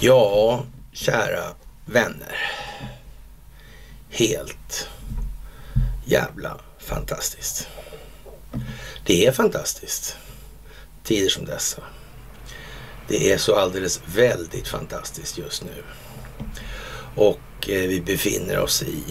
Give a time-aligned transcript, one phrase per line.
[0.00, 1.54] Ja, kära
[1.86, 2.36] vänner.
[4.10, 4.88] Helt
[6.04, 7.68] jävla fantastiskt.
[9.06, 10.16] Det är fantastiskt.
[11.04, 11.82] Tider som dessa.
[13.08, 15.82] Det är så alldeles väldigt fantastiskt just nu.
[17.14, 19.04] Och eh, vi befinner oss i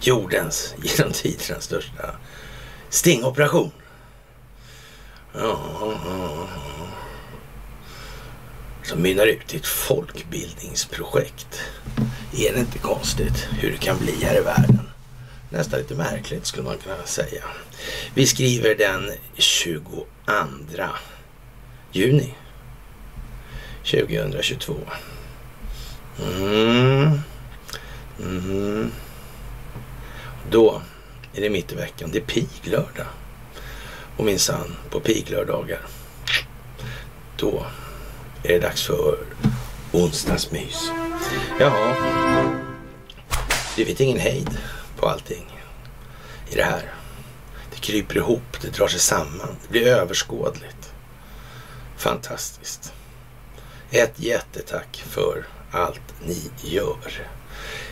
[0.00, 2.14] jordens genom tiderna största
[2.88, 3.70] stingoperation.
[5.36, 6.48] Ja, ja, ja.
[8.82, 11.60] Som mynnar ut i ett folkbildningsprojekt.
[12.32, 14.90] Är det inte konstigt hur det kan bli här i världen?
[15.50, 17.44] Nästan lite märkligt skulle man kunna säga.
[18.14, 20.06] Vi skriver den 22
[21.92, 22.34] juni
[23.84, 24.74] 2022.
[26.20, 27.20] Mm.
[28.20, 28.92] Mm.
[30.50, 30.82] Då
[31.34, 32.10] är det mitt i veckan.
[32.12, 33.06] Det är piglördag.
[34.16, 35.80] Och minsann, på piglördagar
[37.36, 37.66] då
[38.42, 39.18] är det dags för
[39.92, 40.90] onsdagsmys.
[41.60, 41.94] Jaha,
[43.76, 44.58] det vet ingen hejd
[44.96, 45.60] på allting
[46.50, 46.92] i det här.
[47.70, 50.92] Det kryper ihop, det drar sig samman, det blir överskådligt.
[51.96, 52.92] Fantastiskt.
[53.90, 57.26] Ett jättetack för allt ni gör.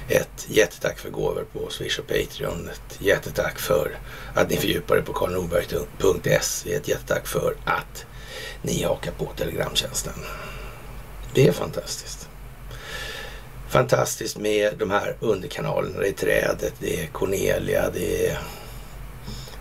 [0.09, 2.69] Ett jättetack för gåvor på Swish och Patreon.
[2.69, 3.99] Ett jättetack för
[4.35, 6.75] att ni fördjupar er på karlnorberg.se.
[6.75, 8.07] Ett jättetack för att
[8.63, 10.15] ni hakar på Telegramtjänsten.
[11.35, 12.29] Det är fantastiskt.
[13.69, 15.99] Fantastiskt med de här underkanalerna.
[15.99, 18.39] Det är Trädet, det är Cornelia, det är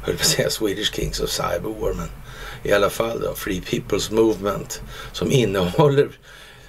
[0.02, 2.08] höll på att säga Swedish Kings of Cyberwar, men
[2.64, 6.10] i alla fall då Free People's Movement som innehåller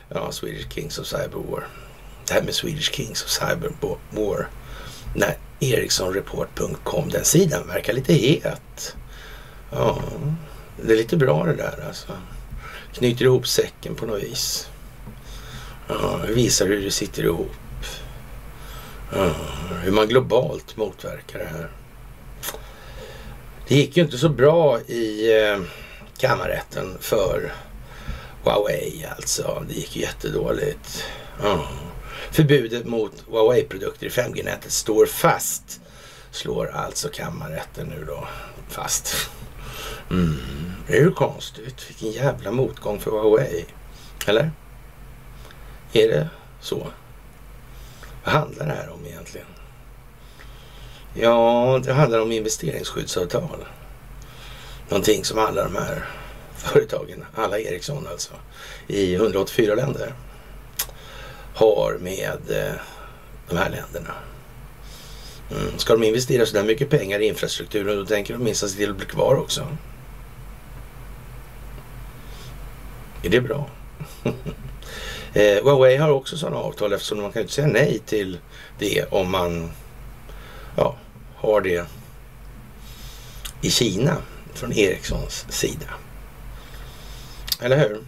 [0.09, 1.67] ja, Swedish Kings of Cyberwar.
[2.27, 4.49] Det här med Swedish Kings och Cyberwar.
[5.15, 8.97] när Ericssonreport.com, den sidan verkar lite het.
[9.71, 10.03] Ja,
[10.83, 12.13] det är lite bra det där alltså.
[12.93, 14.69] Knyter ihop säcken på något vis.
[15.89, 17.51] Ja, visar hur det sitter ihop.
[19.13, 19.31] Ja,
[19.83, 21.71] hur man globalt motverkar det här.
[23.69, 25.61] Det gick ju inte så bra i eh,
[26.19, 27.53] kammarrätten för
[28.45, 29.65] Huawei alltså.
[29.69, 31.05] Det gick jättedåligt.
[31.43, 31.69] Ja.
[32.33, 35.81] Förbudet mot Huawei-produkter i 5G-nätet står fast.
[36.31, 38.29] Slår alltså kammarrätten nu då
[38.69, 39.31] fast.
[40.11, 40.37] Mm.
[40.87, 41.91] Det är ju konstigt.
[41.91, 43.65] Vilken jävla motgång för Huawei.
[44.27, 44.51] Eller?
[45.93, 46.29] Är det
[46.61, 46.87] så?
[48.25, 49.47] Vad handlar det här om egentligen?
[51.15, 53.65] Ja, det handlar om investeringsskyddsavtal.
[54.89, 56.09] Någonting som alla de här
[56.57, 58.33] företagen, alla Ericsson alltså,
[58.87, 60.13] i 184 länder
[61.55, 62.75] har med eh,
[63.49, 64.15] de här länderna.
[65.51, 65.79] Mm.
[65.79, 68.91] Ska de investera så där mycket pengar i infrastrukturen då tänker de minst se till
[68.91, 69.67] att bli kvar också.
[73.23, 73.71] Är det bra?
[75.33, 78.39] eh, Huawei har också sådana avtal eftersom man kan inte säga nej till
[78.79, 79.71] det om man
[80.77, 80.97] ja,
[81.37, 81.87] har det
[83.61, 84.17] i Kina
[84.55, 85.89] från Ericssons sida.
[87.61, 88.01] Eller hur?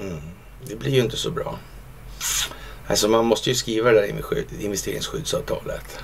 [0.00, 0.20] Mm.
[0.64, 1.58] Det blir ju inte så bra.
[2.88, 5.98] Alltså man måste ju skriva det där investeringsskyddsavtalet.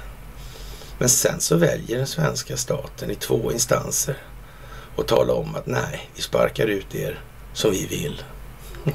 [0.98, 4.16] Men sen så väljer den svenska staten i två instanser
[4.97, 7.21] och tala om att nej, vi sparkar ut er
[7.53, 8.22] som vi vill.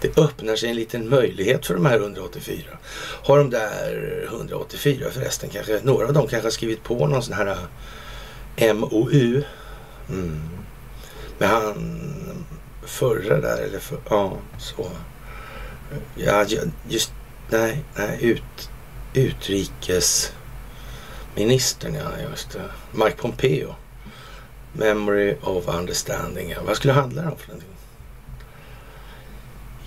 [0.00, 2.64] Det öppnar sig en liten möjlighet för de här 184.
[3.22, 7.34] Har de där 184 förresten kanske, några av dem kanske har skrivit på någon sån
[7.34, 7.56] här
[8.56, 9.42] äh, MOU.
[10.08, 10.40] Mm.
[11.38, 11.74] Med han
[12.86, 14.90] förra där, eller för, ja, så.
[16.14, 16.44] Ja,
[16.88, 17.12] just,
[17.50, 18.70] nej, nej, ut,
[19.14, 22.70] utrikesministern, ja, just det.
[22.92, 23.74] Mike Pompeo.
[24.72, 26.50] Memory of understanding.
[26.50, 26.58] Ja.
[26.66, 27.70] Vad skulle det handla om för någonting?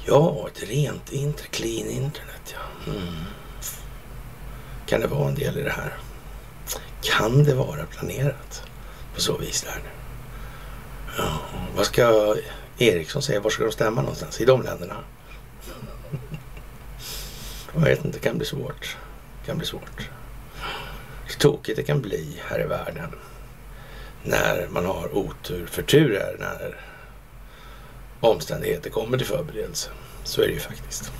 [0.06, 2.92] Ja, ett rent inter, clean internet, ja.
[2.92, 3.16] Mm.
[4.86, 5.94] Kan det vara en del i det här?
[7.02, 8.64] Kan det vara planerat
[9.16, 9.82] på så vis där?
[11.18, 11.40] Ja,
[11.76, 12.36] vad ska
[12.78, 14.42] Ericsson säger, Var ska de stämma någonstans?
[14.42, 14.94] I de länderna?
[17.74, 18.98] Jag vet inte, det kan bli svårt.
[19.42, 20.10] Det kan bli svårt.
[21.26, 23.10] Hur tokigt det kan bli här i världen
[24.24, 25.68] när man har otur.
[25.72, 26.76] För tur är när
[28.20, 29.90] omständigheter kommer till förberedelse.
[30.24, 31.12] Så är det ju faktiskt.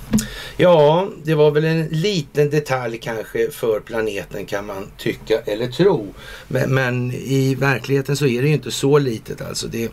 [0.56, 6.14] Ja, det var väl en liten detalj kanske för planeten kan man tycka eller tro.
[6.48, 9.66] Men, men i verkligheten så är det ju inte så litet alltså.
[9.66, 9.90] Det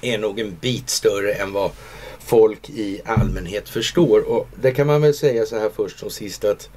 [0.00, 1.70] är nog en bit större än vad
[2.18, 4.20] folk i allmänhet förstår.
[4.20, 6.68] Och det kan man väl säga så här först som sist att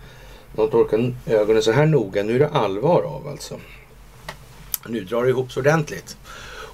[0.56, 2.24] de torkar ögonen så här noga.
[2.24, 3.60] Nu är det allvar av alltså.
[4.88, 6.18] Nu drar det ihop så ordentligt.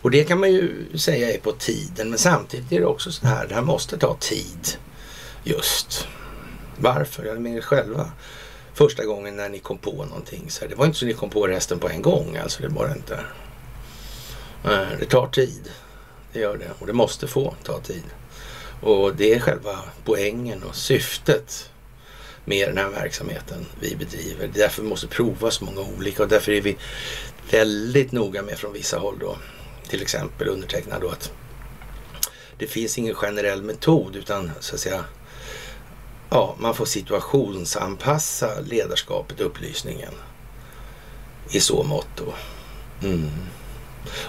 [0.02, 2.10] Och det kan man ju säga är på tiden.
[2.10, 4.78] Men samtidigt är det också så här, det här måste ta tid.
[5.44, 6.08] Just.
[6.78, 7.26] Varför?
[7.26, 8.12] Jag menar själva
[8.74, 10.46] första gången när ni kom på någonting.
[10.50, 12.38] Så här, det var inte så att ni kom på resten på en gång.
[12.44, 13.20] Alltså det var inte.
[14.64, 15.72] Eh, det tar tid.
[16.34, 16.72] Det gör det.
[16.80, 18.04] Och det måste få ta tid.
[18.82, 21.70] Och det är själva poängen och syftet
[22.46, 24.48] med den här verksamheten vi bedriver.
[24.54, 26.78] Det är därför vi måste prova så många olika och därför är vi
[27.52, 29.38] väldigt noga med från vissa håll då.
[29.88, 31.32] Till exempel undertecknad då att
[32.58, 35.06] det finns ingen generell metod utan så att säga
[36.30, 40.14] ja, man får situationsanpassa ledarskapet, upplysningen
[41.52, 42.34] i så mått då.
[43.08, 43.30] Mm.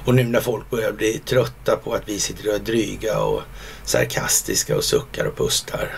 [0.04, 3.42] Och nu när folk börjar bli trötta på att vi sitter och är dryga och
[3.84, 5.94] sarkastiska och suckar och pustar.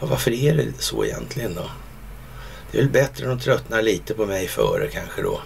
[0.00, 1.70] Ja, varför är det så egentligen då?
[2.70, 5.40] Det är väl bättre om de tröttnar lite på mig före kanske då.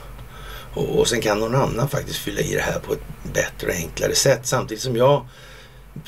[0.75, 3.75] Och, och sen kan någon annan faktiskt fylla i det här på ett bättre och
[3.75, 4.47] enklare sätt.
[4.47, 5.27] Samtidigt som jag,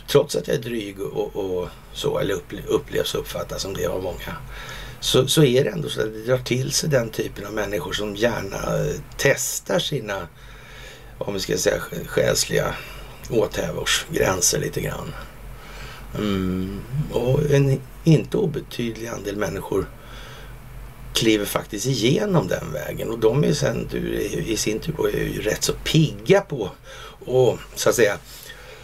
[0.09, 4.03] trots att jag är dryg och, och så, eller upplevs och uppfattas som det av
[4.03, 4.37] många,
[5.01, 7.93] så, så är det ändå så att det drar till sig den typen av människor
[7.93, 8.59] som gärna
[9.17, 10.29] testar sina
[11.21, 12.75] om vi ska säga själsliga
[13.31, 15.15] åthävorsgränser lite grann.
[16.19, 16.81] Mm.
[17.13, 19.87] Och en inte obetydlig andel människor
[21.15, 23.89] kliver faktiskt igenom den vägen och de är sen
[24.47, 26.71] i sin tur är ju rätt så pigga på
[27.21, 28.19] att så att säga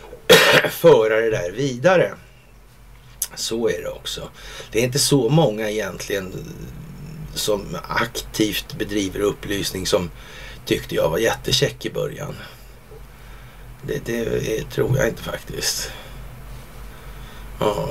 [0.70, 2.14] föra det där vidare.
[3.34, 4.28] Så är det också.
[4.72, 6.32] Det är inte så många egentligen
[7.34, 10.10] som aktivt bedriver upplysning som
[10.66, 12.34] tyckte jag var jättekäck i början.
[13.82, 15.90] Det, det tror jag inte faktiskt.
[17.60, 17.88] Ja,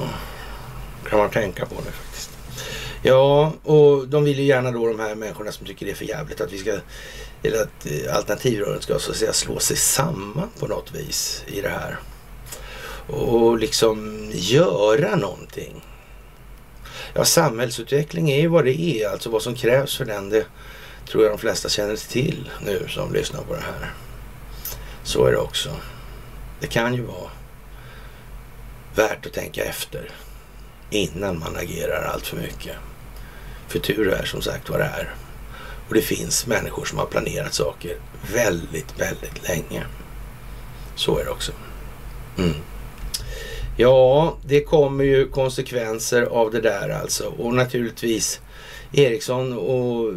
[1.09, 2.29] kan man tänka på det faktiskt.
[3.01, 6.05] Ja, och de vill ju gärna då de här människorna som tycker det är för
[6.05, 6.79] jävligt att vi ska
[7.43, 11.61] eller att eh, alternativrörelsen ska så att säga slå sig samman på något vis i
[11.61, 11.99] det här.
[13.07, 15.83] Och liksom göra någonting.
[17.13, 20.29] Ja, samhällsutveckling är ju vad det är, alltså vad som krävs för den.
[20.29, 20.45] Det
[21.07, 23.93] tror jag de flesta känner till nu som lyssnar på det här.
[25.03, 25.69] Så är det också.
[26.59, 27.29] Det kan ju vara
[28.95, 30.09] värt att tänka efter
[30.89, 32.75] innan man agerar allt för mycket.
[33.67, 35.13] För tur är som sagt vad det är.
[35.87, 37.97] Och det finns människor som har planerat saker
[38.33, 39.83] väldigt, väldigt länge.
[40.95, 41.51] Så är det också.
[42.37, 42.53] Mm.
[43.77, 47.27] Ja, det kommer ju konsekvenser av det där alltså.
[47.37, 48.41] Och naturligtvis
[48.97, 50.13] Ericsson och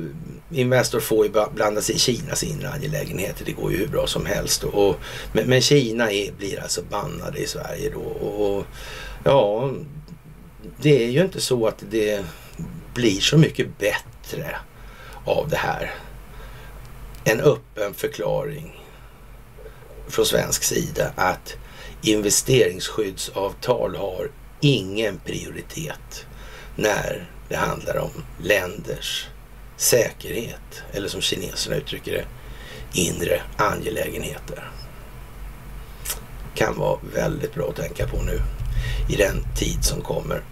[0.50, 3.44] Investor får ju blanda sig i Kinas inre angelägenheter.
[3.44, 4.64] Det går ju hur bra som helst.
[4.64, 4.96] Och,
[5.32, 8.00] men, men Kina är, blir alltså bannade i Sverige då.
[8.00, 8.64] Och,
[9.24, 9.70] ja,
[10.80, 12.24] det är ju inte så att det
[12.94, 14.56] blir så mycket bättre
[15.24, 15.94] av det här.
[17.24, 18.84] En öppen förklaring
[20.08, 21.56] från svensk sida att
[22.02, 26.26] investeringsskyddsavtal har ingen prioritet
[26.76, 28.10] när det handlar om
[28.42, 29.26] länders
[29.76, 32.24] säkerhet eller som kineserna uttrycker det,
[33.00, 34.70] inre angelägenheter.
[36.54, 38.40] Kan vara väldigt bra att tänka på nu
[39.08, 40.42] i den tid som kommer.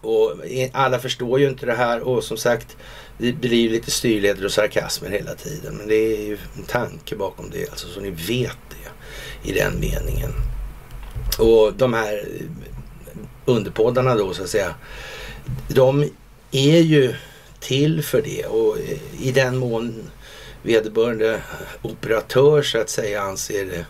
[0.00, 0.32] Och
[0.72, 2.76] alla förstår ju inte det här och som sagt
[3.18, 5.74] det blir ju lite styrleder och sarkasmer hela tiden.
[5.74, 9.80] Men det är ju en tanke bakom det, alltså så ni vet det i den
[9.80, 10.30] meningen.
[11.38, 12.46] Och de här eh,
[13.44, 14.74] underpoddarna då så att säga,
[15.68, 16.10] de
[16.50, 17.14] är ju
[17.60, 18.76] till för det och
[19.20, 20.10] i den mån
[20.62, 21.40] vederbörande
[21.82, 23.86] operatör så att säga anser det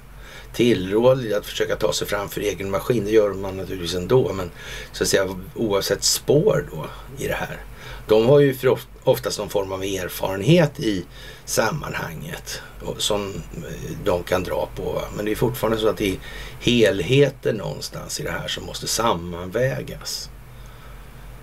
[0.54, 3.04] tillrådligt att försöka ta sig fram för egen maskin.
[3.04, 4.50] Det gör man naturligtvis ändå, men
[4.92, 6.86] så att säga oavsett spår då
[7.24, 7.60] i det här.
[8.08, 11.04] De har ju för oftast någon form av erfarenhet i
[11.44, 12.62] sammanhanget
[12.98, 15.02] som eh, de kan dra på.
[15.16, 16.18] Men det är fortfarande så att det är
[16.60, 20.30] helheten någonstans i det här som måste sammanvägas.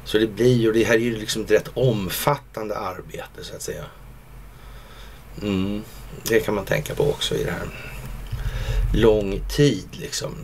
[0.07, 3.61] Så det blir ju, det här är ju liksom ett rätt omfattande arbete så att
[3.61, 3.85] säga.
[5.41, 5.83] Mm,
[6.23, 7.67] det kan man tänka på också i det här.
[8.93, 10.35] Lång tid liksom.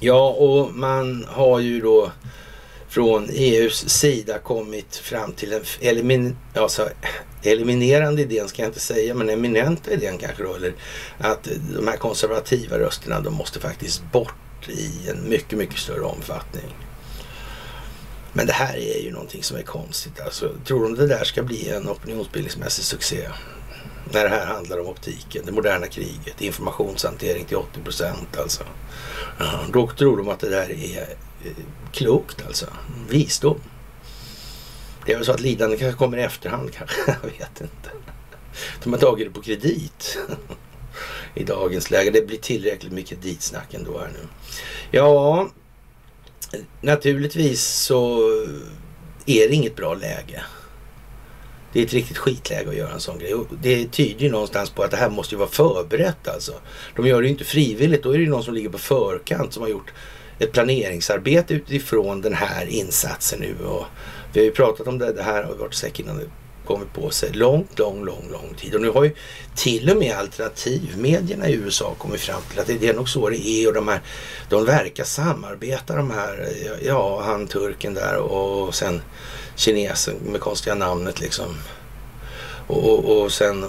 [0.00, 2.12] Ja, och man har ju då
[2.88, 6.88] från EUs sida kommit fram till den elimin alltså,
[7.42, 10.74] eliminerande idén ska jag inte säga, men eminenta idén kanske då, eller
[11.18, 16.74] att de här konservativa rösterna de måste faktiskt bort i en mycket, mycket större omfattning.
[18.32, 20.20] Men det här är ju någonting som är konstigt.
[20.20, 23.28] Alltså, tror de det där ska bli en opinionsbildningsmässig succé?
[24.12, 28.64] När det här handlar om optiken, det moderna kriget, informationshantering till 80 procent alltså.
[29.72, 31.00] Då tror de att det där är
[31.44, 31.52] eh,
[31.92, 32.66] klokt alltså.
[33.08, 33.60] Visdom.
[35.06, 37.00] Det är väl så att lidande kanske kommer i efterhand kanske.
[37.06, 37.90] Jag vet inte.
[38.82, 40.18] De har tagit det på kredit
[41.34, 42.10] i dagens läge.
[42.10, 44.28] Det blir tillräckligt mycket kreditsnack ändå här nu.
[44.90, 45.48] Ja,
[46.80, 48.30] naturligtvis så
[49.26, 50.42] är det inget bra läge.
[51.72, 53.34] Det är ett riktigt skitläge att göra en sån grej.
[53.62, 56.52] Det tyder ju någonstans på att det här måste ju vara förberett alltså.
[56.96, 58.02] De gör det ju inte frivilligt.
[58.02, 59.92] Då är det ju någon som ligger på förkant som har gjort
[60.38, 63.64] ett planeringsarbete utifrån den här insatsen nu.
[63.64, 63.84] Och
[64.32, 66.20] vi har ju pratat om det, det här har varit säkert innan
[66.70, 68.74] kommit på sig långt, lång, lång, lång tid.
[68.74, 69.14] Och nu har ju
[69.54, 73.48] till och med alternativmedierna i USA kommit fram till att det är nog så det
[73.48, 74.00] är och de här,
[74.48, 76.48] de verkar samarbeta de här,
[76.82, 79.02] ja, han turken där och sen
[79.56, 81.56] kinesen med konstiga namnet liksom.
[82.66, 83.64] Och, och, och sen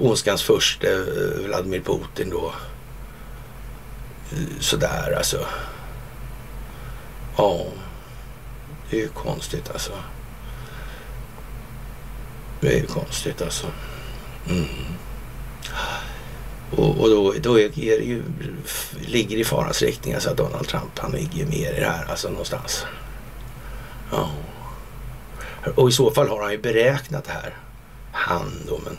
[0.00, 0.98] ondskans första eh,
[1.44, 2.52] Vladimir Putin då.
[4.60, 5.46] Sådär alltså.
[7.36, 7.66] Ja,
[8.90, 9.92] det är ju konstigt alltså.
[12.60, 13.66] Det är ju konstigt alltså.
[14.48, 14.66] Mm.
[16.70, 18.22] Och, och, då, då är det ju,
[19.06, 22.10] ligger det i farans riktning alltså att Donald Trump han ligger mer i det här
[22.10, 22.86] alltså någonstans.
[24.10, 24.30] Ja.
[25.74, 27.56] Och i så fall har han ju beräknat det här.
[28.12, 28.96] Han då, men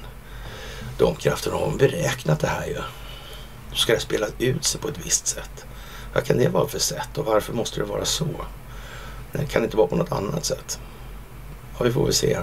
[0.98, 2.77] de krafterna har beräknat det här ju.
[3.70, 5.65] Då ska det spela ut sig på ett visst sätt.
[6.13, 8.27] Vad kan det vara för sätt och varför måste det vara så?
[9.32, 10.80] Det kan inte vara på något annat sätt.
[11.77, 12.39] Ja, vi får väl se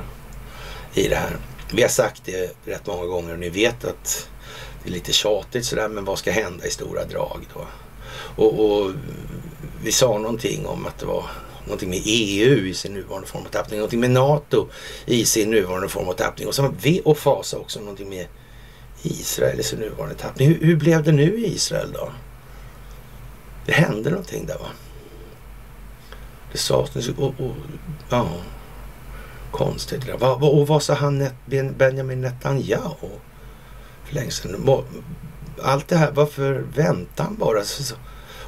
[0.98, 1.36] i det här.
[1.72, 4.28] Vi har sagt det rätt många gånger och ni vet att
[4.82, 7.66] det är lite tjatigt sådär, men vad ska hända i stora drag då?
[8.42, 8.92] Och, och
[9.82, 11.24] vi sa någonting om att det var
[11.64, 14.68] någonting med EU i sin nuvarande form och tappning, någonting med NATO
[15.06, 18.26] i sin nuvarande form och tappning och så V och Fasa också någonting med
[19.02, 20.48] Israel i sin nuvarande tappning.
[20.48, 22.12] Hur, hur blev det nu i Israel då?
[23.66, 24.68] Det hände någonting där va?
[26.52, 27.08] Det sades...
[27.08, 27.54] Och, och,
[28.10, 28.30] ja,
[29.52, 30.44] konstigt det där.
[30.44, 31.28] Och vad sa han
[31.76, 33.08] Benjamin Netanyahu
[34.04, 34.84] för länge sedan?
[35.62, 37.62] Allt det här, varför väntar han bara?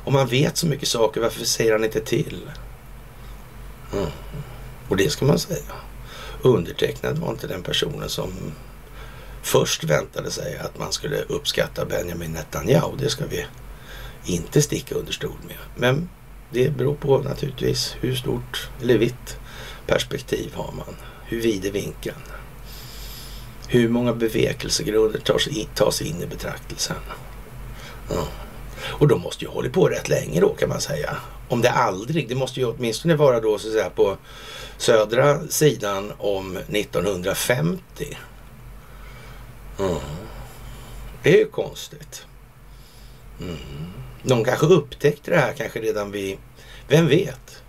[0.05, 2.51] Om man vet så mycket saker, varför säger han inte till?
[3.93, 4.07] Mm.
[4.89, 5.73] Och det ska man säga.
[6.43, 8.33] Undertecknad var inte den personen som
[9.43, 12.97] först väntade sig att man skulle uppskatta Benjamin Netanyahu.
[12.99, 13.47] Det ska vi
[14.25, 15.57] inte sticka under stol med.
[15.77, 16.09] Men
[16.51, 19.39] det beror på naturligtvis hur stort eller vitt
[19.91, 20.97] perspektiv har man.
[21.25, 22.21] Hur vid är vinkeln?
[23.69, 26.97] Hur många bevekelsegrunder tas, tas in i betraktelsen?
[28.11, 28.29] Ja.
[28.83, 31.17] Och de måste ju hålla på rätt länge då kan man säga.
[31.49, 34.17] Om det aldrig, det måste ju åtminstone vara då så att säga på
[34.79, 38.19] södra sidan om 1950.
[39.79, 39.95] Mm.
[41.23, 42.27] Det är ju konstigt.
[43.41, 43.57] Mm.
[44.23, 46.39] De kanske upptäckte det här kanske redan vid,
[46.89, 47.63] vem vet?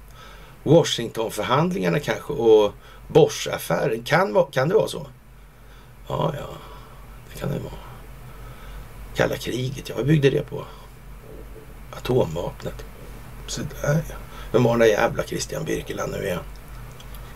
[0.63, 2.73] Washingtonförhandlingarna kanske och
[3.07, 4.03] Bosch-affären.
[4.03, 5.07] Kan, kan det vara så?
[6.07, 6.47] Ja, ja,
[7.33, 7.73] det kan det vara.
[9.15, 10.65] Kalla kriget, ja, vad byggde det på?
[11.91, 12.85] Atomvapnet.
[13.47, 14.15] Så där ja.
[14.51, 16.43] Vem var den där jävla Christian Birkeland nu igen?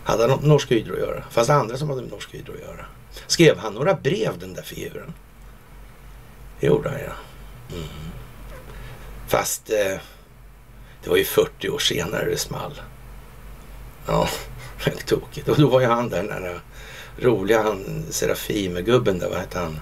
[0.04, 1.24] Hade han något med Norsk Hydro att göra?
[1.30, 2.86] Fanns det andra som hade med Norsk Hydro att göra?
[3.26, 5.14] Skrev han några brev den där figuren?
[6.60, 7.12] Det gjorde han ja.
[7.76, 7.88] Mm.
[9.26, 10.00] Fast eh,
[11.02, 12.80] det var ju 40 år senare det small.
[14.06, 14.28] Ja,
[14.84, 15.48] helt tokigt.
[15.48, 16.60] Och då var ju han den där
[17.18, 19.80] roliga han Serafime-gubben där, vad hette han?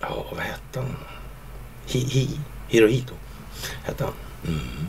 [0.00, 0.96] Ja, vad hette han?
[1.86, 3.14] Hi, hi, Hirohito
[3.84, 4.12] hette han.
[4.46, 4.86] Mm.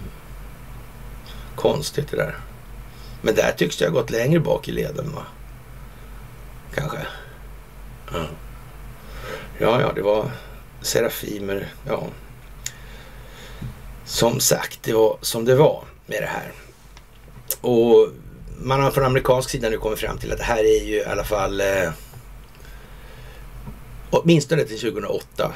[1.55, 2.35] Konstigt det där.
[3.21, 5.24] Men där tycks det ha gått längre bak i leden va?
[6.75, 6.97] Kanske.
[8.12, 8.25] Ja,
[9.59, 10.31] ja, ja det var
[10.81, 11.74] Serafimer.
[11.88, 12.03] Ja.
[14.05, 16.51] Som sagt, det var som det var med det här.
[17.62, 18.09] Och
[18.62, 21.05] man har från amerikansk sida nu kommit fram till att det här är ju i
[21.05, 21.91] alla fall eh,
[24.09, 25.53] åtminstone till 2008.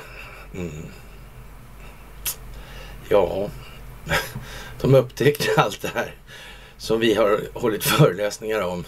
[0.56, 0.86] Mm.
[3.10, 3.50] Ja,
[4.82, 6.16] de upptäckte allt det här
[6.78, 8.86] som vi har hållit föreläsningar om.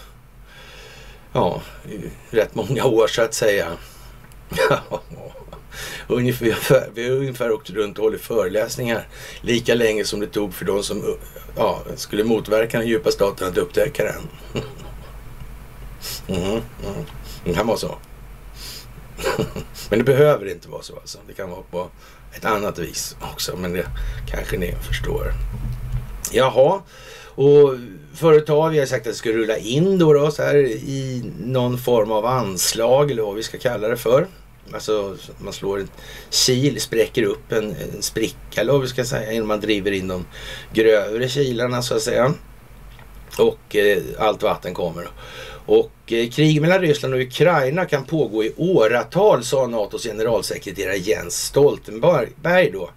[1.32, 3.72] Ja, i rätt många år så att säga.
[6.08, 9.08] ungefär, vi har ungefär åkt runt och hållit föreläsningar
[9.40, 11.16] lika länge som det tog för de som
[11.56, 14.28] ja, skulle motverka den djupa staten att upptäcka den.
[16.28, 17.04] Mm, mm, mm.
[17.44, 17.98] Det kan vara så.
[19.90, 21.18] Men det behöver inte vara så alltså.
[21.26, 21.90] Det kan vara på
[22.32, 23.86] ett annat vis också, men det
[24.26, 25.32] kanske ni förstår.
[26.32, 26.82] Jaha,
[27.34, 27.74] och
[28.14, 31.78] företag, vi har sagt att det ska rulla in då, då så här i någon
[31.78, 34.26] form av anslag eller vad vi ska kalla det för.
[34.72, 35.88] Alltså man slår en
[36.30, 40.08] kil, spräcker upp en, en spricka eller vad vi ska säga innan man driver in
[40.08, 40.26] de
[40.72, 42.34] grövre kilarna så att säga.
[43.38, 45.08] Och eh, allt vatten kommer.
[45.66, 51.44] Och eh, krig mellan Ryssland och Ukraina kan pågå i åratal, sa NATOs generalsekreterare Jens
[51.44, 52.90] Stoltenberg då.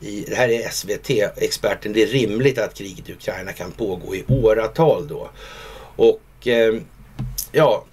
[0.00, 1.92] I, det här är SVT-experten.
[1.92, 5.30] Det är rimligt att kriget i Ukraina kan pågå i åratal då.
[5.96, 6.74] Och eh,
[7.52, 7.84] ja,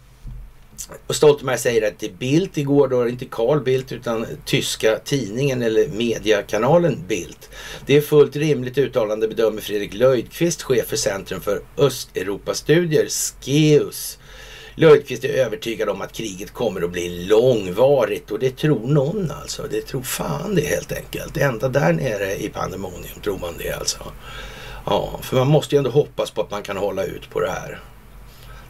[1.07, 4.25] och Stoltenberg säger att det är Bildt igår, då är det inte Carl Bildt utan
[4.45, 7.49] tyska tidningen eller mediakanalen Bildt.
[7.85, 14.19] Det är fullt rimligt uttalande bedömer Fredrik Löjdqvist, chef för Centrum för Östeuropastudier, SKEUS.
[14.75, 19.67] Löjdqvist är övertygad om att kriget kommer att bli långvarigt och det tror någon alltså.
[19.71, 21.37] Det tror fan det helt enkelt.
[21.37, 23.99] Ända där nere i pandemonium tror man det alltså.
[24.85, 27.51] Ja, för man måste ju ändå hoppas på att man kan hålla ut på det
[27.51, 27.79] här.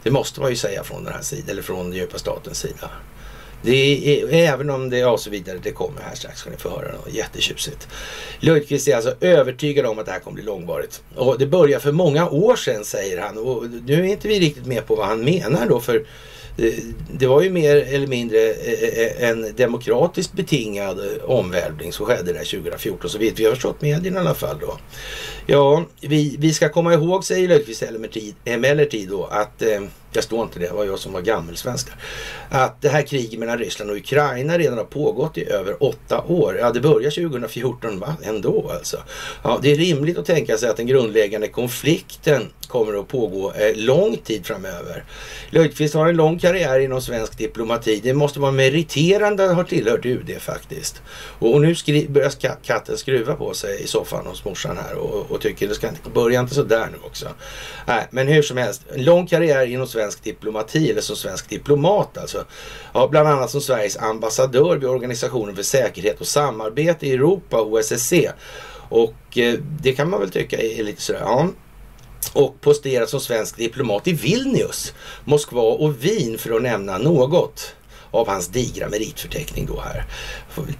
[0.06, 2.90] Det måste man ju säga från den här sidan, eller från djupa statens sida.
[3.62, 6.70] Det är, även om det, ja så vidare, det kommer här strax ska ni få
[6.70, 7.88] höra något jättetjusigt.
[8.40, 11.02] Löjdqvist är alltså övertygad om att det här kommer bli långvarigt.
[11.16, 14.66] Och det börjar för många år sedan säger han och nu är inte vi riktigt
[14.66, 16.06] med på vad han menar då för
[16.58, 16.74] Eh,
[17.12, 22.44] det var ju mer eller mindre eh, eh, en demokratiskt betingad omvälvning som skedde där
[22.44, 24.78] 2014 så vitt vi har förstått medierna i alla fall då.
[25.46, 29.80] Ja, vi, vi ska komma ihåg, säger Löfqvist emellertid, emellertid då, att eh,
[30.12, 31.92] jag står inte det, det var jag som var gammelsvenska.
[32.48, 36.56] Att det här kriget mellan Ryssland och Ukraina redan har pågått i över åtta år.
[36.60, 38.16] Ja, det börjar 2014 va?
[38.22, 38.96] ändå alltså.
[39.42, 43.76] Ja, det är rimligt att tänka sig att den grundläggande konflikten kommer att pågå eh,
[43.76, 45.04] lång tid framöver.
[45.50, 48.00] Löfqvist har en lång karriär inom svensk diplomati.
[48.02, 51.02] Det måste vara meriterande att ha tillhört UD faktiskt.
[51.38, 52.32] Och, och nu skri- börjar
[52.64, 56.10] katten skruva på sig i soffan hos morsan här och, och tycker det ska inte
[56.10, 57.28] börja inte så där nu också.
[57.86, 62.18] Nej, men hur som helst, en lång karriär inom svensk diplomati eller som svensk diplomat
[62.18, 62.44] alltså.
[62.94, 68.32] Ja, bland annat som Sveriges ambassadör vid Organisationen för säkerhet och samarbete i Europa, OSSE.
[68.88, 71.48] Och eh, det kan man väl tycka är lite sådär, ja
[72.32, 74.94] och posterat som svensk diplomat i Vilnius,
[75.24, 77.74] Moskva och Wien för att nämna något
[78.10, 80.04] av hans digra meritförteckning då här,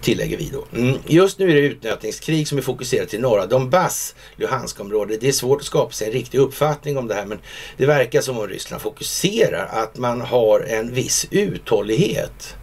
[0.01, 0.79] tillägger vi då.
[0.79, 0.99] Mm.
[1.07, 5.21] Just nu är det utnötningskrig som är fokuserat till norra Donbass, Luhanskområdet.
[5.21, 7.39] Det är svårt att skapa sig en riktig uppfattning om det här, men
[7.77, 12.57] det verkar som om Ryssland fokuserar att man har en viss uthållighet.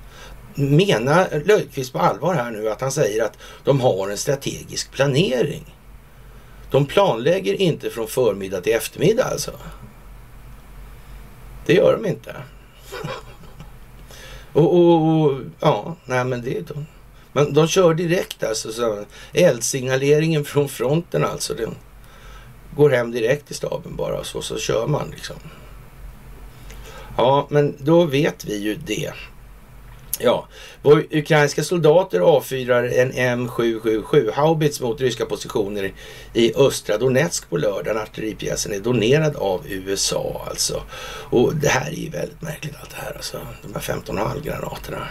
[0.55, 5.75] Menar Löfqvist på allvar här nu att han säger att de har en strategisk planering?
[6.73, 9.51] De planlägger inte från förmiddag till eftermiddag alltså.
[11.65, 12.35] Det gör de inte.
[14.53, 16.85] och, och, och, ja, nej men det är de.
[17.33, 18.71] Men de kör direkt alltså.
[18.71, 21.53] Så eldsignaleringen från fronten alltså.
[21.53, 21.75] Den
[22.75, 25.37] går hem direkt i staben bara och så, så kör man liksom.
[27.17, 29.13] Ja, men då vet vi ju det.
[30.19, 30.47] Ja,
[30.81, 35.93] vår ukrainska soldater avfyrar en M777 haubits mot ryska positioner
[36.33, 38.01] i östra Donetsk på lördagen.
[38.01, 40.83] Artilleripjäsen är donerad av USA alltså.
[41.29, 43.39] Och det här är ju väldigt märkligt allt det här alltså.
[43.61, 45.07] De här 15,5 granaterna.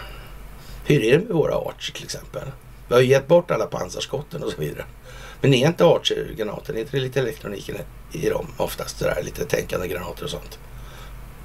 [0.85, 2.51] Hur är det med våra Archer till exempel?
[2.87, 4.85] Vi har ju gett bort alla pansarskotten och så vidare.
[5.41, 7.71] Men är inte Archer-granater, är inte det lite elektronik
[8.11, 8.99] i dem oftast?
[8.99, 10.59] Sådär, lite tänkande granater och sånt.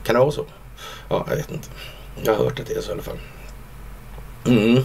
[0.05, 0.47] Kan det vara så?
[1.09, 1.69] Ja, jag vet inte.
[2.25, 3.19] Jag har hört att det är så i alla fall.
[4.49, 4.83] Mm.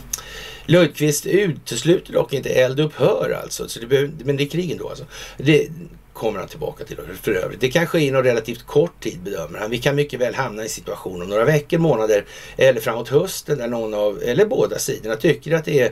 [0.65, 3.67] Lundqvist utesluter dock inte eldupphör alltså.
[3.69, 5.05] Så det behöver, men det är krig ändå alltså.
[5.37, 5.67] Det
[6.13, 7.61] kommer han tillbaka till för övrigt.
[7.61, 9.71] Det kan ske inom relativt kort tid bedömer han.
[9.71, 12.25] Vi kan mycket väl hamna i en situation om några veckor, månader
[12.57, 15.91] eller framåt hösten där någon av, eller båda sidorna tycker att det är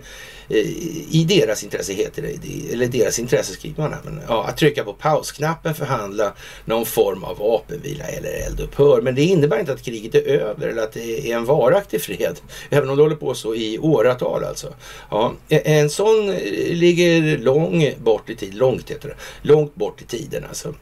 [0.54, 0.68] Eh,
[1.16, 4.84] i deras intresse heter det, eller deras intresse skriver man här, men ja, att trycka
[4.84, 6.34] på pausknappen, förhandla
[6.66, 9.02] någon form av vapenvila eller eldupphör.
[9.02, 12.40] Men det innebär inte att kriget är över eller att det är en varaktig fred,
[12.70, 14.74] även om det håller på så i åratal alltså.
[15.10, 19.16] Ja, en sån eh, ligger lång bort i tid, långt heter det,
[19.50, 20.76] långt bort i tiden alltså.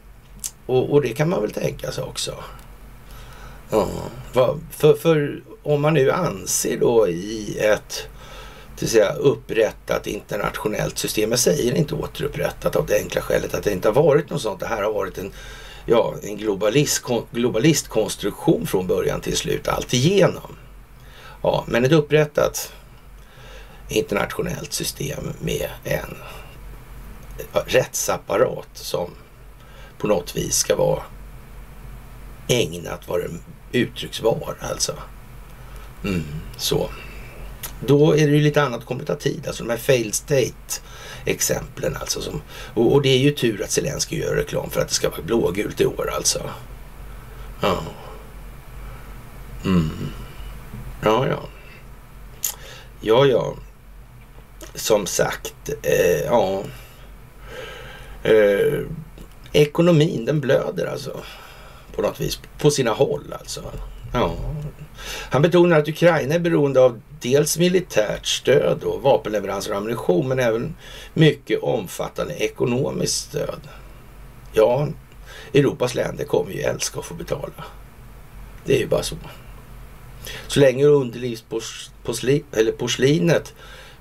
[0.66, 2.34] Och, och det kan man väl tänka sig också.
[3.70, 3.88] Ja,
[4.70, 8.08] för, för om man nu anser då i ett
[8.80, 11.30] det vill säga upprättat internationellt system.
[11.30, 14.60] Jag säger inte återupprättat av det enkla skälet att det inte har varit något sånt.
[14.60, 15.32] Det här har varit en,
[15.86, 20.56] ja, en globalist, globalistkonstruktion från början till slut, alltigenom.
[21.42, 22.72] Ja, men ett upprättat
[23.88, 26.16] internationellt system med en
[27.66, 29.10] rättsapparat som
[29.98, 31.02] på något vis ska vara
[32.48, 33.30] ägnat vad det
[33.78, 34.92] uttrycks vara alltså.
[36.04, 36.24] Mm,
[36.56, 36.90] så.
[37.86, 39.44] Då är det ju lite annat kommer ta tid.
[39.46, 40.80] Alltså de här failed state
[41.24, 42.20] exemplen alltså.
[42.20, 42.42] Som,
[42.74, 45.22] och, och, det är ju tur att Zelensky gör reklam för att det ska vara
[45.22, 46.50] blågult i år alltså.
[47.60, 47.82] Ja.
[49.64, 49.90] Mm.
[51.02, 51.48] Ja, ja.
[53.00, 53.54] Ja, ja.
[54.74, 56.62] Som sagt, eh, ja.
[58.22, 58.80] Eh,
[59.52, 61.20] ekonomin den blöder alltså.
[61.96, 62.40] På något vis.
[62.58, 63.62] På sina håll alltså.
[64.12, 64.36] Ja.
[65.30, 70.38] Han betonar att Ukraina är beroende av dels militärt stöd och vapenleveranser och ammunition men
[70.38, 70.74] även
[71.14, 73.60] mycket omfattande ekonomiskt stöd.
[74.52, 74.88] Ja,
[75.54, 77.64] Europas länder kommer ju älska att få betala.
[78.64, 79.16] Det är ju bara så.
[80.46, 83.54] Så länge underlivsporslinet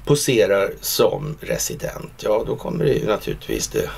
[0.06, 3.90] poserar som resident, ja då kommer det ju naturligtvis det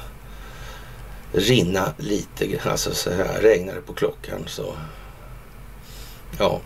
[1.33, 4.75] rinna lite, alltså så här regnar det på klockan så
[6.39, 6.61] ja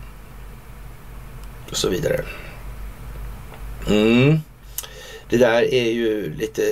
[1.70, 2.20] och så vidare.
[3.88, 4.38] Mm.
[5.28, 6.62] Det där är ju lite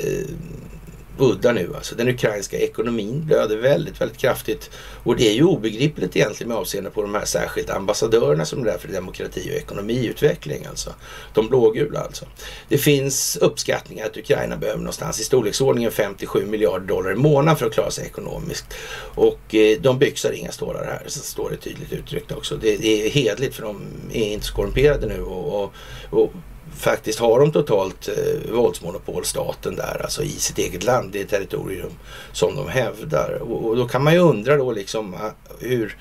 [1.18, 1.94] Buddha nu alltså.
[1.94, 4.70] Den ukrainska ekonomin blöder väldigt, väldigt kraftigt.
[5.02, 8.64] Och det är ju obegripligt egentligen med avseende på de här särskilt ambassadörerna som är
[8.64, 10.94] där för demokrati och ekonomiutveckling alltså.
[11.34, 12.24] De blågula alltså.
[12.68, 17.66] Det finns uppskattningar att Ukraina behöver någonstans i storleksordningen 57 miljarder dollar i månaden för
[17.66, 18.74] att klara sig ekonomiskt.
[19.14, 22.56] Och eh, de byxar inga stålar här, så står det tydligt uttryckt också.
[22.56, 23.80] Det, det är hedligt för de
[24.12, 25.72] är inte så korrumperade nu och, och,
[26.10, 26.32] och
[26.76, 31.92] faktiskt har de totalt eh, våldsmonopol, staten där, alltså i sitt eget land, det territorium
[32.32, 33.38] som de hävdar.
[33.42, 35.96] Och, och, då kan man ju undra då liksom ah, hur,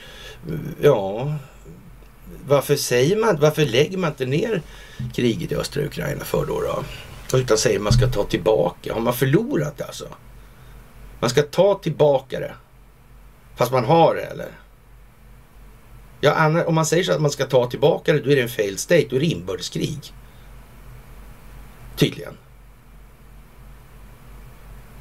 [0.81, 1.33] ja,
[2.47, 4.61] varför säger man, varför lägger man inte ner
[5.13, 6.61] kriget i östra Ukraina för då?
[6.61, 6.83] då?
[7.37, 8.93] Utan säger man ska ta tillbaka.
[8.93, 10.07] Har man förlorat alltså?
[11.19, 12.53] Man ska ta tillbaka det.
[13.55, 14.51] Fast man har det eller?
[16.21, 18.49] Ja, om man säger så att man ska ta tillbaka det, då är det en
[18.49, 19.07] failed state.
[19.09, 20.13] Då är det inbördeskrig.
[21.95, 22.37] Tydligen.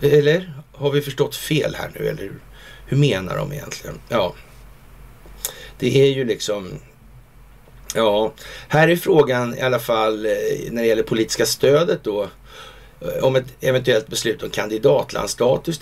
[0.00, 2.06] Eller har vi förstått fel här nu?
[2.06, 2.32] Eller
[2.86, 4.00] hur menar de egentligen?
[4.08, 4.34] Ja,
[5.78, 6.70] det är ju liksom...
[7.94, 8.32] Ja,
[8.68, 10.32] här är frågan i alla fall eh,
[10.70, 12.28] när det gäller politiska stödet då
[13.04, 15.80] Eh, om ett eventuellt beslut om kandidatlandsstatus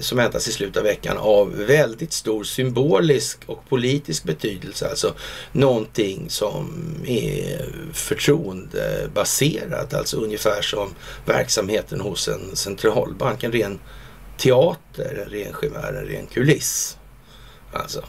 [0.00, 4.88] som väntas i slutet av veckan av väldigt stor symbolisk och politisk betydelse.
[4.88, 5.14] Alltså
[5.52, 13.78] någonting som är förtroendebaserat, alltså ungefär som verksamheten hos en centralbank, en ren
[14.38, 16.96] teater, en ren chimär, en ren kuliss.
[17.72, 18.04] Alltså,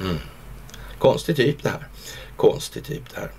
[0.00, 0.16] mm.
[0.98, 1.88] konstig typ det här.
[2.36, 3.30] Konstig typ det här.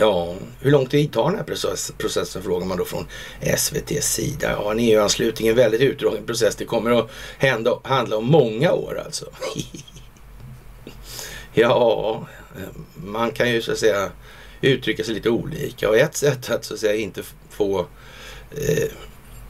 [0.00, 1.44] Ja, hur lång tid tar den här
[1.98, 3.06] processen frågar man då från
[3.40, 4.50] SVTs sida.
[4.50, 6.56] Ja, en EU-anslutning är en väldigt utdragen process.
[6.56, 9.26] Det kommer att hända, handla om många år alltså.
[11.52, 12.26] ja,
[12.94, 14.10] man kan ju så att säga
[14.60, 17.80] uttrycka sig lite olika och ett sätt att så att säga inte få
[18.50, 18.88] eh,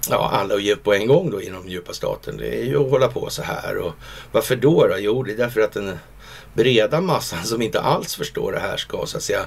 [0.09, 2.85] ja, alla att ge upp på en gång då inom djupa staten det är ju
[2.85, 3.77] att hålla på så här.
[3.77, 3.93] Och
[4.33, 4.87] varför då?
[4.87, 4.97] då?
[4.99, 5.99] Jo, det är därför att den
[6.55, 9.47] breda massan som inte alls förstår det här ska så att säga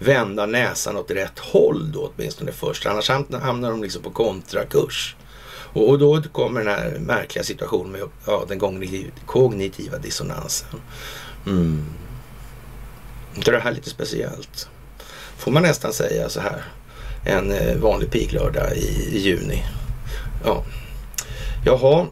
[0.00, 2.86] vända näsan åt rätt håll då åtminstone först.
[2.86, 3.08] Annars
[3.42, 5.16] hamnar de liksom på kontrakurs.
[5.72, 8.58] Och, då kommer den här märkliga situationen med ja, den
[9.26, 10.80] kognitiva dissonansen.
[11.46, 11.84] Mm.
[13.36, 14.68] Inte det här lite speciellt?
[15.36, 16.64] Får man nästan säga så här.
[17.24, 19.64] En eh, vanlig piglördag i, juni.
[20.44, 20.64] Ja.
[21.64, 22.06] Jaha.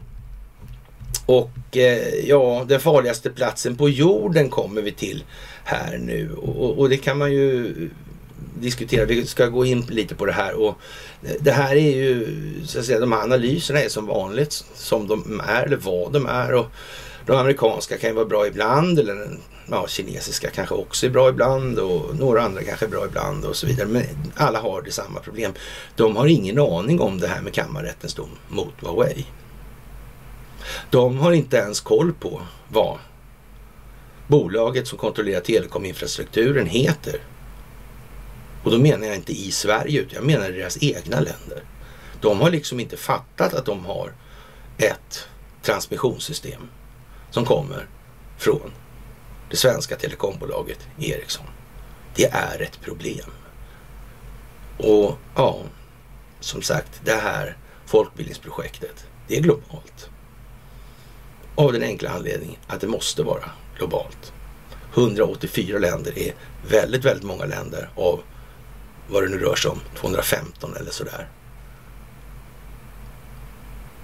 [1.25, 5.23] Och Eh, ja, den farligaste platsen på jorden kommer vi till
[5.63, 6.31] här nu.
[6.33, 7.73] Och, och, det kan man ju
[8.59, 9.05] diskutera.
[9.05, 10.53] Vi ska gå in lite på det här.
[10.53, 10.75] Och
[11.23, 12.27] eh, det här är ju,
[12.65, 16.25] så att säga, de här analyserna är som vanligt som de är eller vad de
[16.25, 16.53] är.
[16.53, 16.65] Och
[17.25, 19.27] de amerikanska kan ju vara bra ibland eller
[19.71, 23.55] ja, kinesiska kanske också är bra ibland och några andra kanske är bra ibland och
[23.55, 23.87] så vidare.
[23.87, 24.03] Men
[24.35, 25.53] alla har det samma problem.
[25.95, 29.25] De har ingen aning om det här med kammarrättens dom mot Huawei.
[30.89, 32.97] De har inte ens koll på vad
[34.27, 37.21] bolaget som kontrollerar telekominfrastrukturen heter.
[38.63, 41.63] Och då menar jag inte i Sverige, utan jag menar i deras egna länder.
[42.21, 44.13] De har liksom inte fattat att de har
[44.77, 45.27] ett
[45.61, 46.61] transmissionssystem
[47.31, 47.87] som kommer
[48.37, 48.71] från
[49.49, 51.45] det svenska telekombolaget Ericsson.
[52.15, 53.31] Det är ett problem.
[54.77, 55.59] Och ja,
[56.39, 60.09] som sagt, det här folkbildningsprojektet, det är globalt.
[61.59, 64.33] Av den enkla anledningen att det måste vara globalt.
[64.93, 66.33] 184 länder är
[66.69, 68.19] väldigt, väldigt många länder av
[69.09, 71.27] vad det nu rör sig om, 215 eller sådär.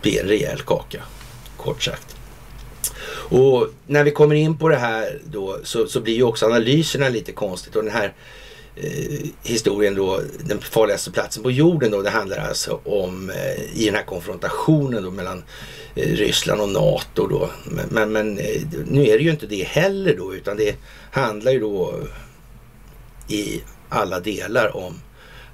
[0.02, 1.04] Det är en rejäl kaka,
[1.58, 2.16] kort sagt.
[3.30, 7.10] Och när vi kommer in på det här då så, så blir ju också analyserna
[7.10, 8.14] lite konstigt och den här
[8.76, 13.86] eh, historien då, den farligaste platsen på jorden då, det handlar alltså om eh, i
[13.86, 15.44] den här konfrontationen då mellan eh,
[15.96, 17.50] Eh, Ryssland och NATO då.
[17.66, 20.76] Men, men, men eh, nu är det ju inte det heller då, utan det
[21.12, 22.00] handlar ju då
[23.28, 25.02] i alla delar om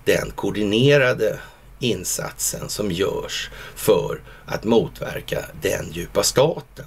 [0.05, 1.39] den koordinerade
[1.79, 6.85] insatsen som görs för att motverka den djupa staten.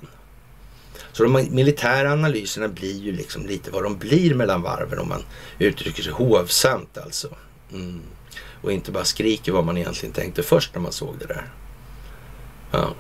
[1.13, 5.23] Så de militära analyserna blir ju liksom lite vad de blir mellan varven om man
[5.59, 7.29] uttrycker sig hovsamt alltså.
[7.73, 8.01] Mm.
[8.63, 11.53] Och inte bara skriker vad man egentligen tänkte först när man såg det där.
[12.71, 12.95] Ja.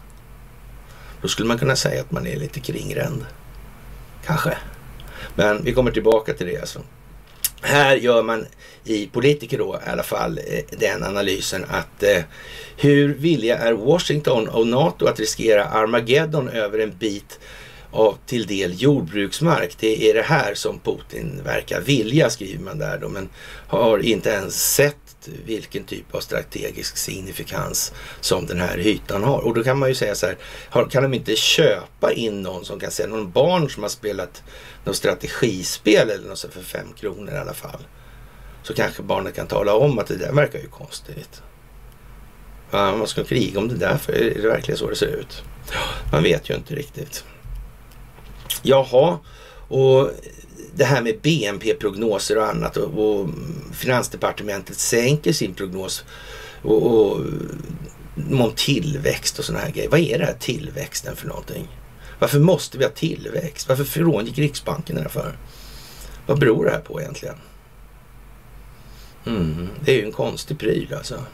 [1.23, 3.27] Då skulle man kunna säga att man är lite kringränd.
[4.25, 4.59] Kanske.
[5.35, 6.81] Men vi kommer tillbaka till det alltså.
[7.67, 8.47] Här gör man
[8.85, 12.23] i politiker då i alla fall eh, den analysen att eh,
[12.77, 17.39] hur villiga är Washington och NATO att riskera Armageddon över en bit
[17.91, 19.77] av till del jordbruksmark.
[19.81, 23.29] Det är det här som Putin verkar vilja, skriver man där då, men
[23.69, 24.97] har inte ens sett
[25.45, 29.39] vilken typ av strategisk signifikans som den här hytan har.
[29.39, 30.37] Och då kan man ju säga så här,
[30.91, 34.43] kan de inte köpa in någon som kan säga, någon barn som har spelat
[34.87, 37.87] något strategispel eller något för fem kronor i alla fall.
[38.63, 41.43] Så kanske barnet kan tala om att det där verkar ju konstigt.
[42.71, 45.43] Ja, man ska kriga om det där, för är det verkligen så det ser ut?
[46.13, 47.25] Man vet ju inte riktigt.
[48.63, 49.19] Jaha,
[49.69, 50.11] och
[50.75, 53.29] det här med BNP-prognoser och annat och, och
[53.73, 56.05] Finansdepartementet sänker sin prognos
[56.63, 57.21] och, och
[58.31, 59.91] om tillväxt och sådana här grejer.
[59.91, 61.69] Vad är det här tillväxten för någonting?
[62.19, 63.69] Varför måste vi ha tillväxt?
[63.69, 65.37] Varför frångick Riksbanken det här för?
[66.27, 67.37] Vad beror det här på egentligen?
[69.27, 71.25] Mm, det är ju en konstig pryl alltså.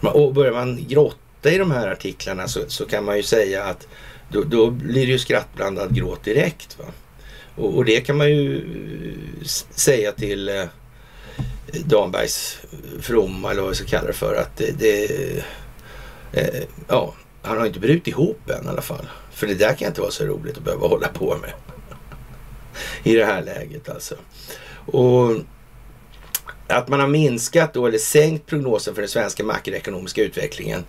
[0.00, 3.88] Och börjar man grotta i de här artiklarna så, så kan man ju säga att
[4.32, 6.78] då, då, blir det ju skrattblandad gråt direkt.
[6.78, 6.84] Va?
[7.56, 8.64] Och, och, det kan man ju
[9.70, 10.64] säga till eh,
[11.84, 12.58] Dambergs
[13.00, 15.06] fromma, eller vad vi ska kalla det för, att det, det
[16.32, 19.08] eh, ja, han har inte brutit ihop än i alla fall.
[19.30, 21.52] För det där kan inte vara så roligt att behöva hålla på med.
[23.12, 24.14] I det här läget alltså.
[24.86, 25.32] Och
[26.70, 30.84] att man har minskat då, eller sänkt prognosen för den svenska makroekonomiska utvecklingen.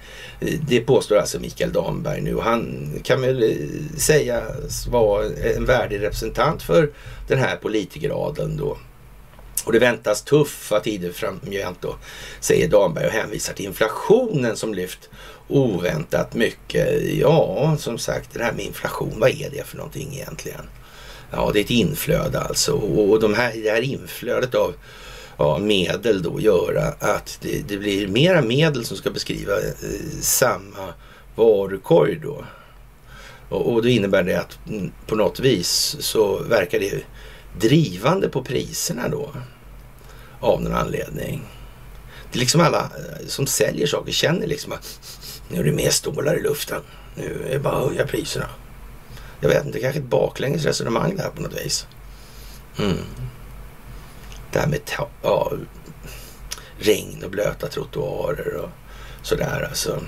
[0.68, 6.64] Det påstår alltså Mikael Damberg nu han kan väl eh, sägas vara en värdig representant
[6.64, 6.92] för
[7.28, 8.78] den här politikeradeln då.
[9.66, 11.96] Och det väntas tuffa tider framgent då,
[12.40, 15.10] säger Damberg och hänvisar till inflationen som lyft
[15.52, 17.16] oväntat mycket.
[17.18, 20.66] Ja, som sagt, det här med inflation, vad är det för någonting egentligen?
[21.32, 24.74] Ja, det är ett inflöde alltså och de här, det här inflödet av
[25.38, 30.94] ja, medel då göra att det, det, blir mera medel som ska beskriva eh, samma
[31.36, 32.46] varukorg då.
[33.50, 37.04] Och, och då innebär det att mm, på något vis så verkar det
[37.60, 39.30] drivande på priserna då
[40.40, 41.42] av någon anledning.
[42.32, 45.00] Det är liksom alla eh, som säljer saker känner liksom att
[45.52, 46.82] nu är det mer stålar i luften.
[47.16, 48.46] Nu är det bara att höja priserna.
[49.40, 51.88] Jag vet inte, kanske ett baklänges resonemang det här på något vis.
[52.80, 52.98] Mm
[54.52, 54.80] det här med
[55.22, 55.52] ja,
[56.78, 58.70] regn och blöta trottoarer och
[59.22, 60.02] sådär alltså.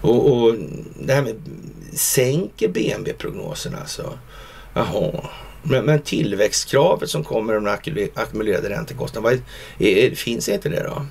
[0.00, 0.54] Och, och
[1.00, 1.42] det här med
[1.92, 4.18] sänker BNB-prognoserna alltså.
[4.74, 5.28] Jaha.
[5.62, 9.42] Men, men tillväxtkravet som kommer med den ackumulerade räntekostnaden,
[10.14, 11.06] finns inte det då?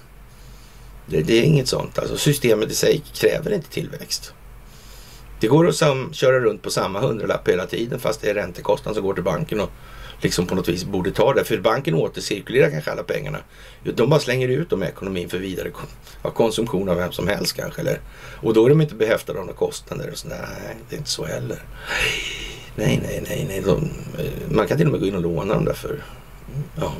[1.08, 2.00] Det, det, är inget sånt.
[2.00, 4.34] Alltså systemet i sig kräver inte tillväxt.
[5.40, 8.96] Det går att sam, köra runt på samma hundralapp hela tiden fast det är räntekostnaden
[8.96, 9.70] som går till banken och
[10.22, 11.44] liksom på något vis borde ta det.
[11.44, 13.38] För banken återcirkulerar kanske alla pengarna.
[13.84, 15.72] De bara slänger ut dem i ekonomin för vidare
[16.34, 17.82] konsumtion av vem som helst kanske.
[17.82, 18.00] Eller,
[18.42, 20.10] och då är de inte behäftade av några kostnader.
[20.12, 20.38] Och så, nej,
[20.90, 21.64] det är inte så heller.
[22.76, 23.62] Nej, nej, nej, nej.
[23.62, 23.84] De,
[24.24, 26.04] eh, man kan till och med gå in och låna dem där för...
[26.76, 26.94] Ja,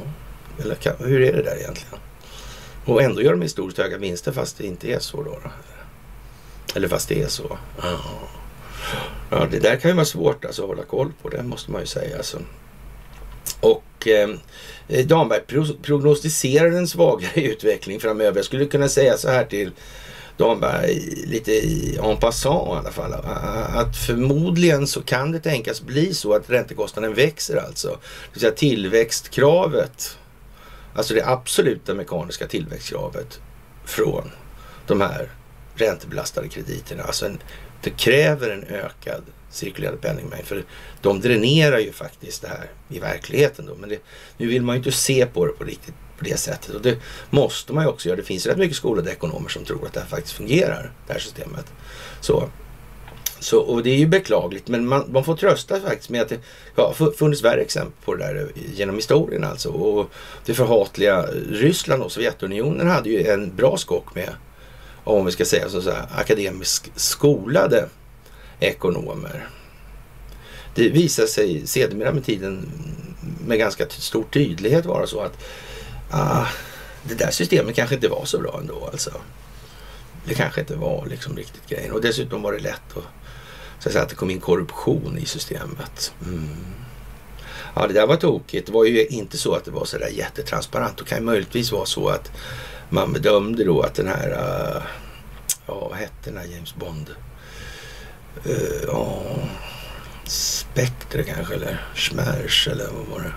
[0.58, 2.00] eller hur är det där egentligen?
[2.86, 5.40] Och ändå gör de historiskt höga vinster fast det inte är så då.
[5.44, 5.52] då.
[6.76, 7.58] Eller fast det är så.
[7.82, 8.00] Ja.
[9.30, 11.30] ja, det där kan ju vara svårt alltså, att hålla koll på.
[11.30, 12.18] Det måste man ju säga.
[12.18, 12.40] Alltså.
[13.60, 14.30] Och eh,
[15.06, 15.42] Damberg
[15.82, 18.36] prognostiserar en svagare utveckling framöver.
[18.36, 19.72] Jag skulle kunna säga så här till
[20.38, 21.52] Damberg lite
[22.04, 23.14] en passant i alla fall.
[23.74, 27.88] Att förmodligen så kan det tänkas bli så att räntekostnaden växer alltså.
[27.88, 30.18] Det vill säga tillväxtkravet
[30.96, 33.40] alltså det absoluta mekaniska tillväxtkravet
[33.86, 34.32] från
[34.88, 35.30] de här
[35.76, 37.04] räntebelastade krediterna.
[37.04, 37.40] Alltså en,
[37.82, 40.46] det kräver en ökad cirkulerande penningmängd.
[40.46, 40.64] För
[41.02, 43.66] de dränerar ju faktiskt det här i verkligheten.
[43.66, 43.76] Då.
[43.76, 44.00] Men det,
[44.38, 46.76] nu vill man ju inte se på det på riktigt på det sättet.
[46.76, 46.98] Och det
[47.30, 48.18] måste man ju också göra.
[48.18, 51.20] Det finns rätt mycket skolade ekonomer som tror att det här faktiskt fungerar, det här
[51.20, 51.66] systemet.
[52.22, 52.50] Så,
[53.40, 56.40] så, och det är ju beklagligt, men man, man får trösta faktiskt med att det
[56.76, 59.70] ja, funnits värre exempel på det där eh, genom historien alltså.
[59.70, 60.12] Och
[60.46, 64.30] det förhatliga Ryssland och Sovjetunionen hade ju en bra skock med,
[65.04, 67.90] om vi ska säga så, så här, akademiskt skolade
[68.60, 69.48] ekonomer.
[70.76, 72.70] Det visar sig sedermera med tiden
[73.48, 75.44] med ganska stor tydlighet vara så att
[76.12, 76.46] ah,
[77.04, 79.12] det där systemet kanske inte var så bra ändå alltså.
[80.28, 81.92] Det kanske inte var liksom riktigt grejen.
[81.92, 83.04] Och dessutom var det lätt att,
[83.80, 86.14] så att, säga, att det kom in korruption i systemet.
[86.26, 86.50] Mm.
[87.76, 88.68] Ja, det där var tokigt.
[88.68, 90.98] Det var ju inte så att det var så där jättetransparent.
[90.98, 92.32] Det kan ju möjligtvis vara så att
[92.90, 94.84] man bedömde då att den här, uh,
[95.68, 97.10] ja vad hette den här James Bond?
[98.46, 99.22] Uh, ja,
[100.26, 103.34] Spectre kanske eller Schmerz eller vad var det?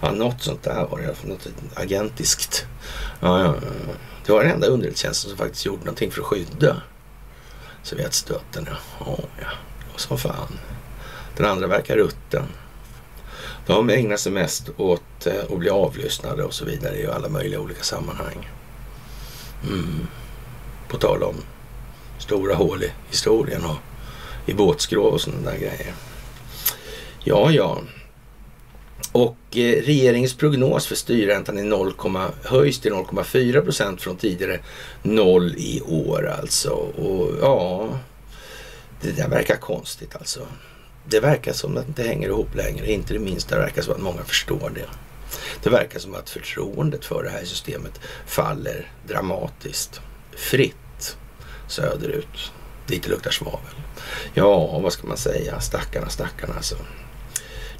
[0.00, 1.28] Ja, något sånt där var det.
[1.28, 2.66] Något agentiskt.
[3.20, 3.94] Ja, ja, ja.
[4.26, 6.82] Det var den enda underrättelsetjänsten som faktiskt gjorde någonting för att skydda
[7.82, 8.68] Sovjetstöten.
[8.70, 9.48] Ja, oh, ja.
[9.94, 10.58] Och som fan.
[11.36, 12.46] Den andra verkar rutten.
[13.66, 17.60] De ägnar sig mest åt eh, att bli avlyssnade och så vidare i alla möjliga
[17.60, 18.50] olika sammanhang.
[19.68, 20.06] Mm.
[20.88, 21.36] På tal om
[22.18, 23.76] stora hål i historien och
[24.46, 25.94] i båtskrov och sådana där grejer.
[27.24, 27.78] Ja, ja.
[29.12, 31.92] Och eh, regeringens prognos för styrräntan är 0,
[32.44, 34.60] höjs till 0,4 procent från tidigare
[35.02, 36.70] 0 i år alltså.
[36.70, 37.88] Och ja,
[39.00, 40.40] det där verkar konstigt alltså.
[41.04, 42.92] Det verkar som att det inte hänger ihop längre.
[42.92, 44.86] Inte det minsta det verkar som att många förstår det.
[45.62, 50.00] Det verkar som att förtroendet för det här systemet faller dramatiskt.
[50.36, 51.16] Fritt
[51.68, 52.52] söderut.
[52.86, 53.74] Dit det luktar svavel.
[54.34, 55.60] Ja, vad ska man säga?
[55.60, 56.76] Stackarna, stackarna alltså.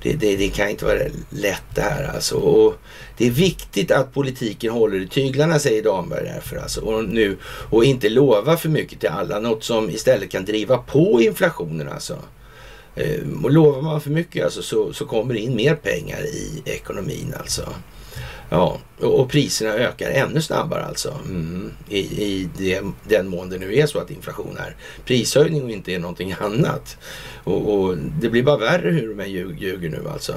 [0.03, 0.99] Det, det, det, kan inte vara
[1.31, 2.37] lätt det här alltså.
[2.37, 2.75] Och
[3.17, 6.81] det är viktigt att politiken håller i tyglarna säger Damberg därför alltså.
[6.81, 9.39] Och, nu, och inte lova för mycket till alla.
[9.39, 12.19] Något som istället kan driva på inflationen alltså.
[12.97, 16.63] Ehm, och lovar man för mycket alltså, så, så kommer det in mer pengar i
[16.65, 17.69] ekonomin alltså.
[18.51, 21.19] Ja, och, priserna ökar ännu snabbare alltså.
[21.25, 25.71] Mm, I i det, den mån det nu är så att inflation är prishöjning och
[25.71, 26.97] inte är någonting annat.
[27.45, 30.35] Och, och det blir bara värre hur de ljug, ljuger nu alltså.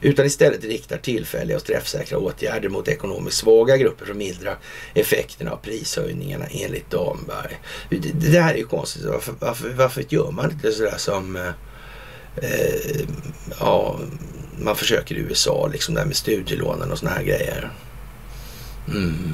[0.00, 4.56] Utan istället riktar tillfälliga och träffsäkra åtgärder mot ekonomiskt svaga grupper som mildrar
[4.94, 7.60] effekterna av prishöjningarna enligt Damberg.
[7.90, 9.04] Det, det här är ju konstigt.
[9.04, 11.50] Varför, varför, varför gör man inte sådär som eh,
[12.42, 13.08] eh,
[13.60, 13.98] ja,
[14.60, 17.70] man försöker i USA, liksom där med studielånen och såna här grejer.
[18.88, 19.32] Mm.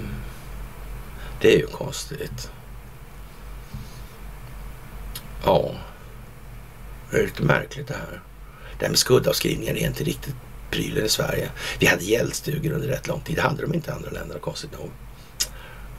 [1.40, 2.50] Det är ju konstigt.
[5.44, 5.74] Ja,
[7.10, 8.20] det är lite märkligt det här.
[8.78, 10.34] Det här med skuldavskrivningar är inte riktigt
[10.70, 11.50] prylen i Sverige.
[11.78, 13.36] Vi hade gäldstugor under rätt lång tid.
[13.36, 14.90] Det hade de inte i andra länder, konstigt nog.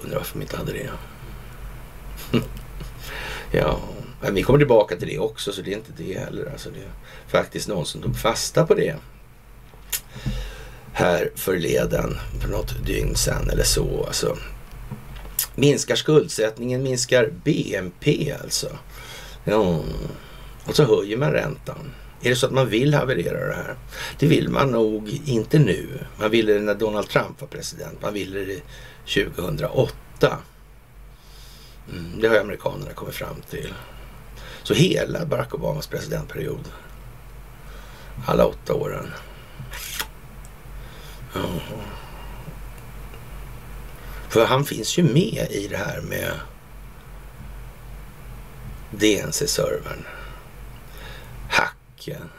[0.04, 0.89] Undrar varför de inte hade det.
[3.52, 3.80] ja,
[4.26, 6.50] men vi kommer tillbaka till det också, så det är inte det heller.
[6.52, 6.92] Alltså det är
[7.28, 8.96] faktiskt någon som tog fasta på det
[10.94, 14.04] här förleden för något dygn sedan eller så.
[14.08, 14.38] Alltså,
[15.56, 18.70] minskar skuldsättningen, minskar BNP alltså.
[19.44, 19.84] Ja.
[20.66, 21.92] Och så höjer man räntan.
[22.22, 23.76] Är det så att man vill haverera det här?
[24.20, 25.88] Det vill man nog inte nu.
[26.20, 28.02] Man ville det när Donald Trump var president.
[28.02, 28.62] Man ville det
[29.26, 30.38] 2008.
[31.92, 33.74] Mm, det har amerikanerna kommit fram till.
[34.65, 36.71] Så hela Barack Obamas presidentperiod,
[38.25, 39.12] alla åtta åren.
[41.34, 41.41] Ja.
[44.30, 46.32] För han finns ju med i det här med
[48.91, 50.06] DNC-servern,
[51.49, 52.30] hacken,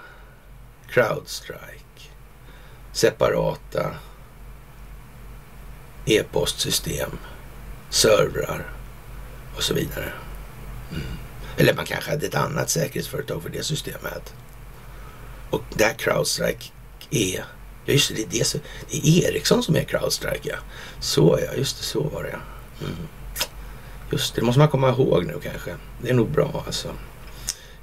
[0.88, 2.10] Crowdstrike,
[2.92, 3.94] separata
[6.06, 7.18] e-postsystem,
[7.90, 8.70] servrar
[9.56, 10.12] och så vidare.
[10.90, 11.25] Mm.
[11.56, 14.34] Eller man kanske hade ett annat säkerhetsföretag för det systemet.
[15.50, 16.64] Och där Crowdstrike
[17.10, 17.44] är
[17.86, 20.56] Ja, just det, det är, det, det är Ericsson som är Crowdstrike, ja.
[21.00, 22.38] Så ja, just det, så var det ja.
[22.86, 23.08] Mm.
[24.12, 25.76] Just det, det måste man komma ihåg nu kanske.
[26.02, 26.88] Det är nog bra alltså.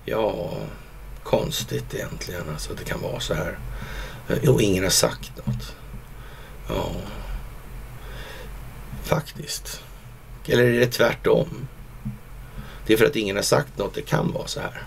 [0.05, 0.53] Ja,
[1.24, 3.59] konstigt egentligen alltså att det kan vara så här.
[4.30, 5.76] Eh, jo, ingen har sagt något.
[6.69, 6.91] Ja,
[9.03, 9.82] faktiskt.
[10.47, 11.67] Eller är det tvärtom?
[12.86, 14.84] Det är för att ingen har sagt något det kan vara så här.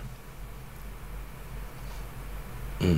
[2.81, 2.97] Mm.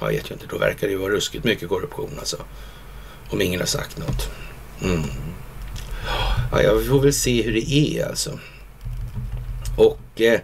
[0.00, 2.36] Jag vet ju inte, då verkar det ju vara ruskigt mycket korruption alltså.
[3.30, 4.30] Om ingen har sagt något.
[4.82, 5.02] Mm.
[6.52, 8.38] Ja, jag får väl se hur det är alltså.
[9.76, 10.40] Och eh,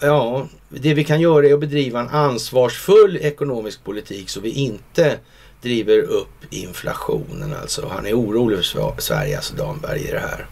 [0.00, 5.18] ja, det vi kan göra är att bedriva en ansvarsfull ekonomisk politik så vi inte
[5.62, 7.88] driver upp inflationen alltså.
[7.88, 10.46] Han är orolig för Sverige, alltså Damberg i det här.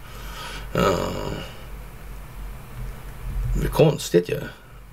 [0.74, 0.94] Mm.
[3.54, 4.40] Det är konstigt ju.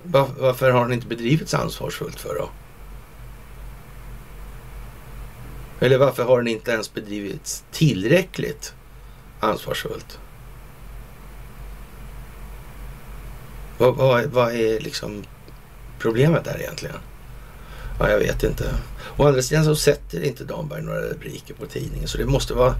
[0.02, 2.50] Varför har den inte bedrivits ansvarsfullt för då?
[5.80, 8.74] Eller varför har den inte ens bedrivits tillräckligt
[9.40, 10.18] ansvarsfullt?
[13.78, 15.24] Vad, vad, vad är liksom
[15.98, 16.96] problemet där egentligen?
[17.98, 18.64] Ja, jag vet inte.
[19.16, 22.08] Å andra sidan så sätter inte Damberg några rubriker på tidningen.
[22.08, 22.74] Så det måste vara...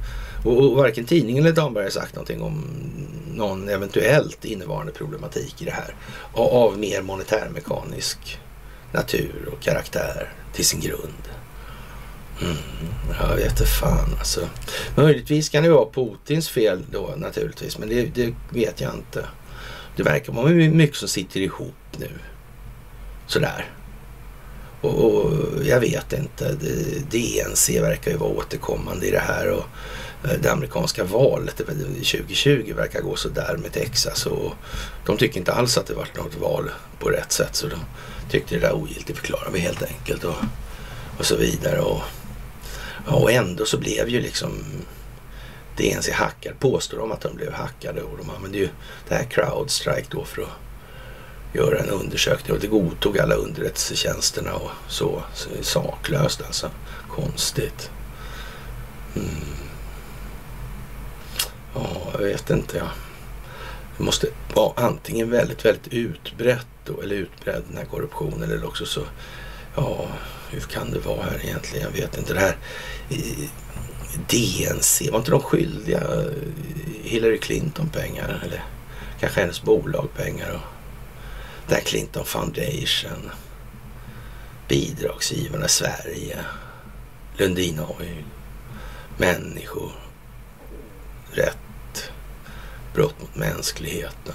[0.44, 2.64] Och, varken tidningen eller Damberg har sagt någonting om
[3.34, 5.94] någon eventuellt innevarande problematik i det här.
[6.32, 8.38] Av, av mer monetärmekanisk
[8.92, 11.28] natur och karaktär till sin grund.
[12.42, 12.56] Mm,
[13.20, 14.48] jag vet inte fan alltså.
[14.96, 19.26] Möjligtvis kan det vara Putins fel då naturligtvis, men det, det vet jag inte.
[19.96, 22.10] Det verkar vara mycket som sitter ihop nu.
[23.26, 23.75] Sådär.
[24.80, 26.56] Och, och jag vet inte.
[27.10, 29.50] DNC verkar ju vara återkommande i det här.
[29.50, 29.64] Och
[30.24, 34.26] eh, det amerikanska valet eh, 2020 verkar gå sådär med Texas.
[34.26, 34.54] Och
[35.06, 37.56] de tycker inte alls att det varit något val på rätt sätt.
[37.56, 37.78] Så de
[38.30, 40.24] tyckte det där ogiltigt förklarar vi helt enkelt.
[40.24, 40.36] Och,
[41.18, 41.80] och så vidare.
[41.80, 42.00] Och,
[43.06, 44.64] och ändå så blev ju liksom
[45.76, 46.58] DNC hackad.
[46.58, 48.02] Påstår de att de blev hackade.
[48.02, 48.68] Och de använde ju
[49.08, 50.48] det här Crowdstrike då för att
[51.56, 55.22] göra en undersökning och det godtog alla underrättelsetjänsterna och så.
[55.34, 56.70] så saklöst alltså.
[57.10, 57.90] Konstigt.
[59.16, 59.28] Mm.
[61.74, 62.76] Ja, jag vet inte.
[62.76, 62.88] Ja.
[63.98, 68.86] Det måste vara antingen väldigt, väldigt utbrett då, eller utbredd den här korruptionen eller också
[68.86, 69.00] så,
[69.76, 70.08] ja,
[70.50, 71.86] hur kan det vara här egentligen?
[71.92, 72.34] Jag vet inte.
[72.34, 72.56] Det här
[73.10, 73.48] eh, i
[74.28, 76.32] DNC, var inte de skyldiga eh,
[77.02, 78.42] Hillary Clinton pengar?
[78.46, 78.64] Eller
[79.20, 80.52] kanske hennes bolag pengar?
[80.54, 80.75] Och
[81.68, 83.30] där Clinton Foundation,
[84.68, 86.38] bidragsgivarna Sverige,
[87.36, 88.24] Lundin Oil,
[89.16, 89.92] människor,
[91.32, 92.10] rätt,
[92.94, 94.34] brott mot mänskligheten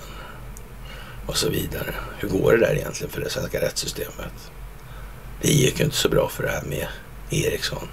[1.25, 1.93] och så vidare.
[2.19, 4.51] Hur går det där egentligen för det svenska rättssystemet?
[5.41, 6.87] Det gick ju inte så bra för det här med
[7.29, 7.87] Ericsson,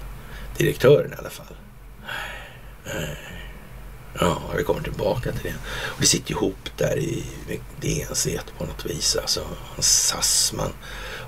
[0.57, 1.55] direktören i alla fall.
[4.13, 5.55] Ja, vi kommer tillbaka till det.
[5.85, 7.23] Och det sitter ihop där i
[7.81, 9.15] DNC på något vis.
[9.15, 9.47] Alltså
[9.79, 10.73] Sassman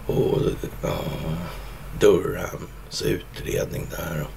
[0.05, 0.41] och
[0.81, 1.03] ja,
[1.99, 4.21] Durhams utredning där.
[4.21, 4.31] Och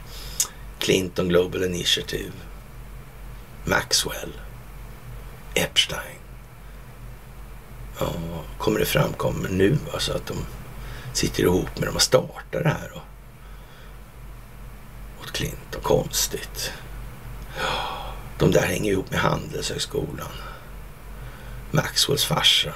[0.79, 2.33] Clinton Global Initiative.
[3.65, 4.33] Maxwell.
[5.55, 6.19] Epstein.
[7.99, 8.13] Ja,
[8.59, 10.37] kommer det framkommer nu alltså att de
[11.13, 12.93] sitter ihop med dem och startar det här.
[12.95, 13.03] Och,
[15.23, 15.83] åt Clinton.
[15.83, 16.73] Konstigt.
[17.59, 18.04] Ja.
[18.45, 20.29] De där hänger ihop med Handelshögskolan.
[21.71, 22.73] Maxwells farsa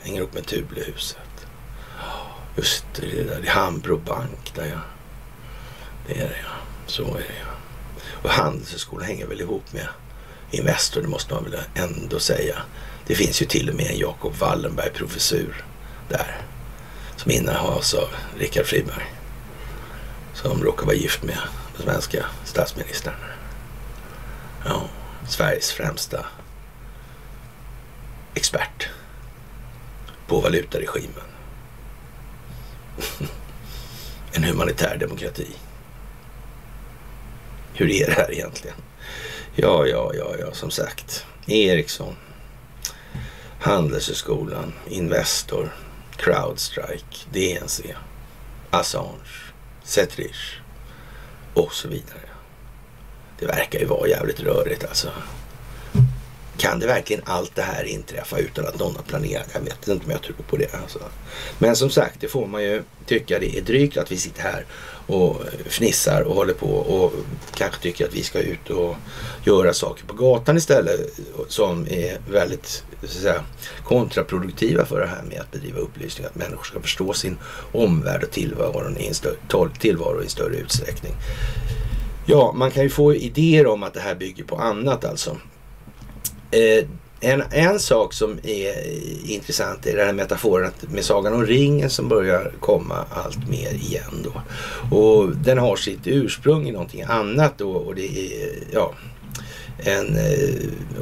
[0.00, 1.46] hänger ihop med Tublehuset.
[2.56, 3.40] Just det, det där.
[3.42, 4.80] Det är Hambro Bank där ja.
[6.06, 6.52] Det är det ja.
[6.86, 7.52] Så är det ja.
[8.22, 9.88] Och Handelshögskolan hänger väl ihop med
[10.50, 12.56] Investor, det måste man väl ändå säga.
[13.06, 15.64] Det finns ju till och med en Jakob Wallenberg professur
[16.08, 16.40] där.
[17.16, 18.08] Som innehas av
[18.38, 19.14] Richard Friberg.
[20.34, 21.38] Som råkar vara gift med
[21.76, 23.14] den svenska statsministern.
[24.64, 24.88] Ja,
[25.28, 26.26] Sveriges främsta
[28.34, 28.88] expert
[30.26, 31.24] på valutaregimen.
[34.32, 35.46] en humanitär demokrati.
[37.74, 38.76] Hur är det här egentligen?
[39.54, 41.26] Ja, ja, ja, ja, som sagt.
[41.46, 42.16] Ericsson,
[43.60, 45.72] Handelshögskolan, Investor,
[46.16, 47.94] Crowdstrike, DNC,
[48.70, 49.52] Assange,
[49.84, 50.58] Setrich
[51.54, 52.25] och så vidare.
[53.38, 55.08] Det verkar ju vara jävligt rörigt alltså.
[56.56, 59.48] Kan det verkligen allt det här inträffa utan att någon har planerat?
[59.52, 60.74] Jag vet inte om jag tror på det.
[60.74, 60.98] Alltså.
[61.58, 64.64] Men som sagt, det får man ju tycka det är drygt att vi sitter här
[65.06, 67.12] och fnissar och håller på och
[67.54, 68.96] kanske tycker att vi ska ut och
[69.44, 73.44] göra saker på gatan istället som är väldigt så att säga,
[73.84, 76.26] kontraproduktiva för det här med att bedriva upplysning.
[76.26, 77.38] Att människor ska förstå sin
[77.72, 81.12] omvärld och tillvaro i en större, tillvaro i en större utsträckning.
[82.28, 85.36] Ja, man kan ju få idéer om att det här bygger på annat alltså.
[86.50, 86.88] Eh,
[87.20, 88.74] en, en sak som är
[89.30, 94.24] intressant är den här metaforen med Sagan om ringen som börjar komma allt mer igen
[94.24, 94.42] då.
[94.96, 98.94] Och den har sitt ursprung i någonting annat då och det är ja,
[99.78, 100.54] en eh,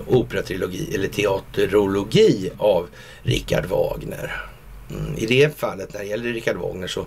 [0.06, 2.86] operatrilogi eller teaterologi av
[3.22, 4.42] Richard Wagner.
[4.90, 7.06] Mm, I det fallet när det gäller Richard Wagner så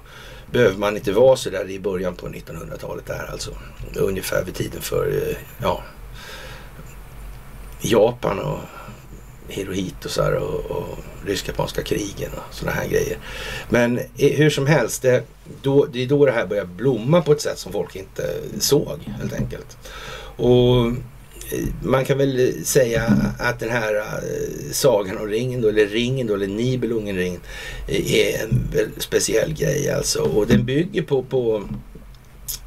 [0.51, 3.51] behöver man inte vara så där i början på 1900-talet där alltså.
[3.95, 5.83] Ungefär vid tiden för eh, ja,
[7.81, 8.59] Japan och
[9.47, 13.17] Hirohito och, och rysk-japanska krigen och sådana här grejer.
[13.69, 15.23] Men eh, hur som helst, det,
[15.61, 18.99] då, det är då det här börjar blomma på ett sätt som folk inte såg
[19.19, 19.77] helt enkelt.
[20.35, 20.93] Och
[21.83, 23.03] man kan väl säga
[23.39, 27.41] att den här eh, sagan om ringen då, eller ringen då, eller Nibelungenringen
[27.87, 30.19] eh, är en speciell grej alltså.
[30.19, 31.63] Och den bygger på, på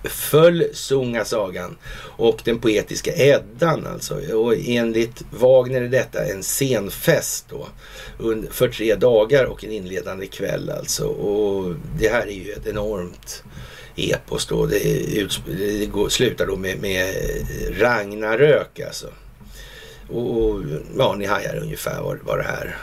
[0.05, 1.77] Föllsungasagan
[2.17, 4.35] och den poetiska Eddan alltså.
[4.37, 7.69] Och enligt Wagner är detta en scenfest då
[8.51, 11.05] för tre dagar och en inledande kväll alltså.
[11.05, 13.45] Och det här är ju ett enormt
[13.97, 14.67] epos då.
[14.67, 14.79] Det,
[15.47, 17.15] det går, slutar då med, med
[17.79, 19.07] Ragnarök alltså.
[20.09, 20.61] Och, och
[20.99, 22.77] ja, ni hajar ungefär vad, vad det här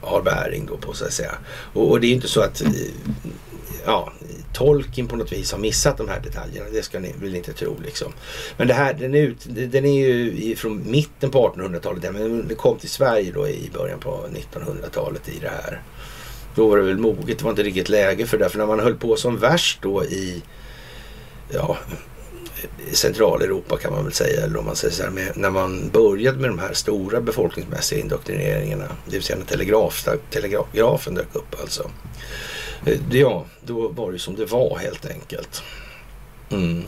[0.00, 1.34] har bäring då på så att säga.
[1.72, 2.62] Och, och det är ju inte så att
[3.86, 4.12] ja,
[4.52, 6.70] Tolkien på något vis har missat de här detaljerna.
[6.72, 8.12] Det ska ni väl inte tro liksom.
[8.56, 12.12] Men det här, den är, ut, den är ju från mitten på 1800-talet.
[12.12, 15.82] Men den kom till Sverige då i början på 1900-talet i det här.
[16.54, 17.38] Då var det väl moget.
[17.38, 18.48] Det var inte riktigt läge för det.
[18.48, 20.42] För när man höll på som värst då i
[21.48, 21.78] ja,
[22.92, 24.44] Centraleuropa kan man väl säga.
[24.44, 28.00] Eller om man säger så här, med, när man började med de här stora befolkningsmässiga
[28.00, 28.88] indoktrineringarna.
[29.06, 31.90] Det vill säga när telegraf, telegrafen dök upp alltså.
[32.86, 35.62] Eh, ja, då var det som det var helt enkelt.
[36.50, 36.84] Mm.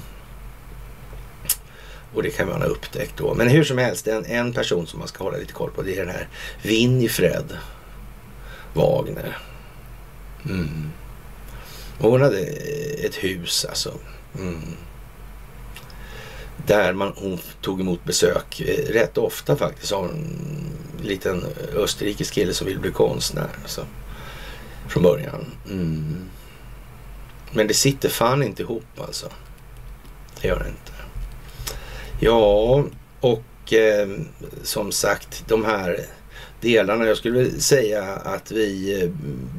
[2.15, 3.35] Och det kan man ha upptäckt då.
[3.35, 5.97] Men hur som helst, en, en person som man ska hålla lite koll på det
[5.97, 6.29] är den här
[6.63, 7.59] Winifred
[8.75, 9.39] Wagner.
[10.49, 10.91] Mm.
[11.99, 12.39] Hon hade
[13.07, 13.95] ett hus alltså.
[14.39, 14.61] Mm.
[16.67, 20.27] Där man, hon tog emot besök eh, rätt ofta faktiskt av en
[21.03, 21.45] liten
[21.77, 23.49] österrikisk kille som ville bli konstnär.
[23.63, 23.87] Alltså
[24.89, 25.47] från början.
[25.71, 26.31] Mm.
[27.53, 29.27] Men det sitter fan inte ihop alltså.
[30.41, 30.93] Det gör det inte.
[32.21, 32.85] Ja,
[33.21, 34.09] och eh,
[34.63, 36.07] som sagt de här
[36.63, 37.07] delarna.
[37.07, 39.09] Jag skulle säga att vi eh,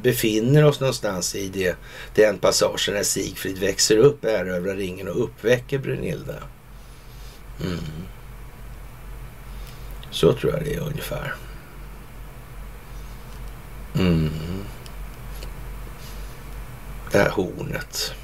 [0.02, 1.76] befinner oss någonstans i det,
[2.14, 6.36] den passagen när Sigfrid växer upp, erövrar ringen och uppväcker Brunilda.
[7.64, 7.78] Mm.
[10.10, 11.34] Så tror jag det är ungefär.
[13.98, 14.30] Mm
[17.14, 18.14] det här hornet.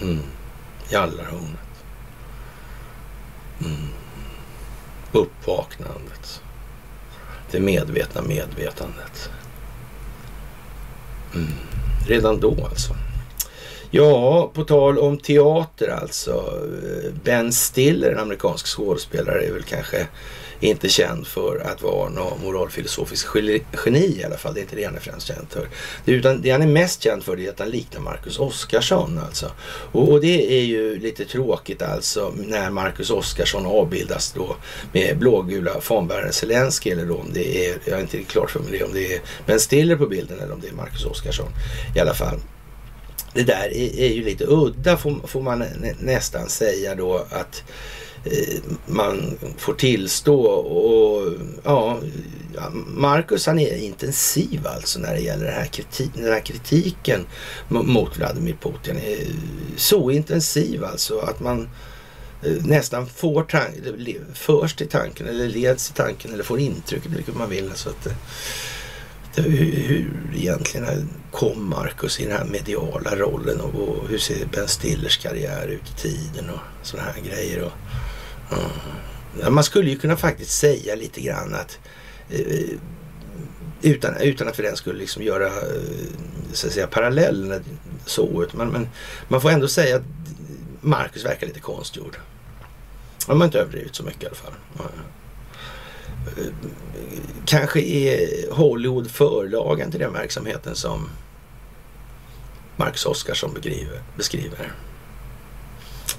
[0.00, 0.22] Mm.
[0.88, 1.84] Jallarhornet.
[3.60, 3.88] Mm.
[5.12, 6.42] Uppvaknandet.
[7.50, 9.30] Det medvetna medvetandet.
[11.34, 11.48] Mm.
[12.08, 12.94] Redan då alltså.
[13.90, 16.52] Ja, på tal om teater alltså.
[17.24, 20.06] Ben Stiller, en amerikansk skådespelare, är väl kanske
[20.60, 23.26] inte känd för att vara någon moralfilosofisk
[23.84, 24.54] geni i alla fall.
[24.54, 25.68] Det är inte det han är främst känd för.
[26.04, 29.50] Det, utan det han är mest känd för är att han liknar Marcus Oskarsson alltså.
[29.92, 34.56] Och, och, det är ju lite tråkigt alltså när Marcus Oskarsson avbildas då
[34.92, 38.60] med blågula fanbäraren Zelensky eller då om det är, jag är inte riktigt klart för
[38.60, 41.48] mig det, om det är Ben Stiller på bilden eller om det är Marcus Oskarsson
[41.96, 42.38] i alla fall.
[43.34, 45.64] Det där är, är ju lite udda får, får man
[46.00, 47.97] nästan säga då att Eh,
[48.30, 50.40] Eh, man får tillstå.
[50.46, 51.32] Och
[51.64, 52.00] ja,
[52.86, 57.26] Marcus han är intensiv alltså när det gäller den här, kriti den här kritiken
[57.68, 58.96] mot Vladimir Putin.
[58.96, 59.26] Eh,
[59.76, 61.68] så intensiv alltså att man
[62.42, 67.36] eh, nästan får tanken, förs till tanken eller leds till tanken eller får intrycket, vilket
[67.36, 67.68] man vill.
[67.68, 68.08] Alltså att,
[69.36, 74.68] hur, hur egentligen kom Marcus i den här mediala rollen och, och hur ser Ben
[74.68, 77.62] Stillers karriär ut i tiden och sådana här grejer.
[77.62, 77.72] Och,
[78.50, 81.78] Ja, Man skulle ju kunna faktiskt säga lite grann att
[82.30, 82.78] eh,
[83.82, 85.52] utan, utan att för den skulle liksom göra eh,
[86.52, 87.64] så att säga, parallellen
[88.06, 88.46] så.
[88.52, 88.88] Men, men
[89.28, 90.02] man får ändå säga att
[90.80, 92.16] Marcus verkar lite konstgjord.
[93.26, 94.52] Han har inte överdrivit så mycket i alla fall.
[96.36, 96.52] Eh,
[97.44, 101.08] kanske är Hollywood förlagen till den verksamheten som
[102.76, 103.54] Marcus Oskarsson
[104.16, 104.72] beskriver.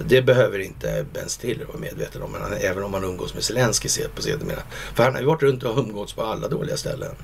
[0.04, 4.08] Det behöver inte Ben Stiller vara medveten om, men även om han umgås med Zelenskyj
[4.14, 4.62] på sedermera.
[4.94, 7.14] För han har ju varit runt och umgåtts på alla dåliga ställen.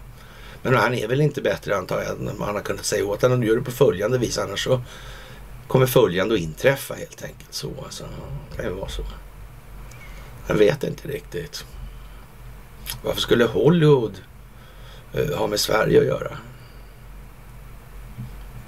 [0.62, 3.40] Men han är väl inte bättre antar jag än man har kunnat säga åt honom.
[3.40, 4.82] Nu gör det på följande vis annars så
[5.68, 7.54] kommer följande att inträffa helt enkelt.
[7.54, 8.04] Så alltså,
[8.50, 9.02] det kan ju vara så.
[10.46, 11.64] Jag vet inte riktigt.
[13.02, 14.20] Varför skulle Hollywood
[15.12, 16.38] eh, ha med Sverige att göra?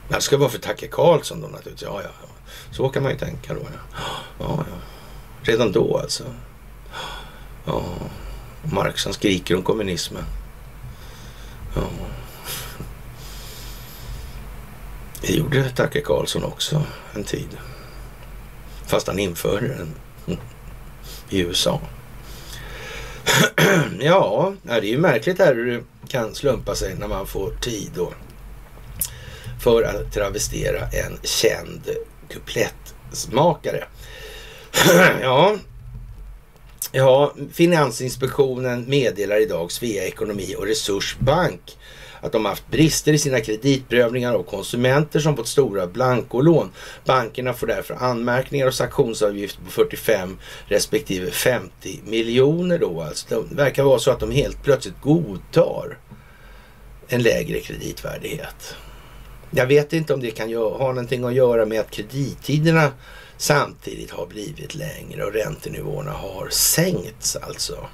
[0.08, 1.82] Det ska vara för Tacke Karlsson då naturligtvis.
[1.82, 2.27] Ja, ja,
[2.70, 3.60] så kan man ju tänka då.
[3.60, 4.00] Ja.
[4.38, 4.76] Ja, ja.
[5.42, 6.24] Redan då alltså.
[7.64, 7.84] Ja.
[8.62, 10.24] Marx han skriker om kommunismen.
[11.74, 11.82] Ja.
[15.20, 16.82] Det gjorde Tacke Karlsson också
[17.14, 17.48] en tid.
[18.86, 19.94] Fast han införde den
[21.28, 21.80] i USA.
[24.00, 27.90] ja, det är ju märkligt här hur det kan slumpa sig när man får tid
[27.94, 28.12] då.
[29.60, 31.90] För att travestera en känd
[32.28, 33.84] kuplettsmakare.
[35.22, 35.56] ja,
[36.92, 41.60] ja, Finansinspektionen meddelar idag Svea Ekonomi och Resursbank
[42.20, 46.70] att de haft brister i sina kreditprövningar av konsumenter som fått stora blankolån.
[47.04, 53.02] Bankerna får därför anmärkningar och sanktionsavgifter på 45 respektive 50 miljoner då.
[53.02, 55.98] Alltså det verkar vara så att de helt plötsligt godtar
[57.08, 58.76] en lägre kreditvärdighet.
[59.50, 62.92] Jag vet inte om det kan ha någonting att göra med att kredittiderna
[63.36, 67.86] samtidigt har blivit längre och räntenivåerna har sänkts alltså.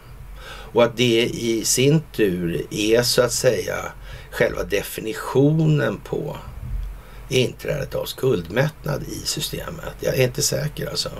[0.46, 3.92] Och att det i sin tur är så att säga
[4.30, 6.36] själva definitionen på
[7.28, 9.94] inträdet av skuldmättnad i systemet.
[10.00, 11.10] Jag är inte säker alltså.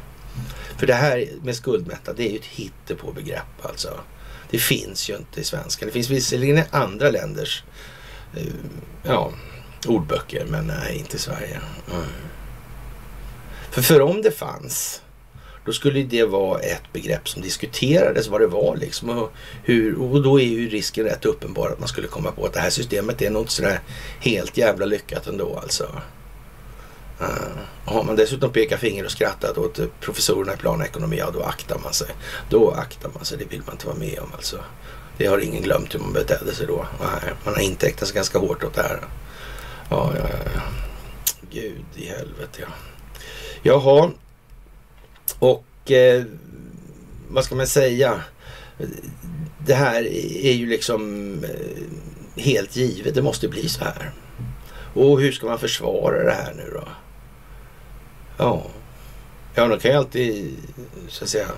[0.78, 4.00] För det här med skuldmättnad, det är ju ett hittepå-begrepp alltså.
[4.50, 5.86] Det finns ju inte i svenska.
[5.86, 7.64] Det finns visserligen i andra länders
[8.36, 8.42] eh,
[9.02, 9.32] ja,
[9.86, 11.60] ordböcker, men nej, inte i Sverige.
[11.90, 12.04] Mm.
[13.70, 15.00] För för om det fanns
[15.64, 19.08] då skulle det vara ett begrepp som diskuterades vad det var liksom.
[19.10, 19.32] Och,
[19.62, 22.60] hur, och då är ju risken rätt uppenbar att man skulle komma på att det
[22.60, 23.80] här systemet är nog sådär
[24.20, 25.88] helt jävla lyckat ändå alltså.
[27.20, 31.78] Uh, har man dessutom pekat finger och skrattat åt professorerna i planekonomi, ja då aktar
[31.78, 32.08] man sig.
[32.50, 34.58] Då aktar man sig, det vill man inte vara med om alltså.
[35.16, 36.86] Det har ingen glömt hur man betedde sig då.
[37.00, 39.00] Nej, man har intäktat sig ganska hårt åt det här.
[39.90, 40.60] Ja, ja, ja.
[41.50, 42.68] Gud i helvete ja.
[43.62, 44.10] Jaha,
[45.38, 46.24] och eh,
[47.28, 48.20] vad ska man säga?
[49.58, 50.06] Det här
[50.44, 53.14] är ju liksom eh, helt givet.
[53.14, 54.12] Det måste bli så här.
[54.94, 56.88] Och hur ska man försvara det här nu då?
[58.36, 58.62] Ja,
[59.54, 60.56] ja de kan ju alltid
[61.08, 61.48] så att säga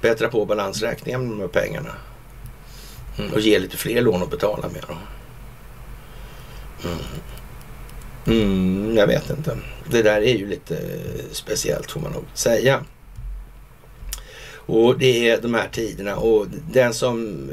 [0.00, 1.94] bättra på balansräkningen med de här pengarna.
[3.18, 4.84] Mm, och ge lite fler lån att betala med.
[4.88, 4.96] Då.
[6.88, 6.98] Mm.
[8.30, 9.58] Mm, jag vet inte.
[9.90, 10.78] Det där är ju lite
[11.32, 12.84] speciellt får man nog säga.
[14.70, 17.48] Och det är de här tiderna och den som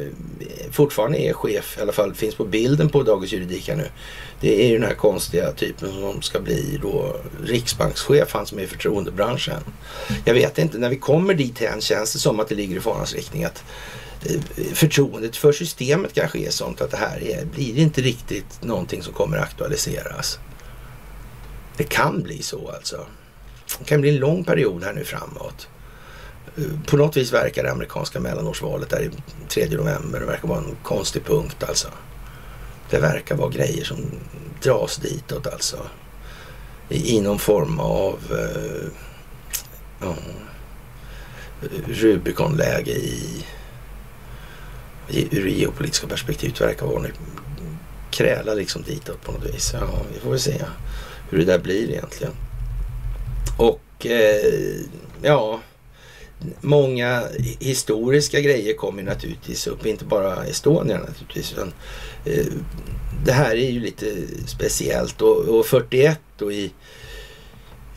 [0.72, 3.88] fortfarande är chef, i alla fall finns på bilden på Dagens Juridik här nu.
[4.42, 8.64] Det är ju den här konstiga typen som ska bli då riksbankschef, han som är
[8.64, 9.62] i förtroendebranschen.
[10.26, 12.80] Jag vet inte, när vi kommer dit än känns det som att det ligger i
[12.80, 13.64] farans riktning att
[14.26, 14.42] eh,
[14.74, 19.14] förtroendet för systemet kanske är sånt att det här är, blir inte riktigt någonting som
[19.14, 20.40] kommer aktualiseras.
[21.78, 23.06] Det kan bli så alltså.
[23.80, 25.68] Det kan bli en lång period här nu framåt
[26.58, 29.10] eh, på något vis verkar det amerikanska mellanårsvalet där i
[29.48, 31.88] 3 november, det verkar vara en konstig punkt alltså.
[32.90, 33.98] Det verkar vara grejer som
[34.64, 35.78] dras ditåt alltså.
[36.90, 38.88] I, i någon form av uh,
[40.08, 40.14] uh,
[41.88, 43.46] Rubiconläge i,
[45.10, 47.12] i ur geopolitiska perspektivet verkar vara nu
[48.12, 49.74] kräla liksom ditåt på något vis.
[49.74, 50.62] Ja, vi får väl se
[51.30, 52.34] hur det där blir egentligen.
[53.58, 54.82] Och eh,
[55.22, 55.60] ja,
[56.62, 57.24] många
[57.60, 61.54] historiska grejer kommer naturligtvis upp, inte bara Estonia naturligtvis.
[61.54, 61.74] Utan,
[62.26, 62.46] eh,
[63.26, 64.06] det här är ju lite
[64.48, 66.72] speciellt och, och 41 då i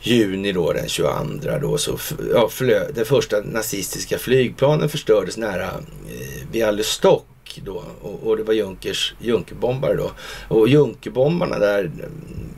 [0.03, 1.99] juni då den 22 då så
[2.33, 7.27] ja, flö, det första nazistiska flygplanen förstördes nära eh, Bialystok
[7.59, 10.11] då och, och, det var Junkers Junkerbombare då.
[10.49, 11.91] Och Junkerbombarna där,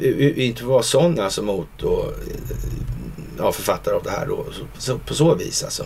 [0.01, 2.13] eh, inte var sådana alltså mot då,
[3.39, 4.47] ja, författare av det här då,
[4.79, 5.85] så, på så vis alltså.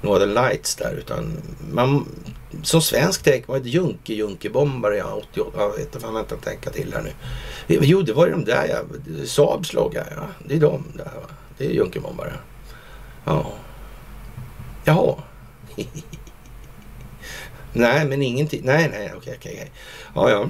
[0.00, 1.36] Northern Lights där utan
[1.72, 2.06] man,
[2.62, 6.70] som svensk tänker man ju Junke Junkebombare, ja 88, jag vet inte fan vänta tänka
[6.70, 7.12] till här nu.
[7.82, 8.78] Jo det var ju de där ja,
[9.26, 11.28] Saabs logga ja, det är de där va.
[11.58, 12.32] Det är Junkebombare.
[13.24, 13.52] Ja.
[14.84, 15.14] Jaha.
[17.72, 19.52] nej men ingenting, nej nej okej okej.
[19.54, 19.72] okej.
[20.14, 20.48] Ja ja.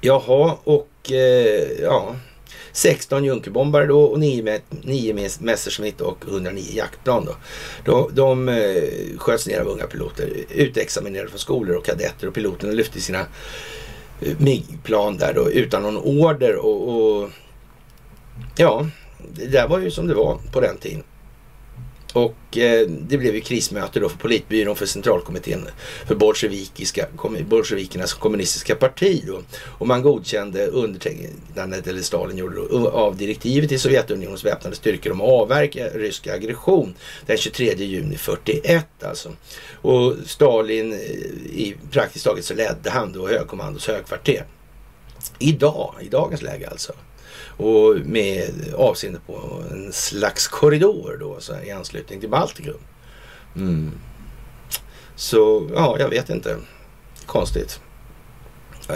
[0.00, 2.16] Jaha och eh, ja.
[2.72, 7.24] 16 Junkerbombare då och 9, 9 Messerschmitt och 109 jaktplan.
[7.24, 7.36] Då.
[7.84, 12.72] De, de eh, sköts ner av unga piloter, utexaminerade från skolor och kadetter och piloterna
[12.72, 13.26] lyfte sina
[14.20, 17.30] eh, MIG-plan där då utan någon order och, och
[18.56, 18.86] ja,
[19.34, 21.02] det där var ju som det var på den tiden.
[22.18, 25.68] Och eh, det blev ju krismöte då för politbyrån för centralkommittén
[26.06, 27.06] för bolsjevikiska,
[27.48, 29.42] bolsjevikernas kommunistiska parti då.
[29.78, 35.20] Och man godkände undertecknandet, eller Stalin gjorde då, av direktivet till Sovjetunionens väpnade styrkor om
[35.20, 36.94] att avverka rysk aggression
[37.26, 39.32] den 23 juni 41 alltså.
[39.72, 44.44] Och Stalin eh, i praktiskt taget så ledde han då högkommandos högkvarter.
[45.38, 46.92] idag, i dagens läge alltså.
[47.58, 52.80] Och med avseende på en slags korridor då så här, i anslutning till Baltikum.
[53.56, 53.92] Mm.
[55.16, 56.56] Så ja, jag vet inte.
[57.26, 57.80] Konstigt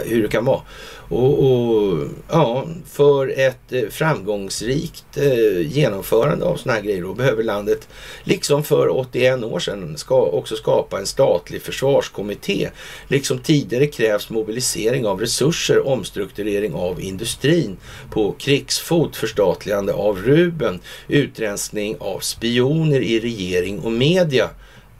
[0.05, 0.61] hur det kan vara.
[1.09, 7.43] Och, och, ja, för ett eh, framgångsrikt eh, genomförande av sådana här grejer då behöver
[7.43, 7.87] landet,
[8.23, 12.69] liksom för 81 år sedan, ska också skapa en statlig försvarskommitté.
[13.07, 17.77] Liksom tidigare krävs mobilisering av resurser, omstrukturering av industrin
[18.11, 24.49] på krigsfot, förstatligande av Ruben, utrensning av spioner i regering och media.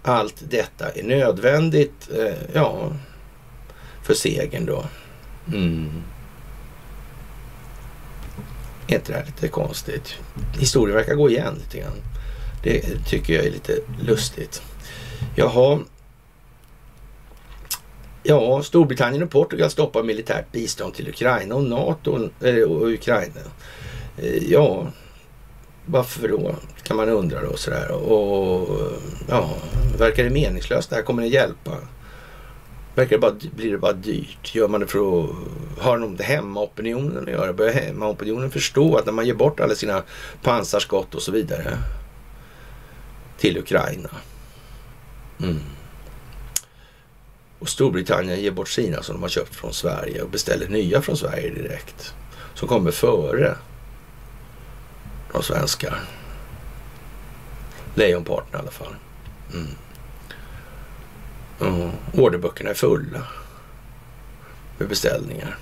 [0.03, 2.09] Allt detta är nödvändigt.
[2.17, 2.91] Eh, ja,
[4.03, 4.85] för segern då.
[5.47, 6.03] Mm.
[8.87, 10.15] Är inte det här lite konstigt?
[10.59, 12.01] Historien verkar gå igen lite grann.
[12.63, 14.61] Det tycker jag är lite lustigt.
[15.35, 15.79] Jaha.
[18.23, 22.29] Ja, Storbritannien och Portugal stoppar militärt bistånd till Ukraina och NATO
[22.67, 23.41] och Ukraina.
[24.17, 24.87] Eh, ja,
[25.85, 26.55] varför då?
[26.83, 27.91] Kan man undra då sådär.
[27.91, 28.69] Och
[29.29, 29.49] ja,
[29.97, 31.03] verkar det meningslöst det här?
[31.03, 31.71] Kommer det hjälpa?
[32.95, 34.55] Verkar det bara, blir det bara dyrt?
[34.55, 35.29] Gör man det för att
[35.77, 37.53] ha något med hemmaopinionen att göra?
[37.53, 40.03] Börjar hemmaopinionen förstå att när man ger bort alla sina
[40.41, 41.77] pansarskott och så vidare
[43.37, 44.09] till Ukraina.
[45.41, 45.59] Mm.
[47.59, 51.17] Och Storbritannien ger bort sina som de har köpt från Sverige och beställer nya från
[51.17, 52.13] Sverige direkt.
[52.53, 53.55] Som kommer före
[55.31, 55.93] de svenska.
[57.95, 58.95] Lejonparten i alla fall.
[59.53, 59.67] Mm.
[61.61, 61.91] Mm.
[62.13, 63.27] Orderböckerna är fulla
[64.77, 65.57] med beställningar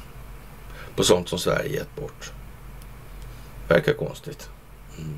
[0.96, 2.32] på sånt som Sverige gett bort.
[3.68, 4.50] Verkar konstigt.
[4.98, 5.14] Mm.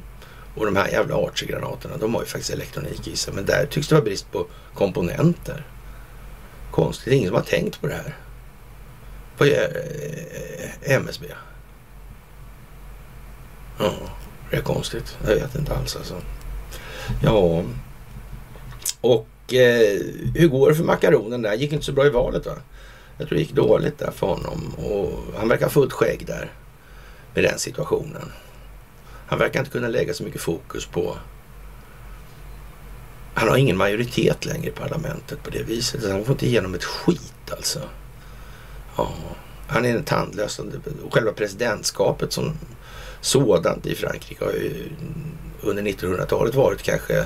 [0.56, 3.34] Och de här jävla Archer-granaterna, de har ju faktiskt elektronik i sig.
[3.34, 5.66] Men där tycks det vara brist på komponenter.
[6.72, 8.18] Konstigt, det är ingen som har tänkt på det här.
[9.38, 9.72] Vad gör
[10.82, 11.26] MSB?
[13.80, 13.94] Ja,
[14.50, 15.18] det är konstigt.
[15.28, 16.22] Jag vet inte alls alltså.
[17.22, 17.64] Ja,
[19.02, 20.02] och eh,
[20.36, 21.54] hur går det för makaronen där?
[21.54, 22.56] Gick inte så bra i valet va?
[23.18, 24.74] Jag tror det gick dåligt där för honom.
[24.78, 26.52] Och han verkar ha fullt skägg där
[27.34, 28.32] med den situationen.
[29.28, 31.18] Han verkar inte kunna lägga så mycket fokus på...
[33.34, 36.12] Han har ingen majoritet längre i parlamentet på det viset.
[36.12, 37.80] Han får inte igenom ett skit alltså.
[38.98, 39.14] Ja,
[39.68, 40.60] han är en tandlös.
[41.04, 42.54] Och själva presidentskapet som
[43.22, 44.90] sådant i Frankrike har ju
[45.62, 47.26] under 1900-talet varit kanske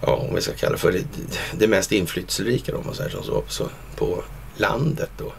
[0.00, 1.04] ja, om vi ska kalla det för det,
[1.52, 4.22] det mest inflytelserika om man säger så, så på
[4.56, 5.32] landet då.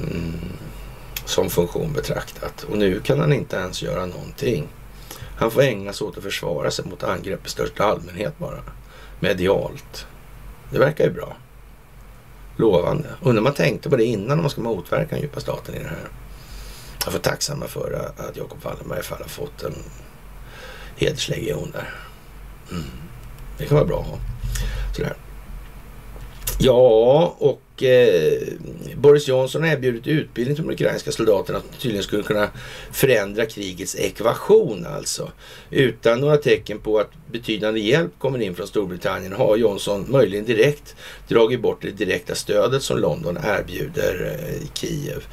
[0.00, 0.52] Mm,
[1.24, 2.62] som funktion betraktat.
[2.62, 4.68] Och nu kan han inte ens göra någonting.
[5.36, 8.62] Han får ägna sig åt att försvara sig mot angrepp i största allmänhet bara.
[9.20, 10.06] Medialt.
[10.70, 11.36] Det verkar ju bra.
[12.56, 13.08] Lovande.
[13.22, 15.88] Undrar man tänkte på det innan om man ska motverka den djupa staten i det
[15.88, 16.08] här.
[17.04, 19.74] Jag får tacksamma för att Jakob Wallenberg i alla fall har fått en
[20.96, 21.94] hederslegion där.
[22.70, 23.07] Mm.
[23.58, 24.18] Det kan vara bra att ha.
[24.96, 25.16] Sådär.
[26.60, 28.42] Ja, och eh,
[28.96, 32.48] Boris Johnson har erbjudit utbildning till de ukrainska soldaterna som tydligen skulle kunna
[32.92, 35.32] förändra krigets ekvation alltså.
[35.70, 40.96] Utan några tecken på att betydande hjälp kommer in från Storbritannien har Johnson möjligen direkt
[41.28, 45.24] dragit bort det direkta stödet som London erbjuder eh, i Kiev.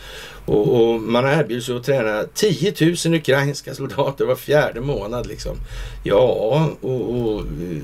[0.46, 2.74] Och, och man har erbjudit sig att träna 10
[3.06, 5.28] 000 ukrainska soldater var fjärde månad.
[5.28, 5.58] Liksom.
[6.04, 7.44] Ja, och, och,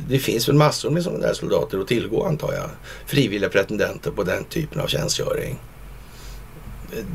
[0.10, 2.70] det finns väl massor med sådana där soldater att tillgå antar jag.
[3.06, 5.60] Frivilliga pretendenter på den typen av tjänstgöring.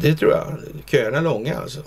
[0.00, 0.46] Det tror jag.
[0.86, 1.80] Köerna är långa alltså.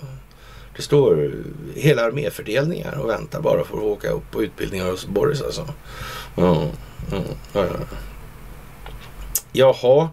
[0.76, 1.34] Det står
[1.74, 5.68] hela arméfördelningar och väntar bara för att åka upp på utbildningar hos Boris alltså.
[6.36, 6.68] Mm,
[7.12, 7.64] ja, ja.
[9.52, 10.08] Jaha,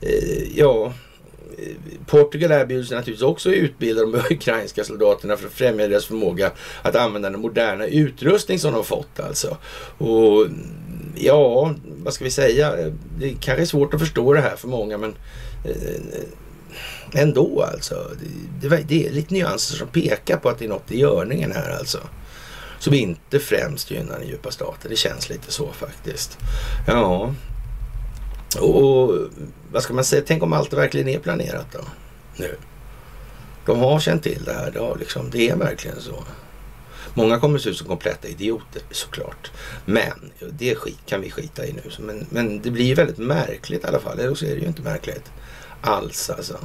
[0.00, 0.92] eh, ja.
[2.06, 6.52] Portugal erbjuder sig naturligtvis också att utbilda de ukrainska soldaterna för att främja deras förmåga
[6.82, 9.56] att använda den moderna utrustning som de fått alltså.
[9.98, 10.46] Och
[11.14, 12.72] ja, vad ska vi säga?
[13.18, 15.14] Det kanske är svårt att förstå det här för många men
[15.64, 18.10] eh, ändå alltså.
[18.60, 21.52] Det, det, det är lite nyanser som pekar på att det är något i görningen
[21.52, 21.98] här alltså.
[22.78, 24.90] Som inte främst gynnar den djupa staten.
[24.90, 26.38] Det känns lite så faktiskt.
[26.86, 27.34] Ja,
[28.60, 29.28] och
[29.72, 30.22] vad ska man säga?
[30.26, 31.80] Tänk om allt verkligen är planerat då?
[32.36, 32.56] Nu.
[33.66, 34.72] De har känt till det här.
[34.72, 36.24] Har liksom, det är verkligen så.
[37.14, 39.50] Många kommer se ut som kompletta idioter såklart.
[39.84, 41.82] Men det skit kan vi skita i nu.
[41.98, 44.18] Men, men det blir väldigt märkligt i alla fall.
[44.18, 45.30] Eller så är det ju inte märkligt
[45.80, 46.58] alls alltså.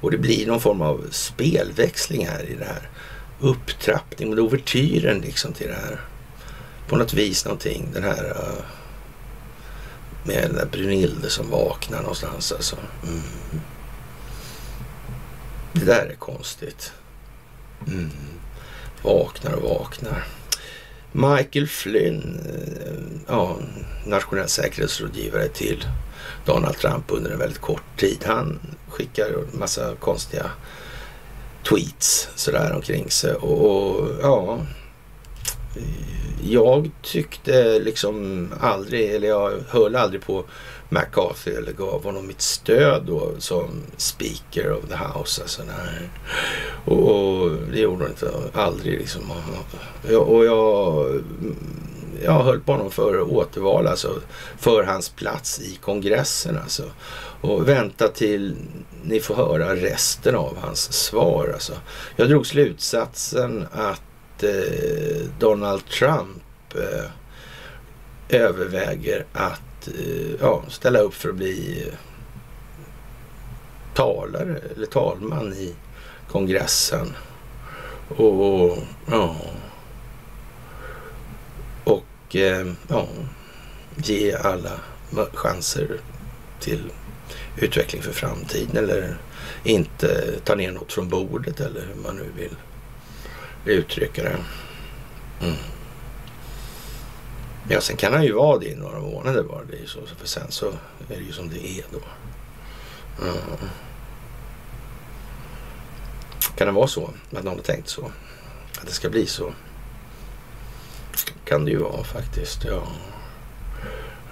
[0.00, 2.90] Och det blir någon form av spelväxling här i det här.
[3.40, 6.00] Upptrappning, med overtyren liksom till det här.
[6.88, 7.88] På något vis någonting.
[7.92, 8.24] Den här...
[8.24, 8.64] Uh,
[10.26, 12.76] med den där Brunilde som vaknar någonstans alltså.
[13.02, 13.22] Mm.
[15.72, 16.92] Det där är konstigt.
[17.86, 18.10] Mm.
[19.02, 20.26] Vaknar och vaknar.
[21.12, 23.56] Michael Flynn, eh, ja,
[24.06, 25.84] nationell säkerhetsrådgivare till
[26.44, 28.24] Donald Trump under en väldigt kort tid.
[28.26, 30.50] Han skickar en massa konstiga
[31.68, 34.58] tweets sådär omkring sig och, och ja,
[36.42, 40.44] jag tyckte liksom aldrig, eller jag höll aldrig på
[40.88, 45.42] McCarthy eller gav honom mitt stöd då som speaker of the house.
[45.42, 46.10] Alltså, nej.
[46.84, 49.22] Och, och det gjorde han inte, aldrig liksom.
[50.16, 51.06] Och jag,
[52.24, 54.20] jag höll på honom för återval, alltså
[54.58, 56.82] för hans plats i kongressen alltså.
[57.40, 58.56] Och vänta till
[59.02, 61.72] ni får höra resten av hans svar alltså.
[62.16, 64.02] Jag drog slutsatsen att
[64.42, 66.42] Eh, Donald Trump
[66.74, 67.10] eh,
[68.28, 71.94] överväger att Eh, ja, ställa upp för att bli eh,
[73.94, 75.74] talare eller talman i
[76.28, 77.16] kongressen.
[78.08, 78.78] Och
[79.10, 79.36] ja,
[81.84, 83.06] och eh, ja,
[83.96, 84.80] ge alla
[85.34, 86.00] chanser
[86.60, 86.92] till
[87.56, 89.16] utveckling för framtiden eller
[89.64, 92.56] inte ta ner något från bordet eller hur man nu vill
[93.66, 94.36] uttrycka det.
[95.40, 95.56] Mm.
[97.68, 99.64] Ja, sen kan han ju vara det i några månader bara.
[99.64, 100.66] Det är så, för sen så
[101.08, 102.00] är det ju som det är då.
[103.22, 103.36] Mm.
[106.56, 108.10] Kan det vara så att någon har tänkt så?
[108.80, 109.52] Att det ska bli så?
[111.44, 112.64] Kan det ju vara faktiskt.
[112.64, 112.82] Ja,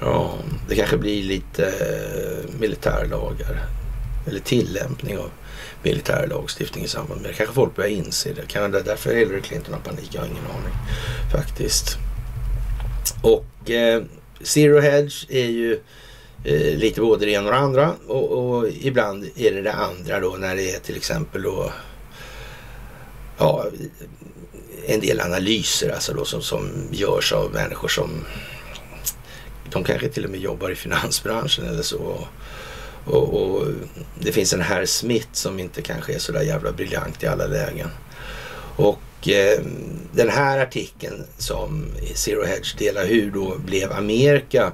[0.01, 0.35] ja
[0.69, 3.67] det kanske blir lite eh, militärlagar.
[4.27, 5.31] Eller tillämpning av
[5.85, 7.35] militär lagstiftning i samband med det.
[7.35, 8.47] Kanske folk börjar inse det.
[8.47, 10.09] Kan det därför Hillary Clinton har panik?
[10.13, 10.75] Jag har ingen aning
[11.33, 11.97] faktiskt.
[13.23, 14.03] Och eh,
[14.43, 15.81] Zero Hedge är ju
[16.45, 20.21] eh, lite både det ena och det andra och, och, ibland är det det andra
[20.21, 21.73] då när det är till exempel då
[23.39, 23.67] ja,
[24.87, 28.25] en del analyser alltså då som, som görs av människor som
[29.71, 32.29] de kanske till och med jobbar i finansbranschen eller så.
[33.07, 33.67] Och, och,
[34.21, 37.47] det finns en herr Smith som inte kanske är så där jävla briljant i alla
[37.47, 37.89] lägen.
[38.77, 39.61] Och Eh,
[40.13, 44.73] den här artikeln som Zero Hedge delar, hur då blev Amerika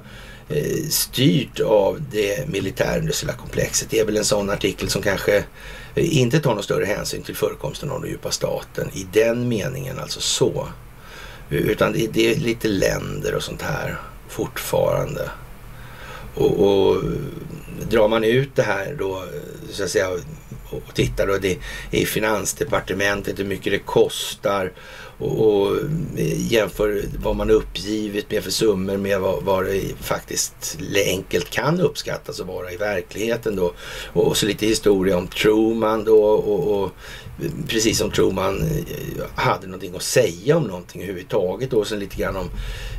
[0.49, 3.89] eh, styrt av det militärindustriella komplexet.
[3.89, 5.37] Det är väl en sån artikel som kanske
[5.95, 9.99] eh, inte tar någon större hänsyn till förekomsten av den djupa staten i den meningen,
[9.99, 10.67] alltså så.
[11.49, 13.97] Utan det, det är lite länder och sånt här
[14.29, 15.29] fortfarande.
[16.35, 17.03] Och, och,
[17.89, 19.23] drar man ut det här då,
[19.71, 20.09] så att säga,
[20.69, 21.57] och tittar då det
[21.91, 24.71] i Finansdepartementet hur mycket det kostar
[25.21, 25.77] och, och
[26.17, 31.79] eh, jämför vad man uppgivit med för summor med vad, vad det faktiskt enkelt kan
[31.79, 33.73] uppskattas att vara i verkligheten då.
[34.13, 36.91] Och, och så lite historia om Truman då och, och
[37.67, 41.73] precis som Truman eh, hade någonting att säga om någonting överhuvudtaget.
[41.73, 42.49] Och sen lite grann om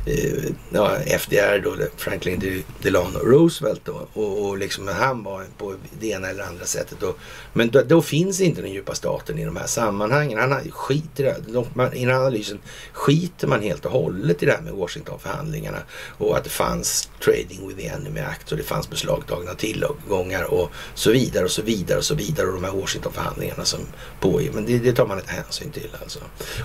[0.05, 4.07] eh, ja, FDR då, Franklin Delano Roosevelt då.
[4.13, 7.03] Och, och liksom han var på det ena eller andra sättet.
[7.03, 7.17] Och,
[7.53, 10.39] men då, då, finns inte den djupa staten i de här sammanhangen.
[10.39, 11.97] Han skiter i det.
[11.97, 12.59] I den analysen
[12.93, 15.79] skiter man helt och hållet i det här med Washingtonförhandlingarna.
[16.17, 20.71] Och att det fanns Trading with the Enemy Act och det fanns beslagtagna tillgångar och
[20.93, 22.47] så vidare och så vidare och så vidare.
[22.47, 23.79] Och de här Washingtonförhandlingarna som
[24.23, 24.49] på i.
[24.53, 26.19] Men det, det, tar man inte hänsyn till alltså.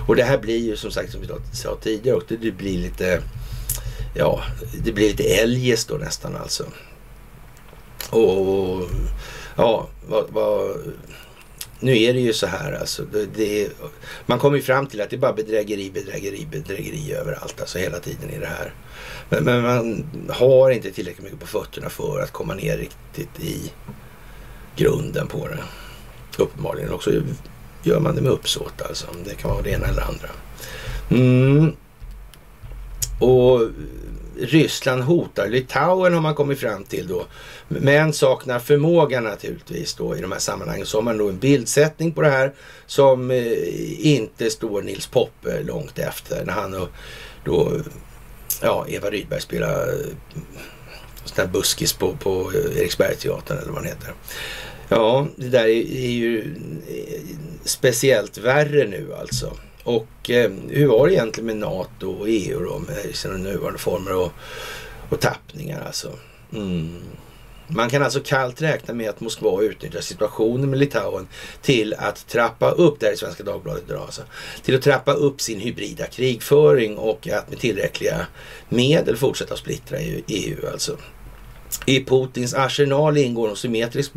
[0.07, 2.77] Och det här blir ju som sagt som vi sa tidigare och det, det blir
[2.77, 3.21] lite
[4.15, 4.43] ja,
[4.83, 6.63] det blir lite eljest då nästan alltså.
[8.09, 8.89] Och
[9.55, 10.77] ja, vad, vad,
[11.79, 13.03] nu är det ju så här alltså.
[13.03, 13.69] Det, det,
[14.25, 17.99] man kommer ju fram till att det är bara bedrägeri, bedrägeri, bedrägeri överallt alltså hela
[17.99, 18.73] tiden i det här.
[19.29, 23.71] Men, men man har inte tillräckligt mycket på fötterna för att komma ner riktigt i
[24.75, 25.59] grunden på det.
[26.41, 27.11] Uppenbarligen också
[27.83, 29.07] gör man det med uppsåt alltså.
[29.25, 30.29] Det kan vara det ena eller andra.
[31.09, 31.71] Mm.
[33.19, 33.61] Och
[34.39, 37.25] Ryssland hotar Litauen har man kommit fram till då.
[37.67, 40.85] Men saknar förmåga naturligtvis då i de här sammanhangen.
[40.85, 42.53] Så har man då en bildsättning på det här
[42.85, 46.45] som eh, inte står Nils Poppe långt efter.
[46.45, 46.89] När han och
[47.45, 47.71] då,
[48.61, 50.41] ja, Eva Rydberg spelar eh,
[51.25, 54.13] sån här buskis på, på eh, Eriksbergsteatern eller vad den heter.
[54.89, 56.39] Ja, det där är, ju
[56.87, 57.21] eh,
[57.63, 59.57] speciellt värre nu alltså.
[59.83, 64.15] Och eh, hur var det egentligen med NATO och EU då med sina nuvarande former
[64.15, 64.31] och,
[65.09, 66.11] och tappningar alltså?
[66.53, 66.95] Mm.
[67.71, 71.27] Man kan alltså kallt räkna med att Moskva utnyttjar situationen med Litauen
[71.61, 74.21] till att trappa upp, det här är Svenska Dagbladet idag alltså,
[74.63, 78.27] till att trappa upp sin hybrida krigföring och att med tillräckliga
[78.69, 80.97] medel fortsätta att splittra EU alltså.
[81.85, 84.13] I Putins arsenal ingår de symmetriskt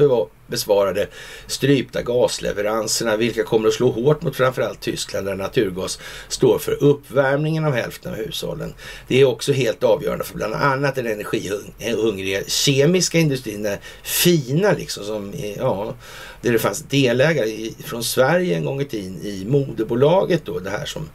[0.52, 1.08] besvarade
[1.46, 5.98] strypta gasleveranserna, vilka kommer att slå hårt mot framförallt Tyskland där naturgas
[6.28, 8.74] står för uppvärmningen av hälften av hushållen.
[9.08, 15.04] Det är också helt avgörande för bland annat den energihungriga kemiska industrin, den fina liksom,
[15.04, 15.94] som, ja,
[16.42, 20.70] där det fanns delägare i, från Sverige en gång i tiden i moderbolaget då, det
[20.70, 21.10] här som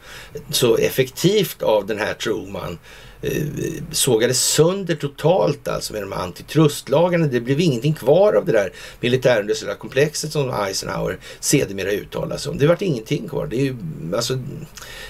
[0.52, 2.78] så effektivt av den här Truman
[3.22, 3.44] Eh,
[3.92, 7.28] sågades sönder totalt alltså med de här antitrustlagarna.
[7.28, 12.58] Det blev ingenting kvar av det där militärindustriella komplexet som Eisenhower sedermera uttalade sig om.
[12.58, 13.48] Det vart ingenting kvar.
[13.48, 13.76] Det är ju,
[14.16, 14.40] alltså,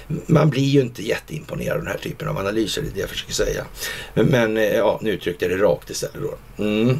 [0.07, 3.09] man blir ju inte jätteimponerad av den här typen av analyser, det är det jag
[3.09, 3.65] försöker säga.
[4.13, 6.63] Men, eh, ja, nu uttryckte jag det rakt istället då.
[6.63, 6.97] Mm.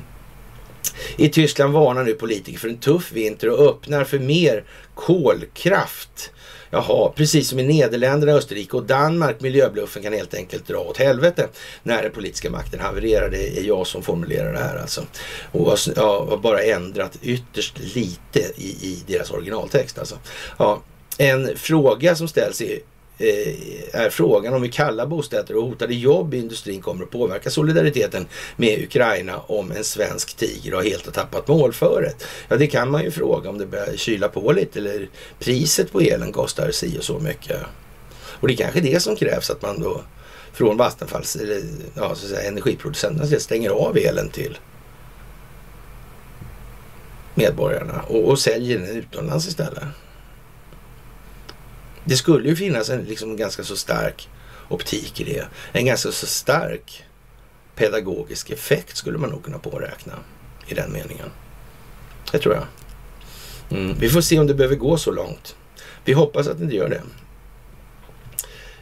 [1.18, 4.64] I Tyskland varnar nu politiker för en tuff vinter och öppnar för mer
[4.96, 6.32] kolkraft
[6.70, 11.48] Jaha, precis som i Nederländerna, Österrike och Danmark, miljöbluffen kan helt enkelt dra åt helvete
[11.84, 13.30] när den politiska makten havererar.
[13.30, 15.02] Det är jag som formulerar det här alltså.
[15.52, 20.16] Och jag har bara ändrat ytterst lite i, i deras originaltext alltså.
[20.58, 20.82] Ja,
[21.18, 22.80] en fråga som ställs är
[23.20, 27.50] Eh, är frågan om vi kalla bostäder och hotade jobb i industrin kommer att påverka
[27.50, 32.24] solidariteten med Ukraina om en svensk tiger har helt har tappat målföret.
[32.48, 35.10] Ja, det kan man ju fråga om det börjar kyla på lite eller
[35.40, 37.58] priset på elen kostar si och så mycket.
[38.20, 40.02] Och det är kanske det som krävs att man då
[40.54, 41.62] från Vattenfalls eller
[41.96, 44.58] ja, så att säga, energiproducenterna stänger av elen till
[47.36, 49.84] medborgarna och, och säljer den utomlands istället.
[52.08, 54.30] Det skulle ju finnas en liksom, ganska så stark
[54.70, 55.46] optik i det.
[55.72, 57.04] En ganska så stark
[57.76, 60.14] pedagogisk effekt skulle man nog kunna påräkna
[60.68, 61.30] i den meningen.
[62.32, 62.66] Det tror jag.
[63.80, 63.98] Mm.
[64.00, 65.56] Vi får se om det behöver gå så långt.
[66.06, 67.02] Vi hoppas att det inte gör det.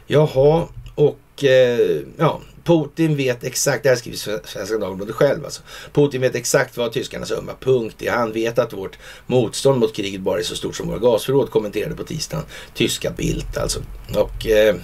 [0.06, 5.62] Jaha, och eh, ja, Putin vet exakt, det här skriver Svenska Dagbladet själv alltså.
[5.92, 8.10] Putin vet exakt vad tyskarnas ömma punkt är.
[8.10, 11.94] Han vet att vårt motstånd mot kriget bara är så stort som våra gasförråd, kommenterade
[11.94, 12.44] på tisdagen
[12.74, 13.80] tyska Bildt alltså.
[14.14, 14.76] Och eh,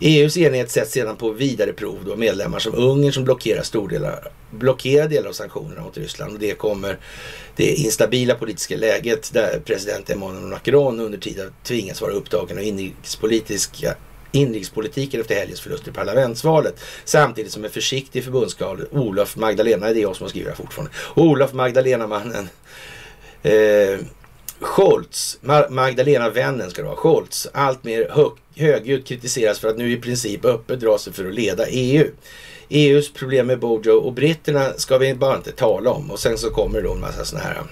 [0.00, 5.08] EUs enighet sätts sedan på vidare prov då medlemmar som Ungern som blockerar stordelar blockerar
[5.08, 6.98] delar av sanktionerna mot Ryssland och det kommer
[7.56, 13.94] det instabila politiska läget där president Emmanuel Macron under tiden tvingas vara upptagen av inrikespolitiska
[14.32, 16.80] inrikespolitiken efter helgens förlust i parlamentsvalet.
[17.04, 20.56] Samtidigt som en försiktig förbundskal Olof Magdalena, det är jag som har skrivit det här
[20.56, 22.48] fortfarande, Olof Magdalena-mannen
[23.42, 23.98] eh,
[24.60, 25.38] Scholz,
[25.70, 30.98] Magdalena-vännen ska det vara, Scholz, alltmer högljutt kritiseras för att nu i princip öppet dra
[30.98, 32.06] sig för att leda EU.
[32.68, 36.50] EUs problem med Bojo och britterna ska vi bara inte tala om och sen så
[36.50, 37.62] kommer det då en massa sådana här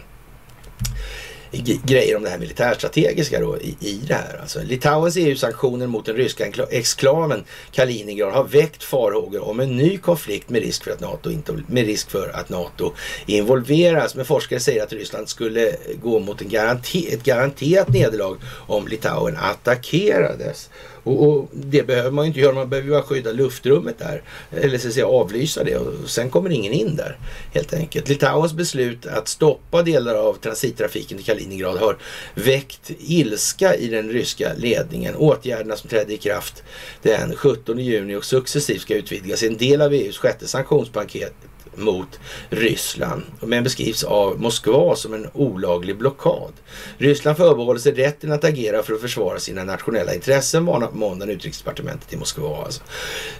[1.84, 4.38] grejer om det här militärstrategiska då i, i det här.
[4.40, 10.51] Alltså, Litauens EU-sanktioner mot den ryska exklaven Kaliningrad har väckt farhågor om en ny konflikt
[10.51, 12.92] med risk för att NATO, inte, med risk för att NATO
[13.26, 14.14] involveras.
[14.14, 18.36] Men forskare säger att Ryssland skulle gå mot en garanti, ett garanterat nederlag
[18.66, 20.70] om Litauen attackerades.
[21.09, 24.22] Och, och, det behöver man ju inte göra, man behöver ju bara skydda luftrummet där.
[24.50, 27.18] Eller så att säga avlysa det och sen kommer ingen in där
[27.54, 28.09] helt enkelt.
[28.09, 31.96] Litauens beslut att stoppa delar av transittrafiken till Kaliningrad har
[32.34, 35.16] väckt ilska i den ryska ledningen.
[35.16, 36.62] Åtgärderna som trädde i kraft
[37.02, 41.34] den 17 juni och successivt ska utvidgas är en del av EUs sjätte sanktionspaket
[41.79, 42.18] mot
[42.51, 43.22] Ryssland.
[43.41, 46.53] Men beskrivs av Moskva som en olaglig blockad.
[46.99, 51.35] Ryssland förbehåller sig rätten att agera för att försvara sina nationella intressen varnar på måndagen
[51.35, 52.64] utrikesdepartementet i Moskva.
[52.64, 52.83] Alltså.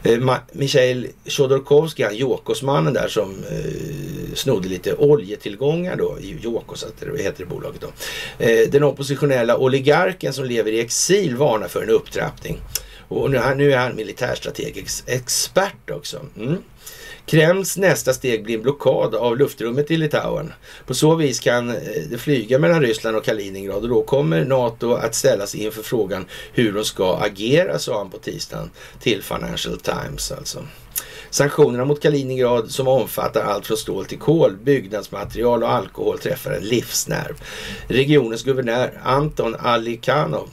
[0.03, 6.86] Eh, Mikhail Chodorkovskij, han Jokosmannen där som eh, snodde lite oljetillgångar då, Jokos
[7.16, 7.89] heter det bolaget då.
[8.45, 12.61] Eh, den oppositionella oligarken som lever i exil varnar för en upptrappning.
[13.09, 16.20] Och nu, nu är han militärstrategisk expert också.
[16.36, 16.57] Mm.
[17.29, 20.53] Kremls nästa steg blir en blockad av luftrummet i Litauen.
[20.87, 21.76] På så vis kan eh,
[22.11, 26.72] det flyga mellan Ryssland och Kaliningrad och då kommer NATO att ställas inför frågan hur
[26.72, 28.70] de ska agera, sa han på tisdagen
[29.01, 30.64] till Financial Times alltså.
[31.31, 36.62] Sanktionerna mot Kaliningrad som omfattar allt från stål till kol, byggnadsmaterial och alkohol träffar en
[36.62, 37.35] livsnerv.
[37.89, 40.49] Regionens guvernör Anton Alikanov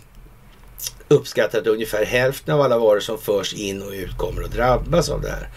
[1.07, 5.09] uppskattar att ungefär hälften av alla varor som förs in och ut kommer att drabbas
[5.09, 5.49] av det här.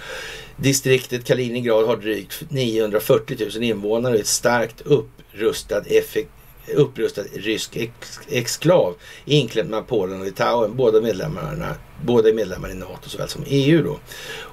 [0.61, 6.31] Distriktet Kaliningrad har drygt 940 000 invånare och ett starkt upprustad, effekt,
[6.75, 8.95] upprustad rysk ex exklav
[9.25, 10.77] inklämt med Polen och Litauen.
[10.77, 11.75] Båda medlemmarna
[12.05, 13.99] båda är medlemmar i NATO såväl som EU då.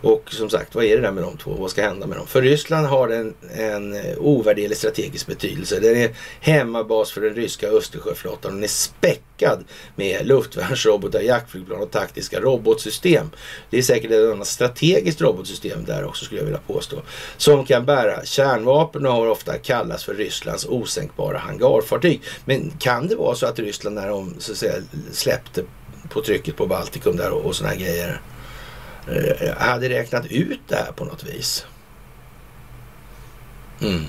[0.10, 1.52] Och som sagt, vad är det där med de två?
[1.52, 2.28] Vad ska hända med dem?
[2.28, 5.80] För Ryssland har en, en ovärderlig strategisk betydelse.
[5.80, 8.54] Den är hemmabas för den ryska Östersjöflottan.
[8.54, 9.64] Den är späckad
[9.96, 13.30] med luftvärnsrobotar, jaktflygplan och taktiska robotsystem.
[13.70, 17.02] Det är säkert ett annat strategiskt robotsystem där också skulle jag vilja påstå.
[17.38, 22.22] Som kan bära kärnvapen och har ofta kallats för Rysslands osänkbara hangarfartyg.
[22.46, 24.74] Men kan det vara så att Ryssland när de så att säga,
[25.12, 25.64] släppte
[26.10, 28.22] på trycket på Baltikum där och, och sådana grejer
[29.08, 31.66] eh, hade räknat ut det här på något vis?
[33.82, 34.04] Mm.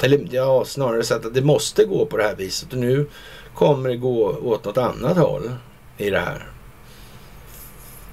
[0.00, 3.08] Eller ja, snarare så att det måste gå på det här viset och nu
[3.54, 5.52] kommer det gå åt något annat håll
[5.96, 6.46] i det här.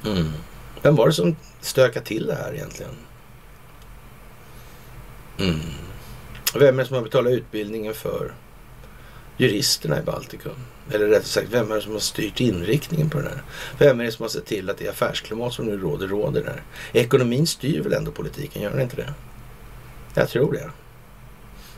[0.06, 0.32] Mm.
[0.82, 2.96] Vem var det som stökade till det här egentligen?
[5.40, 5.60] Mm.
[6.56, 8.34] Vem är det som har betalat utbildningen för
[9.38, 10.66] juristerna i Baltikum?
[10.94, 13.44] Eller rättare sagt, vem är det som har styrt inriktningen på det här?
[13.78, 16.64] Vem är det som har sett till att det affärsklimat som nu råder, råder där?
[16.94, 19.14] Ekonomin styr väl ändå politiken, gör den inte det?
[20.14, 20.72] Jag tror det.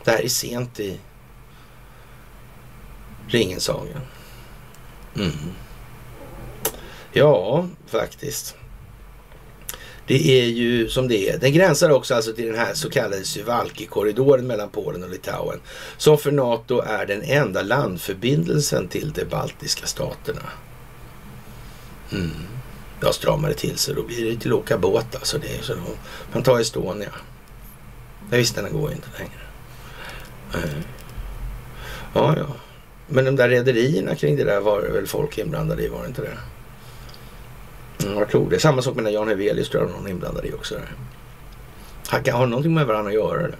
[0.04, 1.00] Det här är sent i
[3.28, 4.00] Ringensagen.
[5.16, 5.32] Mm.
[7.12, 8.56] Ja, faktiskt.
[10.06, 11.38] Det är ju som det är.
[11.38, 15.60] Den gränsar också alltså till den här så kallade Suwalki-korridoren mellan Polen och Litauen.
[15.96, 20.42] Som för NATO är den enda landförbindelsen till de baltiska staterna.
[22.12, 22.30] Mm.
[23.00, 23.94] Jag stramade till sig.
[23.94, 25.38] Då blir det till att åka båt alltså.
[25.38, 25.80] Det är så då,
[26.32, 27.12] man tar Estonia.
[28.30, 29.40] Jag visste den går inte längre.
[30.54, 30.84] Mm.
[32.14, 32.46] Ja, ja.
[33.06, 36.08] Men de där rederierna kring det där var det väl folk inblandade i, var det
[36.08, 36.38] inte det?
[38.04, 38.58] Mm, jag tror det.
[38.60, 40.74] Samma sak med Jan Hevelius tror jag någon inblandad i också.
[42.06, 43.56] Han kan ha någonting med varandra att göra där.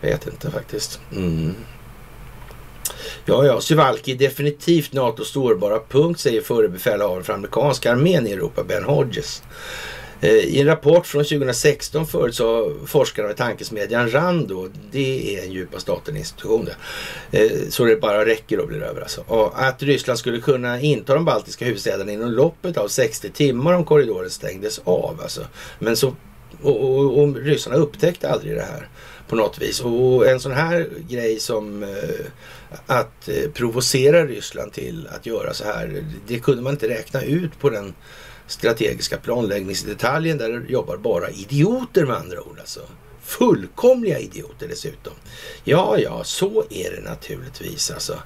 [0.00, 1.00] Jag vet inte faktiskt.
[1.12, 1.54] Mm.
[3.24, 8.32] Ja, ja, Suvalki är definitivt NATOs sårbara punkt, säger förre befälhavaren för amerikanska armén i
[8.32, 9.42] Europa, Ben Hodges.
[10.24, 15.52] Eh, I en rapport från 2016 förut så forskarna vid tankesmedjan Rando, det är en
[15.52, 16.76] djupa staten-institution där,
[17.40, 19.24] eh, så det bara räcker och blir över alltså.
[19.26, 23.84] Och att Ryssland skulle kunna inta de baltiska huvudstäderna inom loppet av 60 timmar om
[23.84, 25.40] korridoren stängdes av alltså.
[25.78, 26.14] Men så,
[26.62, 28.88] och, och, och ryssarna upptäckte aldrig det här
[29.28, 29.80] på något vis.
[29.80, 32.26] Och en sån här grej som eh,
[32.86, 37.70] att provocera Ryssland till att göra så här, det kunde man inte räkna ut på
[37.70, 37.94] den
[38.46, 42.58] strategiska planläggningsdetaljen där jobbar bara idioter med andra ord.
[42.60, 42.80] Alltså.
[43.22, 45.12] Fullkomliga idioter dessutom.
[45.64, 48.18] Ja, ja, så är det naturligtvis alltså.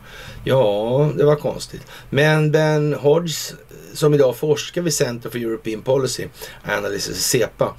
[0.44, 1.82] Ja, det var konstigt.
[2.10, 3.54] Men Ben Hodges
[3.92, 6.26] som idag forskar vid Center for European Policy
[6.64, 7.74] Analysis, CEPA,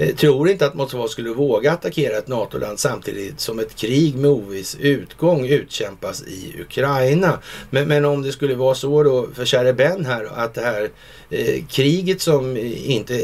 [0.00, 4.30] Eh, tror inte att Moskva skulle våga attackera ett NATO-land samtidigt som ett krig med
[4.30, 7.38] oviss utgång utkämpas i Ukraina.
[7.70, 10.90] Men, men om det skulle vara så då för käre Ben här att det här
[11.30, 13.14] eh, kriget som inte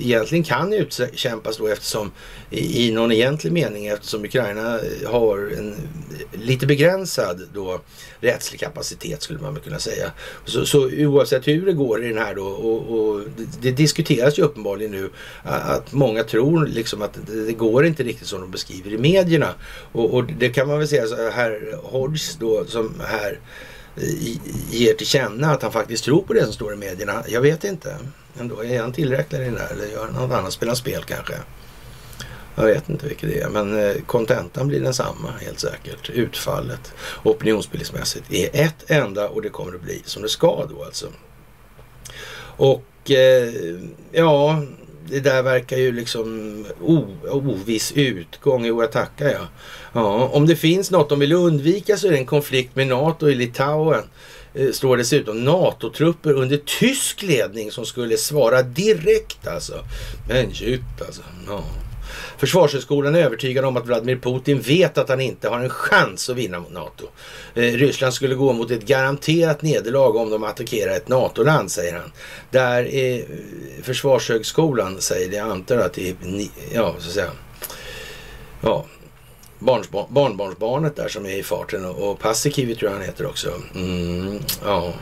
[0.00, 2.10] egentligen kan utkämpas då eftersom
[2.50, 7.80] i, i någon egentlig mening eftersom Ukraina eh, har en eh, lite begränsad då
[8.20, 10.12] rättslig kapacitet skulle man väl kunna säga.
[10.44, 14.38] Så, så oavsett hur det går i den här då och, och det, det, diskuteras
[14.38, 15.10] ju uppenbarligen nu
[15.42, 19.54] att många tror liksom att det, det går inte riktigt som de beskriver i medierna.
[19.92, 23.38] Och, och det kan man väl säga så här Hodges då som här
[24.70, 27.24] ger till känna att han faktiskt tror på det som står i medierna.
[27.28, 27.96] Jag vet inte.
[28.40, 30.52] Ändå, är han tillräcklig i den där eller gör han något annat?
[30.52, 31.34] Spelar spel kanske?
[32.54, 36.10] Jag vet inte vilket det är, men eh, kontentan blir densamma helt säkert.
[36.10, 41.06] Utfallet opinionsbildningsmässigt är ett enda och det kommer att bli som det ska då alltså.
[42.40, 43.52] Och eh,
[44.12, 44.62] ja,
[45.10, 46.66] det där verkar ju liksom
[47.30, 48.64] oviss utgång.
[48.64, 49.46] Jo, jag tackar jag.
[49.92, 53.28] Ja, om det finns något de vill undvika så är det en konflikt med NATO
[53.28, 54.04] i Litauen.
[54.54, 59.84] Eh, står dessutom NATO-trupper under tysk ledning som skulle svara direkt alltså.
[60.28, 61.22] Men djupt alltså.
[61.46, 61.64] Ja.
[62.38, 66.36] Försvarshögskolan är övertygad om att Vladimir Putin vet att han inte har en chans att
[66.36, 67.04] vinna mot NATO.
[67.54, 72.12] Eh, Ryssland skulle gå mot ett garanterat nederlag om de attackerar ett NATO-land, säger han.
[72.50, 73.24] Där är eh,
[73.82, 76.16] Försvarshögskolan, säger det, jag antar att det är,
[76.72, 77.30] ja, så att säga,
[78.60, 78.84] ja,
[80.08, 83.52] barnbarnsbarnet där som är i farten och, och Paasikivi tror jag han heter också.
[83.74, 84.94] Mm, ja.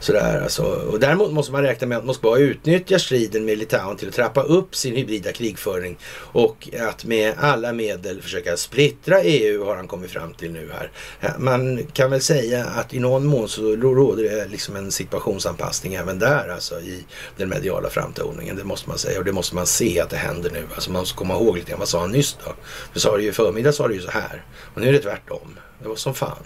[0.00, 0.62] Sådär alltså.
[0.62, 4.42] Och däremot måste man räkna med att Moskva utnyttjar striden med Litauen till att trappa
[4.42, 10.10] upp sin hybrida krigföring och att med alla medel försöka splittra EU har han kommit
[10.10, 10.90] fram till nu här.
[11.38, 16.18] Man kan väl säga att i någon mån så råder det liksom en situationsanpassning även
[16.18, 17.04] där alltså i
[17.36, 18.56] den mediala framtoningen.
[18.56, 20.66] Det måste man säga och det måste man se att det händer nu.
[20.74, 22.54] Alltså man måste komma ihåg lite grann, vad sa han nyss då?
[22.92, 24.44] För sa det ju i förmiddag sa det ju så här
[24.74, 25.58] och nu är det tvärtom.
[25.82, 26.44] Det var som fan.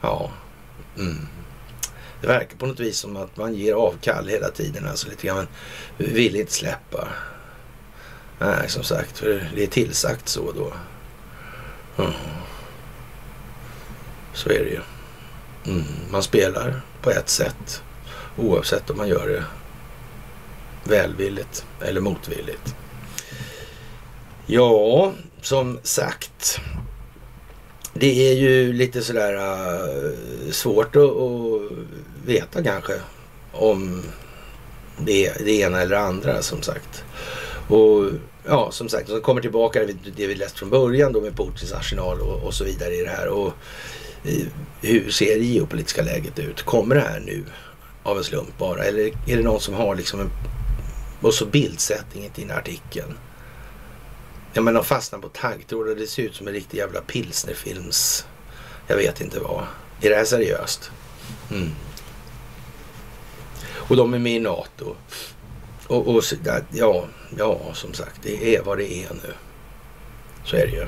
[0.00, 0.30] Ja.
[0.98, 1.28] Mm.
[2.26, 4.88] Det verkar på något vis som att man ger avkall hela tiden.
[4.88, 5.48] Alltså lite grann,
[5.96, 7.08] men vill inte släppa.
[8.38, 10.72] Nej, som sagt, för det är tillsagt så då.
[12.02, 12.12] Mm.
[14.34, 14.80] Så är det ju.
[15.72, 15.84] Mm.
[16.10, 17.82] Man spelar på ett sätt
[18.36, 19.44] oavsett om man gör det
[20.84, 22.74] välvilligt eller motvilligt.
[24.46, 25.12] Ja,
[25.42, 26.60] som sagt.
[27.94, 31.72] Det är ju lite sådär uh, svårt att, att,
[32.26, 32.92] veta kanske
[33.52, 34.02] om
[34.98, 37.04] det, det ena eller andra som sagt.
[37.68, 38.10] Och
[38.44, 39.80] ja, som sagt, så kommer tillbaka
[40.16, 43.10] det vi läst från början då med Putins arsenal och, och så vidare i det
[43.10, 43.28] här.
[43.28, 43.52] Och
[44.24, 44.46] eh,
[44.80, 46.62] hur ser det geopolitiska läget ut?
[46.62, 47.44] Kommer det här nu
[48.02, 48.84] av en slump bara?
[48.84, 50.30] Eller är det någon som har liksom en...
[51.20, 53.18] Och så bildsättningen i den artikeln.
[54.52, 58.26] Ja men de fastnar på taggtråd och det ser ut som en riktig jävla pilsnerfilms...
[58.88, 59.64] Jag vet inte vad.
[60.00, 60.90] Är det här seriöst?
[61.50, 61.70] Mm.
[63.88, 64.96] Och de är med i NATO.
[65.86, 66.24] Och, och
[66.72, 67.04] ja,
[67.38, 69.32] ja, som sagt, det är vad det är nu.
[70.44, 70.86] Så är det ju.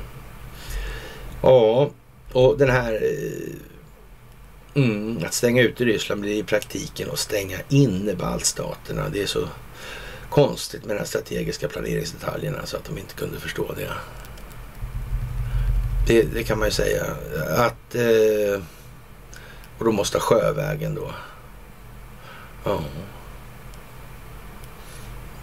[1.41, 1.89] Ja,
[2.33, 2.93] och den här...
[2.93, 9.09] Eh, mm, att stänga ut Ryssland blir i praktiken att stänga inne baltstaterna.
[9.09, 9.47] Det är så
[10.29, 13.91] konstigt med de strategiska planeringsdetaljerna så att de inte kunde förstå det.
[16.07, 17.05] Det, det kan man ju säga.
[17.57, 17.95] Att...
[17.95, 18.61] Eh,
[19.77, 21.11] och då måste sjövägen då.
[22.63, 22.79] Ja.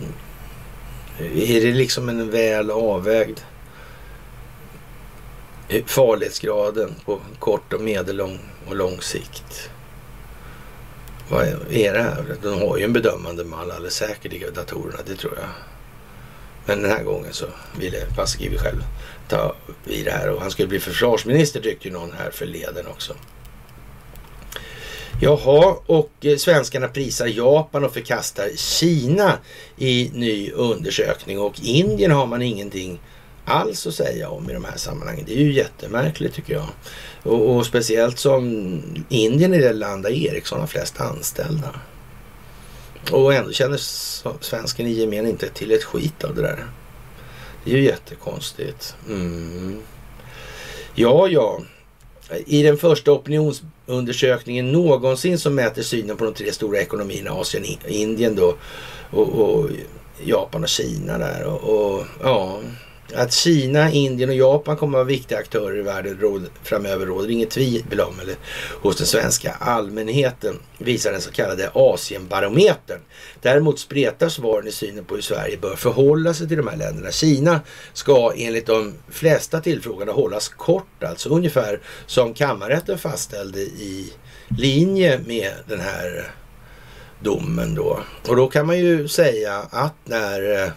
[0.01, 0.13] Mm.
[1.19, 3.39] Är det liksom en väl avvägd
[5.87, 8.39] farlighetsgraden på kort och medellång
[8.69, 9.71] och lång sikt?
[11.29, 12.37] Vad är det här?
[12.43, 15.49] De har ju en bedömande mall alldeles säkert i datorerna, det tror jag.
[16.65, 17.47] Men den här gången så
[17.79, 18.83] ville Paasikivi själv
[19.29, 23.15] ta vid det här och han skulle bli försvarsminister tyckte ju någon här förleden också.
[25.21, 29.39] Jaha, och eh, svenskarna prisar Japan och förkastar Kina
[29.77, 33.01] i ny undersökning och Indien har man ingenting
[33.45, 35.25] alls att säga om i de här sammanhangen.
[35.27, 36.67] Det är ju jättemärkligt tycker jag.
[37.23, 41.71] Och, och speciellt som Indien är det land där Ericsson har flest anställda.
[43.13, 43.79] Och ändå känner
[44.41, 46.67] svensken i gemen inte till ett skit av det där.
[47.65, 48.97] Det är ju jättekonstigt.
[49.09, 49.83] Mm.
[50.95, 51.61] Ja, ja.
[52.47, 58.35] I den första opinionsundersökningen någonsin som mäter synen på de tre stora ekonomierna, Asien, Indien
[58.35, 58.57] då
[59.11, 59.71] och, och
[60.25, 61.45] Japan och Kina där.
[61.45, 62.61] Och, och ja,
[63.15, 67.31] att Kina, Indien och Japan kommer att vara viktiga aktörer i världen råd, framöver råder
[67.31, 68.35] inget tvivel om, eller
[68.81, 73.01] hos den svenska allmänheten, visar den så kallade Asienbarometern.
[73.43, 77.11] Däremot spretar svaren i synen på hur Sverige bör förhålla sig till de här länderna.
[77.11, 77.61] Kina
[77.93, 84.13] ska enligt de flesta tillfrågade hållas kort, alltså ungefär som kammarrätten fastställde i
[84.49, 86.31] linje med den här
[87.21, 88.01] domen då.
[88.29, 90.71] Och då kan man ju säga att när eh,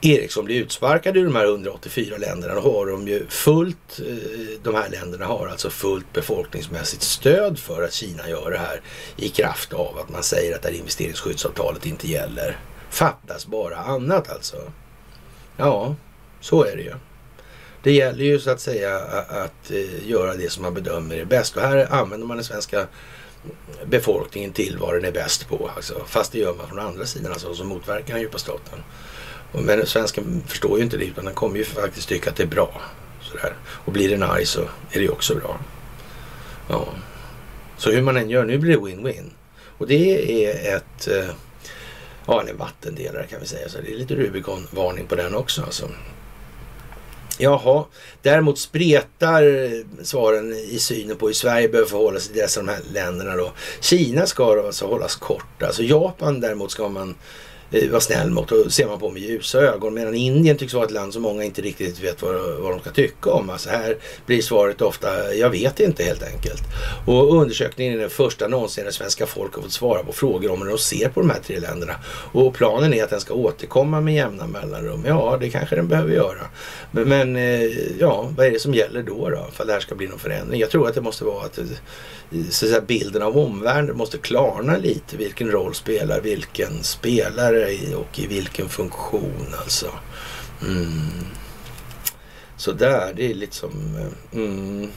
[0.00, 4.74] Ericsson blir utsparkad ur de här 184 länderna, då har de ju fullt, eh, de
[4.74, 8.80] här länderna har alltså fullt befolkningsmässigt stöd för att Kina gör det här
[9.16, 12.58] i kraft av att man säger att det här investeringsskyddsavtalet inte gäller.
[12.90, 14.56] Fattas bara annat alltså.
[15.56, 15.94] Ja,
[16.40, 16.94] så är det ju.
[17.82, 18.98] Det gäller ju så att säga
[19.28, 22.86] att eh, göra det som man bedömer är bäst och här använder man den svenska
[23.84, 25.70] befolkningen till vad den är bäst på.
[25.76, 28.78] Alltså, fast det gör man från andra sidan, alltså som motverkar den djupa staten.
[29.52, 32.46] Men svensken förstår ju inte det utan den kommer ju faktiskt tycka att det är
[32.46, 32.80] bra.
[33.22, 33.54] Sådär.
[33.66, 34.68] Och blir den arg så är
[34.98, 35.60] det ju också bra.
[36.68, 36.88] Ja.
[37.76, 39.30] Så hur man än gör, nu blir det win-win.
[39.78, 41.34] Och det är ett, eh,
[42.26, 43.68] ja en vattendelare kan vi säga.
[43.68, 45.88] Så det är lite Rubicon-varning på den också alltså.
[47.40, 47.84] Jaha,
[48.22, 49.70] däremot spretar eh,
[50.02, 53.52] svaren i synen på hur Sverige behöver förhålla sig till dessa de här länderna då.
[53.80, 55.62] Kina ska alltså hållas kort.
[55.62, 57.14] Alltså Japan däremot ska man Eh,
[57.70, 59.94] Eh, vara snäll mot och ser man på med ljusa ögon.
[59.94, 62.90] Medan Indien tycks vara ett land som många inte riktigt vet vad, vad de ska
[62.90, 63.50] tycka om.
[63.50, 63.96] Alltså här
[64.26, 66.62] blir svaret ofta, jag vet inte helt enkelt.
[67.06, 70.62] Och undersökningen är den första någonsin där svenska folk har fått svara på frågor om
[70.62, 71.94] hur de ser på de här tre länderna.
[72.32, 75.04] Och planen är att den ska återkomma med jämna mellanrum.
[75.06, 76.42] Ja, det kanske den behöver göra.
[76.90, 79.46] Men, men eh, ja, vad är det som gäller då då?
[79.52, 80.60] För att det här ska bli någon förändring.
[80.60, 81.58] Jag tror att det måste vara att
[82.30, 85.16] så att säga, bilden av omvärlden måste klarna lite.
[85.16, 89.90] Vilken roll spelar vilken spelare och i vilken funktion alltså.
[90.62, 91.26] Mm.
[92.56, 93.96] Så där, det är lite som...
[93.96, 94.90] Eh, mm.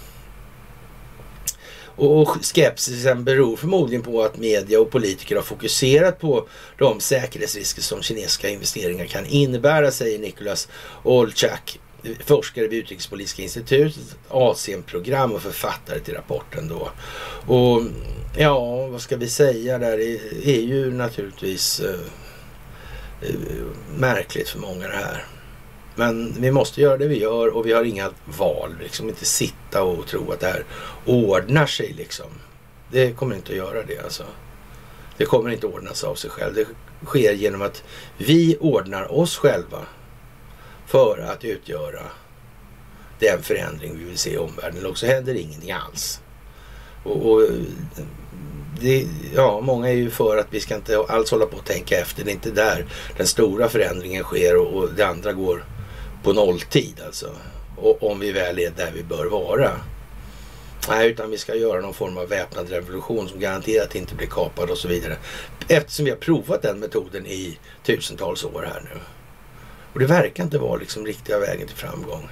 [1.96, 6.48] Och skepsisen beror förmodligen på att media och politiker har fokuserat på
[6.78, 10.68] de säkerhetsrisker som kinesiska investeringar kan innebära, säger Nicholas
[11.04, 11.80] Olchak
[12.26, 16.90] forskare vid Utrikespolitiska institutet, Asienprogram och författare till rapporten då.
[17.54, 17.82] Och
[18.38, 19.98] Ja, vad ska vi säga där?
[19.98, 22.00] Det är ju naturligtvis eh,
[23.22, 23.36] eh,
[23.98, 25.26] märkligt för många det här.
[25.96, 28.76] Men vi måste göra det vi gör och vi har inga val.
[28.80, 30.66] Liksom inte sitta och tro att det här
[31.06, 32.26] ordnar sig liksom.
[32.92, 34.24] Det kommer inte att göra det alltså.
[35.18, 36.54] Det kommer inte att ordnas av sig själv.
[36.56, 36.68] Det
[37.06, 37.84] sker genom att
[38.18, 39.86] vi ordnar oss själva
[40.92, 42.02] för att utgöra
[43.20, 44.78] den förändring vi vill se i omvärlden.
[44.78, 46.22] Eller också händer ingenting alls.
[47.04, 47.42] Och, och
[48.82, 52.00] det, ja, många är ju för att vi ska inte alls hålla på och tänka
[52.00, 52.24] efter.
[52.24, 52.86] Det är inte där
[53.18, 55.66] den stora förändringen sker och, och det andra går
[56.24, 57.30] på nolltid alltså.
[57.78, 59.72] Och om vi väl är där vi bör vara.
[60.90, 64.70] Nej, utan vi ska göra någon form av väpnad revolution som garanterat inte blir kapad
[64.70, 65.18] och så vidare.
[65.68, 69.00] Eftersom vi har provat den metoden i tusentals år här nu.
[69.94, 72.30] Och det verkar inte vara liksom riktiga vägen till framgång.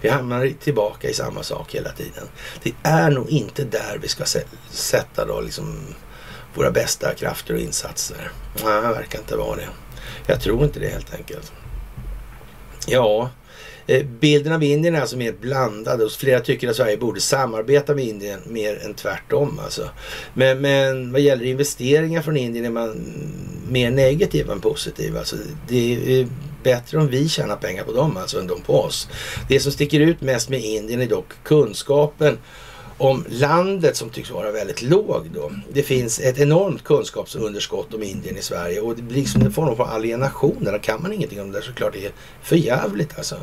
[0.00, 2.28] Vi hamnar tillbaka i samma sak hela tiden.
[2.62, 4.24] Det är nog inte där vi ska
[4.70, 5.94] sätta då liksom
[6.54, 8.30] våra bästa krafter och insatser.
[8.64, 9.68] Nej, det verkar inte vara det.
[10.26, 11.52] Jag tror inte det helt enkelt.
[12.86, 13.30] Ja,
[13.86, 17.94] eh, bilden av Indien är alltså mer blandad och flera tycker att Sverige borde samarbeta
[17.94, 19.60] med Indien mer än tvärtom.
[19.64, 19.90] Alltså.
[20.34, 23.14] Men, men vad gäller investeringar från Indien är man
[23.68, 25.16] mer negativ än positiv.
[25.16, 25.36] Alltså,
[25.68, 26.28] det är
[26.64, 29.08] bättre om vi tjänar pengar på dem alltså än de på oss.
[29.48, 32.38] Det som sticker ut mest med Indien är dock kunskapen
[32.98, 35.52] om landet som tycks vara väldigt låg då.
[35.72, 39.68] Det finns ett enormt kunskapsunderskott om Indien i Sverige och det blir liksom en form
[39.68, 40.64] av alienation.
[40.64, 42.12] Där kan man ingenting om det där såklart det är
[42.42, 43.36] för jävligt alltså.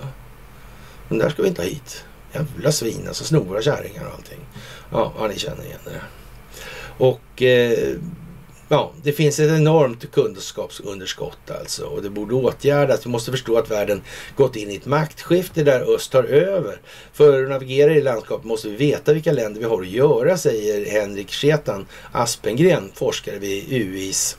[1.10, 2.03] Men där ska vi inte ha hit.
[2.34, 4.39] Jävla svin alltså, snora kärringar och allting.
[4.91, 6.02] Ja, ja, ni känner igen det.
[6.98, 7.98] Och eh,
[8.73, 13.06] Ja, det finns ett enormt kunskapsunderskott alltså och det borde åtgärdas.
[13.06, 14.02] Vi måste förstå att världen
[14.35, 16.81] gått in i ett maktskifte där öst tar över.
[17.14, 20.91] För att navigera i landskapet måste vi veta vilka länder vi har att göra, säger
[20.91, 24.38] Henrik Schetan Aspengren, forskare vid UIs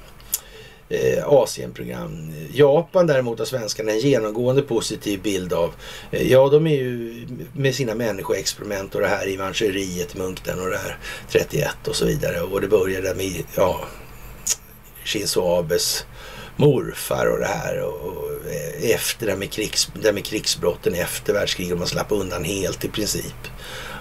[0.88, 2.32] eh, Asienprogram.
[2.52, 5.74] Japan däremot har svenskarna en genomgående positiv bild av.
[6.10, 7.26] Eh, ja, de är ju
[7.56, 10.98] med sina människoexperiment och det här i Mancheriet, Munkten och det här
[11.28, 12.40] 31 och så vidare.
[12.40, 13.80] Och det började med, ja,
[15.04, 16.06] Shinzo Abes
[16.56, 17.80] morfar och det här.
[17.80, 21.78] Och, eh, efter det med, krigs, det med krigsbrotten efter världskriget.
[21.78, 23.48] Man slapp undan helt i princip.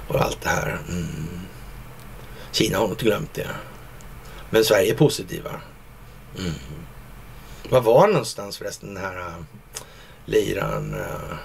[0.07, 0.77] Och allt det här.
[0.89, 1.39] Mm.
[2.51, 3.47] Kina har nog inte glömt det.
[4.49, 5.51] Men Sverige är positiva.
[6.39, 6.53] Mm.
[7.69, 9.43] Var var någonstans förresten den här eh, uh,
[10.25, 11.37] liran uh, eh,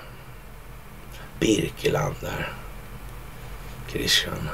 [1.41, 2.53] Birkeland där?
[3.89, 4.49] Christian.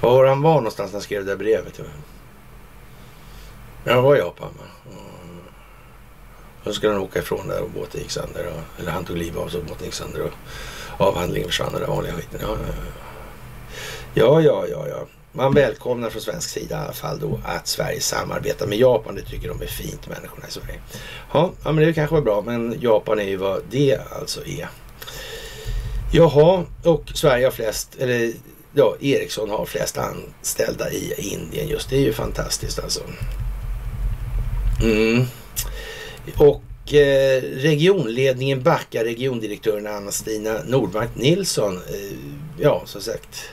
[0.00, 1.80] Var var han var någonstans när han skrev det där brevet?
[3.84, 4.48] Ja, det var Japan.
[4.58, 4.64] Va?
[6.60, 8.46] Och så skulle han åka ifrån där och båten gick sönder.
[8.46, 10.22] Och, eller han tog livet av sig och båten gick sönder.
[10.22, 10.32] Och
[11.06, 12.40] avhandlingen försvann och den vanliga skiten.
[12.42, 12.56] Ja,
[14.14, 14.88] ja, ja, ja.
[14.88, 15.06] ja.
[15.32, 19.14] Man välkomnar från svensk sida i alla fall då att Sverige samarbetar med Japan.
[19.14, 20.80] Det tycker de är fint, människorna i Sverige.
[21.32, 22.42] Ja, ja men det kanske var bra.
[22.42, 24.68] Men Japan är ju vad det alltså är.
[26.12, 28.32] Jaha, och Sverige har flest, eller
[28.72, 31.90] ja, Ericsson har flest anställda i Indien just.
[31.90, 33.00] Det är ju fantastiskt alltså.
[34.82, 35.24] Mm.
[36.36, 41.76] Och eh, regionledningen backar regiondirektören Anna-Stina Nordmark Nilsson.
[41.76, 42.18] Eh,
[42.58, 43.48] ja, som sagt.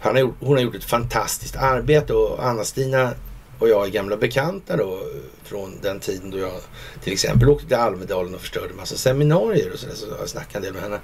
[0.00, 3.10] Han har, hon har gjort ett fantastiskt arbete och Anna-Stina
[3.58, 4.98] och jag är gamla bekanta då
[5.44, 6.52] från den tiden då jag
[7.04, 9.94] till exempel åkte till Almedalen och förstörde massa seminarier och sådär.
[9.94, 11.00] Så jag snackade en del med henne.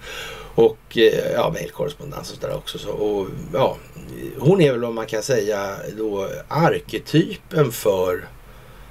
[0.54, 2.78] Och eh, ja, mejlkorrespondens och sådär också.
[2.78, 3.76] Så, och, ja,
[4.38, 8.28] hon är väl om man kan säga då arketypen för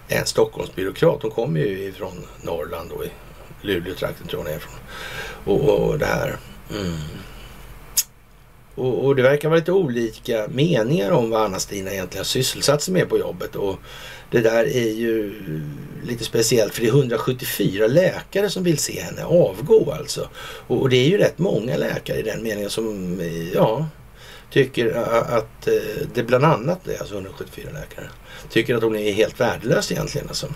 [0.07, 1.21] en Stockholmsbyråkrat.
[1.21, 3.09] Hon kommer ju ifrån Norrland och i
[3.61, 4.79] Luleå-trakten tror jag hon är ifrån.
[5.45, 6.37] Och, och det här.
[6.71, 6.97] Mm.
[8.75, 12.93] Och, och, det verkar vara lite olika meningar om vad Anna-Stina egentligen har sysselsatt sig
[12.93, 13.55] med på jobbet.
[13.55, 13.79] Och
[14.31, 15.33] det där är ju
[16.03, 20.29] lite speciellt för det är 174 läkare som vill se henne avgå alltså.
[20.67, 23.21] Och, och det är ju rätt många läkare i den meningen som,
[23.53, 23.85] ja,
[24.51, 24.93] tycker
[25.37, 28.09] att eh, det bland annat är alltså 174 läkare
[28.49, 30.27] tycker att hon är helt värdelös egentligen.
[30.27, 30.47] Alltså.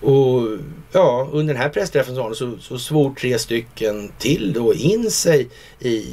[0.00, 0.58] Och
[0.92, 5.48] ja, under den här pressträffen så, så svor tre stycken till då in sig
[5.80, 6.04] i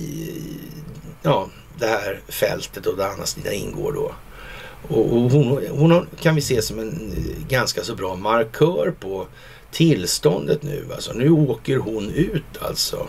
[1.22, 1.50] ja,
[1.80, 4.12] det här fältet och där Anna-Stina ingår då.
[4.88, 9.28] Och, och hon, hon, kan vi se som en eh, ganska så bra markör på
[9.72, 10.86] tillståndet nu.
[10.94, 13.08] Alltså nu åker hon ut alltså.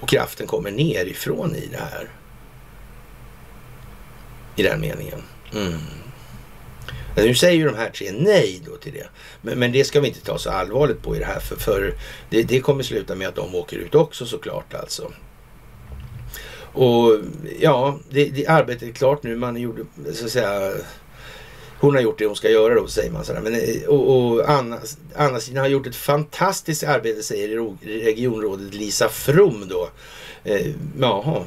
[0.00, 2.08] Och kraften kommer nerifrån i det här.
[4.56, 5.22] I den meningen.
[5.54, 5.78] Mm.
[7.16, 9.06] Nu säger ju de här tre nej då till det.
[9.42, 11.40] Men, men, det ska vi inte ta så allvarligt på i det här.
[11.40, 11.94] För, för
[12.30, 15.12] det, det, kommer sluta med att de åker ut också såklart alltså.
[16.72, 17.18] Och
[17.60, 19.36] ja, det, det arbetet är klart nu.
[19.36, 20.72] Man gjorde, så att säga,
[21.80, 23.24] hon har gjort det hon ska göra då, säger man.
[23.24, 23.40] Sådär.
[23.40, 24.78] Men, eh, och, och Anna,
[25.16, 29.88] Anna Stina har gjort ett fantastiskt arbete, säger regionrådet Lisa From då
[30.44, 30.66] eh,
[31.00, 31.44] jaha,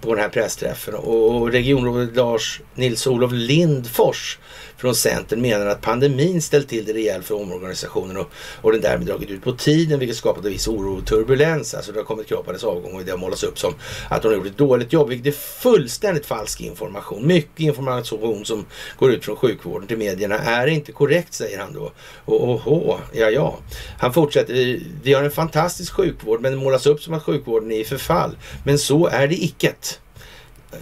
[0.00, 0.94] på den här pressträffen.
[0.94, 4.38] Och regionrådet Lars Nils-Olof Lindfors
[4.82, 8.30] från Centern menar att pandemin ställt till det rejält för omorganisationen och,
[8.60, 11.74] och den därmed dragit ut på tiden vilket skapat en viss oro och turbulens.
[11.74, 13.74] Alltså det har kommit krav på hennes avgång och det har målats upp som
[14.10, 17.26] att hon har gjort ett dåligt jobb vilket är fullständigt falsk information.
[17.26, 18.66] Mycket information som
[18.98, 21.92] går ut från sjukvården till medierna är inte korrekt säger han då.
[22.24, 23.58] Och oho, ja ja.
[23.98, 27.80] Han fortsätter, vi har en fantastisk sjukvård men det målas upp som att sjukvården är
[27.80, 28.36] i förfall.
[28.64, 30.00] Men så är det icket.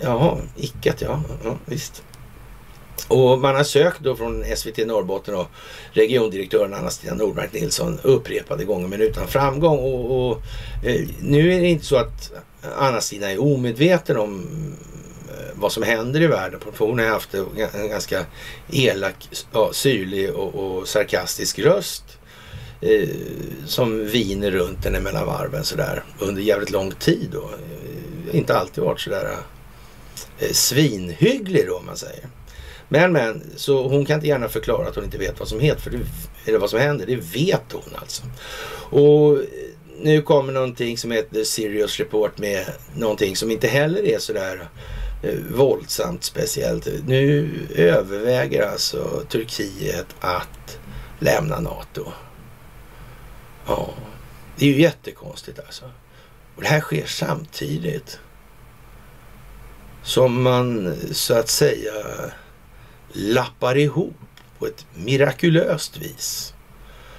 [0.02, 2.02] Jaha, icket ja, ja visst.
[3.08, 5.46] Och man har sökt då från SVT Norrbotten och
[5.92, 9.78] regiondirektören Anna-Stina Nordmark Nilsson upprepade gånger men utan framgång.
[9.78, 10.42] Och, och
[10.84, 12.32] eh, nu är det inte så att
[12.78, 14.46] Anna-Stina är omedveten om
[15.28, 16.60] eh, vad som händer i världen.
[16.72, 18.26] För hon har haft en ganska
[18.72, 22.04] elak, ja, syrlig och, och sarkastisk röst
[22.80, 23.08] eh,
[23.66, 27.28] som viner runt henne mellan varven sådär under jävligt lång tid.
[27.32, 27.42] Då.
[27.42, 29.36] Eh, inte alltid varit sådär
[30.38, 32.28] eh, svinhygglig då om man säger.
[32.92, 35.80] Men men, så hon kan inte gärna förklara att hon inte vet vad som heter,
[35.80, 35.98] för det,
[36.44, 37.06] eller vad som händer.
[37.06, 38.22] Det vet hon alltså.
[38.90, 39.38] Och
[40.00, 42.64] nu kommer någonting som heter Serious Report med
[42.94, 44.68] någonting som inte heller är sådär
[45.22, 46.88] eh, våldsamt speciellt.
[47.06, 50.78] Nu överväger alltså Turkiet att
[51.18, 52.12] lämna NATO.
[53.66, 53.94] Ja,
[54.56, 55.84] det är ju jättekonstigt alltså.
[56.56, 58.18] Och det här sker samtidigt
[60.02, 61.92] som man så att säga
[63.12, 64.16] lappar ihop
[64.58, 66.54] på ett mirakulöst vis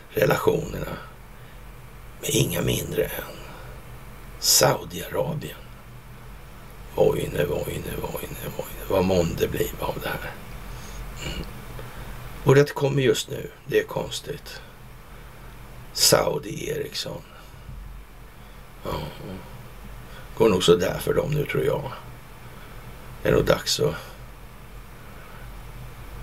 [0.10, 0.98] relationerna
[2.22, 3.42] med inga mindre än
[4.40, 5.58] Saudiarabien.
[6.96, 8.86] Vojne, vojne, vojne, vojne.
[8.90, 10.32] Vad månde bli av det här?
[11.26, 11.46] Mm.
[12.44, 13.52] Och det kommer just nu.
[13.66, 14.62] Det är konstigt.
[15.94, 17.22] Saudi Ericsson.
[18.84, 19.00] Ja.
[20.38, 21.92] Går nog så där för dem nu tror jag.
[23.24, 23.96] Det är nog dags att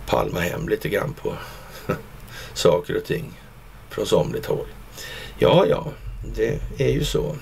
[0.09, 1.33] palma hem lite grann på
[2.55, 3.33] saker och ting
[3.91, 4.67] från somligt håll.
[5.39, 5.87] Ja, ja,
[6.35, 7.37] det är ju så.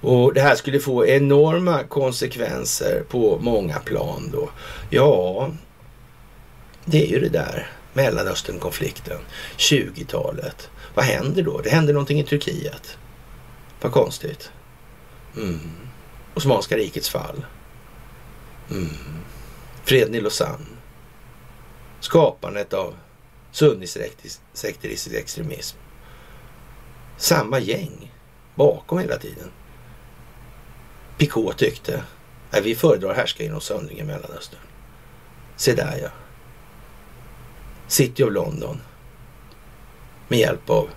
[0.00, 4.50] Och det här skulle få enorma konsekvenser på många plan då.
[4.90, 5.50] Ja,
[6.84, 7.70] det är ju det där.
[7.92, 9.18] Mellanösternkonflikten,
[9.56, 10.70] 20-talet.
[10.94, 11.60] Vad händer då?
[11.60, 12.98] Det händer någonting i Turkiet.
[13.80, 14.50] Vad konstigt.
[15.36, 15.70] Mm.
[16.34, 17.44] Osmanska rikets fall.
[18.70, 18.88] Mm.
[19.84, 20.66] Freden i Lausanne
[22.00, 22.94] skapandet av
[23.52, 25.76] sunnisekteristisk extremism.
[27.16, 28.12] Samma gäng
[28.54, 29.50] bakom hela tiden.
[31.18, 32.04] Picot tyckte
[32.50, 34.60] att vi föredrar härska genom söndring i Mellanöstern.
[35.56, 36.08] Se där ja.
[37.86, 38.80] City of London.
[40.28, 40.88] Med hjälp av,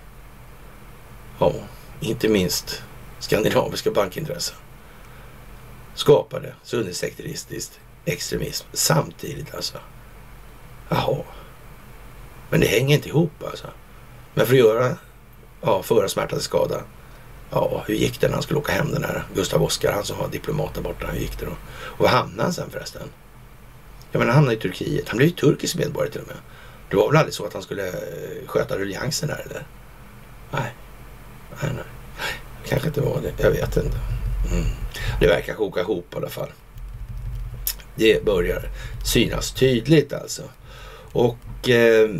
[1.38, 1.52] ja,
[2.00, 2.82] inte minst
[3.18, 4.56] skandinaviska bankintressen.
[5.94, 7.72] Skapade sunnisekteristisk
[8.04, 9.78] extremism samtidigt alltså.
[10.94, 11.16] Jaha.
[12.50, 13.66] Men det hänger inte ihop alltså.
[14.34, 14.96] Men för att göra,
[15.60, 16.80] ja, föra smärta till skada.
[17.50, 20.18] Ja, hur gick det när han skulle åka hem den här Gustav Oskar, han som
[20.18, 21.06] var diplomat där borta.
[21.06, 21.52] Hur gick det då?
[21.82, 23.02] Och var hamnade han sen förresten?
[24.12, 25.08] Jag menar, han hamnade i Turkiet.
[25.08, 26.36] Han blev ju turkisk medborgare till och med.
[26.90, 29.66] Det var väl aldrig så att han skulle eh, sköta ruljangsen där eller?
[30.50, 30.74] Nej.
[31.62, 31.84] Nej, nej.
[32.68, 33.42] Kanske inte var det.
[33.42, 33.98] Jag vet inte.
[34.52, 34.66] Mm.
[35.20, 36.52] Det verkar koka ihop i alla fall.
[37.94, 38.70] Det börjar
[39.04, 40.42] synas tydligt alltså.
[41.14, 42.10] Och eh,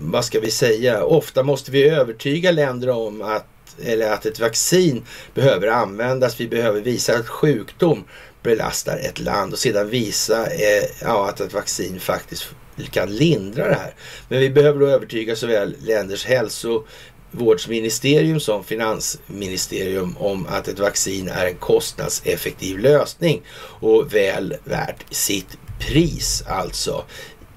[0.00, 1.04] vad ska vi säga?
[1.04, 3.46] Ofta måste vi övertyga länder om att,
[3.84, 5.02] eller att ett vaccin
[5.34, 6.40] behöver användas.
[6.40, 8.04] Vi behöver visa att sjukdom
[8.42, 12.46] belastar ett land och sedan visa eh, ja, att ett vaccin faktiskt
[12.90, 13.94] kan lindra det här.
[14.28, 21.46] Men vi behöver då övertyga såväl länders hälsovårdsministerium som finansministerium om att ett vaccin är
[21.46, 23.42] en kostnadseffektiv lösning
[23.80, 27.04] och väl värt sitt pris alltså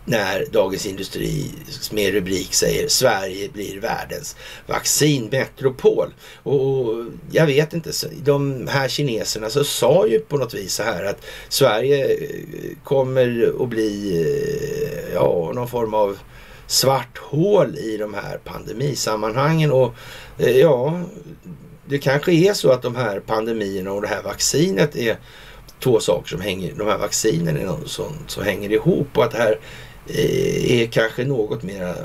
[0.05, 1.51] när Dagens Industri
[1.91, 4.35] med rubrik säger Sverige blir världens
[4.67, 6.13] vaccinmetropol.
[6.43, 7.91] Och jag vet inte,
[8.23, 13.53] de här kineserna så sa ju på något vis så här att Sverige eh, kommer
[13.63, 16.17] att bli eh, ja, någon form av
[16.67, 19.71] svart hål i de här pandemisammanhangen.
[19.71, 19.93] Och
[20.37, 21.01] eh, ja,
[21.85, 25.17] det kanske är så att de här pandemierna och det här vaccinet är
[25.79, 29.31] två saker som hänger, de här vaccinen är något sånt som hänger ihop och att
[29.31, 29.59] det här
[30.07, 31.95] Eh, är kanske något mer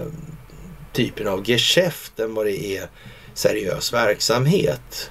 [0.92, 2.88] typen av geschäft än vad det är
[3.34, 5.10] seriös verksamhet.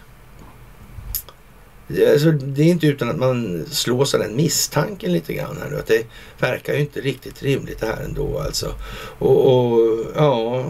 [1.89, 5.79] Alltså, det är inte utan att man slås av den misstanken lite grann här nu.
[5.79, 6.05] Att det
[6.39, 8.73] verkar ju inte riktigt rimligt det här ändå alltså.
[9.19, 10.65] Och, och ja,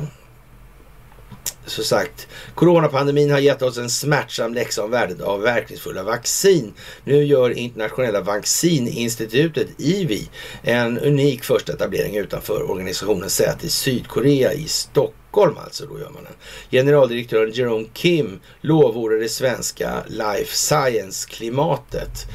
[1.70, 6.74] så sagt, coronapandemin har gett oss en smärtsam läxa om värdet av verkningsfulla vaccin.
[7.04, 10.30] Nu gör internationella vaccininstitutet IVI
[10.64, 15.56] en unik första etablering utanför organisationens säte i Sydkorea i Stockholm.
[15.58, 16.34] Alltså då gör man den.
[16.72, 22.28] Generaldirektören Jerome Kim lovordar det svenska life science-klimatet.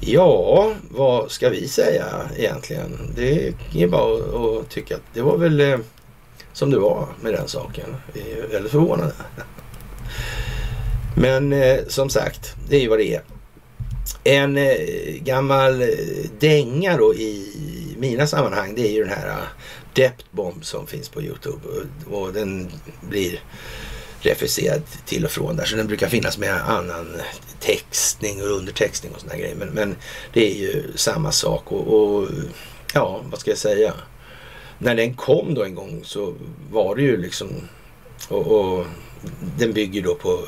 [0.00, 3.12] Ja, vad ska vi säga egentligen?
[3.16, 5.78] Det är bara att tycka att det var väl eh,
[6.58, 7.96] som det var med den saken.
[8.12, 9.12] Vi är väldigt förvånade.
[11.16, 13.22] Men eh, som sagt, det är ju vad det är.
[14.24, 14.74] En eh,
[15.20, 15.88] gammal eh,
[16.38, 17.54] dänga då i
[17.98, 19.40] mina sammanhang, det är ju den här
[19.98, 21.68] uh, Bomb som finns på Youtube.
[21.68, 22.70] Och, och den
[23.00, 23.40] blir
[24.20, 25.64] refuserad till och från där.
[25.64, 27.16] Så den brukar finnas med annan
[27.60, 29.56] textning och undertextning och sådana grejer.
[29.56, 29.96] Men, men,
[30.32, 32.28] det är ju samma sak och, och
[32.94, 33.94] ja, vad ska jag säga?
[34.78, 36.34] När den kom då en gång så
[36.70, 37.48] var det ju liksom
[38.28, 38.86] och, och
[39.58, 40.44] den bygger då på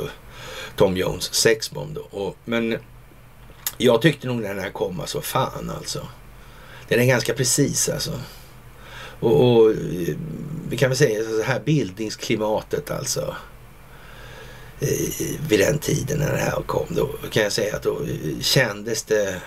[0.76, 2.00] Tom Jones sexbomb då.
[2.00, 2.78] Och, men
[3.78, 6.06] jag tyckte nog när den här kom alltså fan alltså.
[6.88, 8.20] Den är ganska precis alltså.
[9.20, 9.72] Och, och
[10.68, 13.34] vi kan väl säga så här bildningsklimatet alltså.
[14.80, 18.40] Eh, vid den tiden när det här kom då kan jag säga att då eh,
[18.40, 19.42] kändes det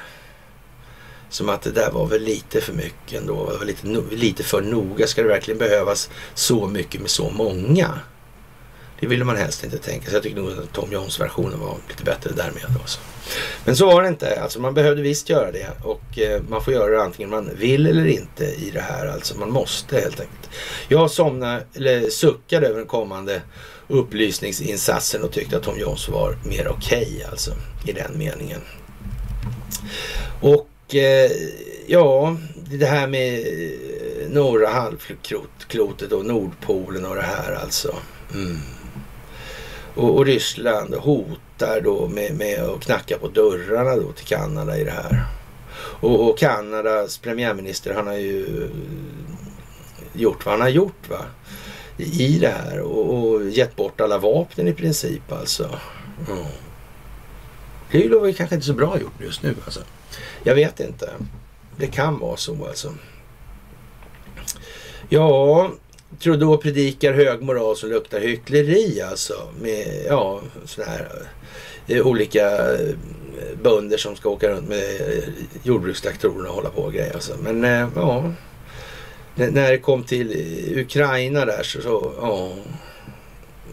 [1.33, 3.35] som att det där var väl lite för mycket ändå.
[3.35, 5.07] Var lite, lite för noga.
[5.07, 7.99] Ska det verkligen behövas så mycket med så många?
[8.99, 10.13] Det ville man helst inte tänka sig.
[10.13, 12.63] Jag tycker nog att Tom Jones-versionen var lite bättre därmed.
[12.81, 12.99] Också.
[13.65, 14.41] Men så var det inte.
[14.41, 15.69] Alltså man behövde visst göra det.
[15.83, 19.07] Och eh, man får göra det antingen man vill eller inte i det här.
[19.07, 20.49] Alltså man måste helt enkelt.
[20.87, 23.41] Jag somnade, eller suckade över den kommande
[23.87, 27.51] upplysningsinsatsen och tyckte att Tom Jones var mer okej okay, alltså.
[27.85, 28.61] I den meningen.
[30.41, 31.31] Och Eh,
[31.87, 37.95] ja, det här med eh, norra halvklotet och Nordpolen och det här alltså.
[38.33, 38.57] Mm.
[39.95, 44.83] Och, och, Ryssland hotar då med, med att knacka på dörrarna då till Kanada i
[44.83, 45.25] det här.
[45.75, 48.69] Och, och Kanadas premiärminister han har ju eh,
[50.13, 51.25] gjort vad han har gjort va.
[51.97, 55.79] I det här och, och gett bort alla vapnen i princip alltså.
[56.29, 56.45] Mm.
[57.91, 59.79] Det är ju kanske inte så bra gjort just nu alltså.
[60.43, 61.09] Jag vet inte.
[61.77, 62.93] Det kan vara så alltså.
[65.09, 65.71] Ja,
[66.19, 69.33] Trudeau predikar hög moral som luktar hyckleri alltså.
[69.61, 71.07] Med ja, sådana här
[71.87, 72.95] eh, olika eh,
[73.63, 75.23] bönder som ska åka runt med eh,
[75.63, 77.13] jordbrukstraktorerna och hålla på och grejer.
[77.13, 77.33] Alltså.
[77.41, 77.63] Men
[77.95, 78.33] ja,
[79.35, 80.31] när det kom till
[80.77, 82.51] Ukraina där så, så ja.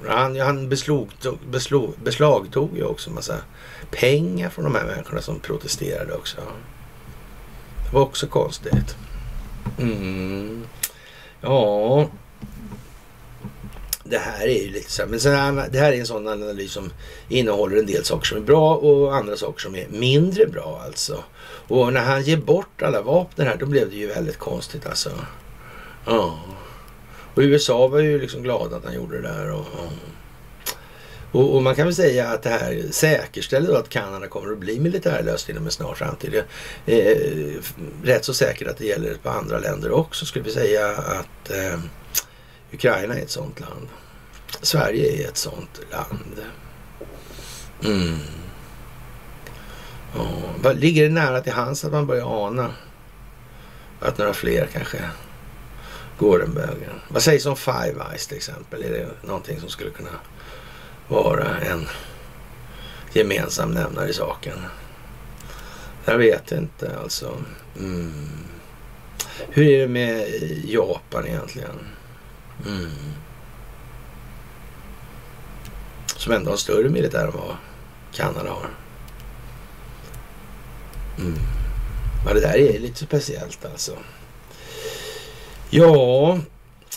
[0.08, 1.08] Han, han beslog,
[1.50, 3.34] beslog, beslagtog ju också massa
[3.90, 6.36] pengar från de här människorna som protesterade också.
[7.86, 8.96] Det var också konstigt.
[9.78, 10.66] Mm.
[11.40, 12.08] Ja,
[14.04, 16.72] det här är ju lite så här, men sen, det här är en sån analys
[16.72, 16.90] som
[17.28, 21.24] innehåller en del saker som är bra och andra saker som är mindre bra alltså.
[21.68, 25.10] Och när han ger bort alla vapen här, då blev det ju väldigt konstigt alltså.
[26.06, 26.40] Ja.
[27.34, 29.50] Och USA var ju liksom glada att han gjorde det där.
[29.50, 29.92] Och, och
[31.32, 34.80] och, och, man kan väl säga att det här säkerställer att Kanada kommer att bli
[34.80, 36.42] militärlöst inom en snar framtid.
[36.84, 37.62] Det är eh,
[38.02, 40.26] rätt så säkert att det gäller på andra länder också.
[40.26, 41.80] Skulle vi säga att eh,
[42.72, 43.88] Ukraina är ett sånt land.
[44.62, 46.40] Sverige är ett sånt land.
[47.84, 48.18] Mm.
[50.14, 50.72] Ja.
[50.72, 52.70] Ligger det nära till hands att man börjar ana
[54.00, 54.98] att några fler kanske
[56.18, 57.00] går den vägen?
[57.08, 58.82] Vad sägs om Five Eyes till exempel?
[58.82, 60.10] Är det någonting som skulle kunna
[61.10, 61.86] vara en
[63.12, 64.58] gemensam nämnare i saken.
[66.04, 67.36] Jag vet inte alltså.
[67.78, 68.28] Mm.
[69.48, 70.28] Hur är det med
[70.64, 71.78] Japan egentligen?
[72.66, 72.90] Mm.
[76.06, 77.56] Som ändå har större militär än vad
[78.12, 78.70] Kanada har.
[81.18, 81.38] Mm.
[82.24, 83.92] Men det där är lite speciellt alltså.
[85.70, 86.38] Ja,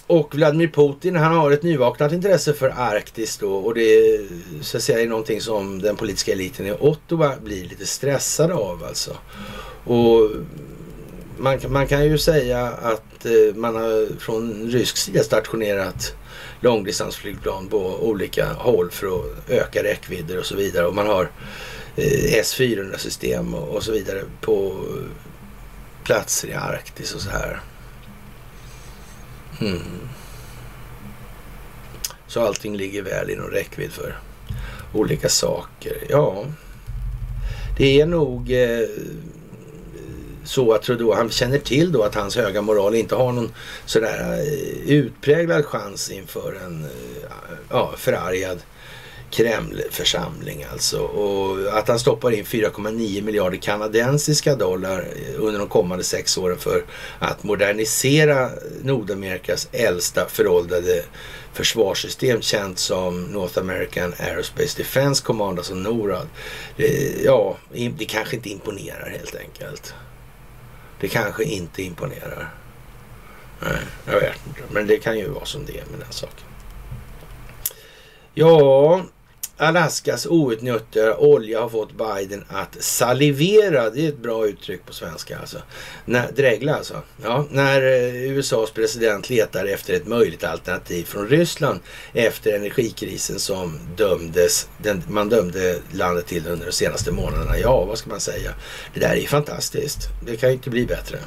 [0.07, 4.19] och Vladimir Putin han har ett nyvaknat intresse för Arktis då och det
[4.61, 8.83] så att säga, är någonting som den politiska eliten i Ottawa blir lite stressad av
[8.83, 9.17] alltså.
[9.83, 10.29] Och
[11.37, 16.15] man, man kan ju säga att eh, man har från rysk sida stationerat
[16.59, 20.85] långdistansflygplan på olika håll för att öka räckvidder och så vidare.
[20.85, 21.29] Och man har
[21.95, 27.59] eh, S-400 system och, och så vidare på eh, platser i Arktis och så här.
[29.67, 30.09] Mm.
[32.27, 34.19] Så allting ligger väl inom räckvidd för
[34.93, 35.97] olika saker.
[36.09, 36.45] Ja,
[37.77, 38.87] det är nog eh,
[40.43, 43.53] så att Trudeau, han känner till då att hans höga moral inte har någon
[43.85, 46.89] sådär eh, utpräglad chans inför en eh,
[47.69, 48.59] ja, förargad
[49.33, 50.99] Kremlförsamling alltså.
[50.99, 55.07] Och att han stoppar in 4,9 miljarder kanadensiska dollar
[55.37, 56.83] under de kommande sex åren för
[57.19, 58.49] att modernisera
[58.81, 61.03] Nordamerikas äldsta föråldrade
[61.53, 66.27] försvarssystem känt som North American Aerospace Defense Command, alltså NORAD.
[66.77, 67.57] Det, ja,
[67.97, 69.93] det kanske inte imponerar helt enkelt.
[70.99, 72.53] Det kanske inte imponerar.
[73.59, 74.61] Nej, jag vet inte.
[74.71, 76.45] Men det kan ju vara som det är med den saken.
[78.33, 79.05] Ja,
[79.57, 83.89] Alaskas outnyttjade olja har fått Biden att salivera.
[83.89, 85.57] Det är ett bra uttryck på svenska alltså.
[86.05, 87.01] När, drägla alltså.
[87.23, 91.79] Ja, när eh, USAs president letar efter ett möjligt alternativ från Ryssland
[92.13, 97.57] efter energikrisen som dömdes, den, man dömde landet till under de senaste månaderna.
[97.57, 98.51] Ja, vad ska man säga?
[98.93, 99.99] Det där är fantastiskt.
[100.25, 101.17] Det kan ju inte bli bättre.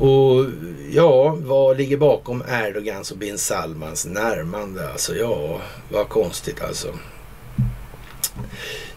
[0.00, 0.46] Och
[0.90, 4.92] ja, vad ligger bakom Erdogans och bin Salmans närmande?
[4.92, 5.60] Alltså ja,
[5.90, 6.94] vad konstigt alltså.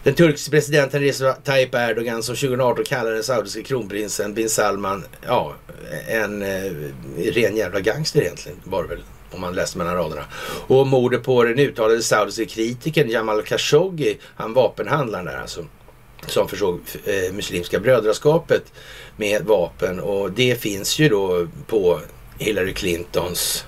[0.02, 5.54] Den turkiske presidenten Recep Tayyip Erdogan som 2018 kallade den saudiske kronprinsen bin Salman, ja,
[6.08, 6.72] en eh,
[7.16, 10.24] ren jävla gangster egentligen var det väl om man läser mellan raderna.
[10.66, 15.64] Och mordet på den uttalade saudiske kritikern Jamal Khashoggi, han vapenhandlaren där alltså,
[16.26, 18.72] som försåg eh, Muslimska brödraskapet
[19.16, 22.00] med vapen och det finns ju då på
[22.38, 23.64] Hillary Clintons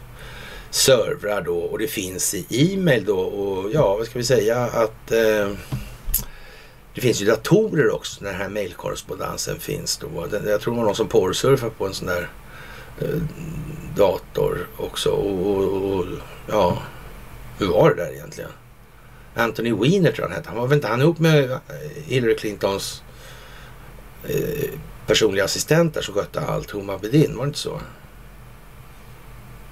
[0.77, 5.13] servrar då och det finns i e-mail då och ja, vad ska vi säga att
[5.13, 5.51] eh,
[6.95, 10.29] det finns ju datorer också när den här mejlkorrespondensen finns då.
[10.47, 12.29] Jag tror det var någon som porrsurfade på en sån där
[13.01, 13.21] eh,
[13.97, 16.07] dator också och, och, och,
[16.49, 16.83] ja,
[17.59, 18.51] hur var det där egentligen?
[19.35, 20.49] Anthony Weiner tror jag han hette.
[20.49, 21.59] Han var väl inte han ihop med eh,
[22.07, 23.03] Hillary Clintons
[24.29, 24.71] eh,
[25.07, 26.71] personliga assistenter som skötte allt.
[26.71, 27.81] Huma Bedin, var det inte så?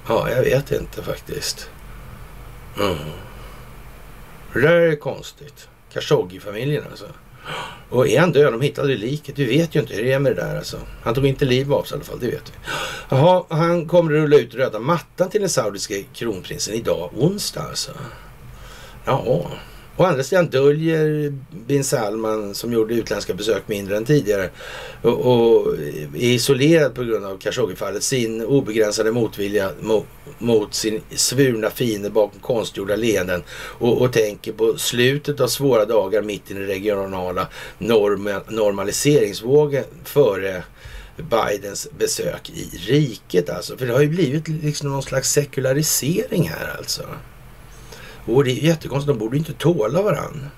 [0.08, 1.70] Ja, jag vet inte faktiskt.
[2.80, 2.96] Mm.
[4.52, 5.68] Det där är konstigt.
[5.92, 7.06] Khashoggi-familjen alltså.
[7.90, 8.52] Och är han död?
[8.52, 9.38] De hittade liket.
[9.38, 10.78] Vi vet ju inte hur det är med det där alltså.
[11.02, 12.70] Han tog inte liv av sig i alla fall, det vet vi.
[13.08, 17.90] Jaha, han kommer att rulla ut röda mattan till den saudiske kronprinsen idag, onsdag alltså.
[19.04, 19.50] Jaha.
[19.96, 21.32] Å andra sidan döljer
[21.66, 24.50] bin Salman, som gjorde utländska besök mindre än tidigare
[25.02, 25.74] och, och
[26.14, 30.06] är isolerad på grund av Khashoggi-fallet, sin obegränsade motvilja mot,
[30.38, 36.22] mot sin svurna fiende bakom konstgjorda leenden och, och, tänker på slutet av svåra dagar
[36.22, 37.48] mitt i den regionala
[37.78, 40.62] norm, normaliseringsvågen före
[41.16, 43.76] Bidens besök i riket alltså.
[43.76, 47.02] För det har ju blivit liksom någon slags sekularisering här alltså.
[48.24, 50.50] Och det är jättekonstigt, de borde inte tåla varandra.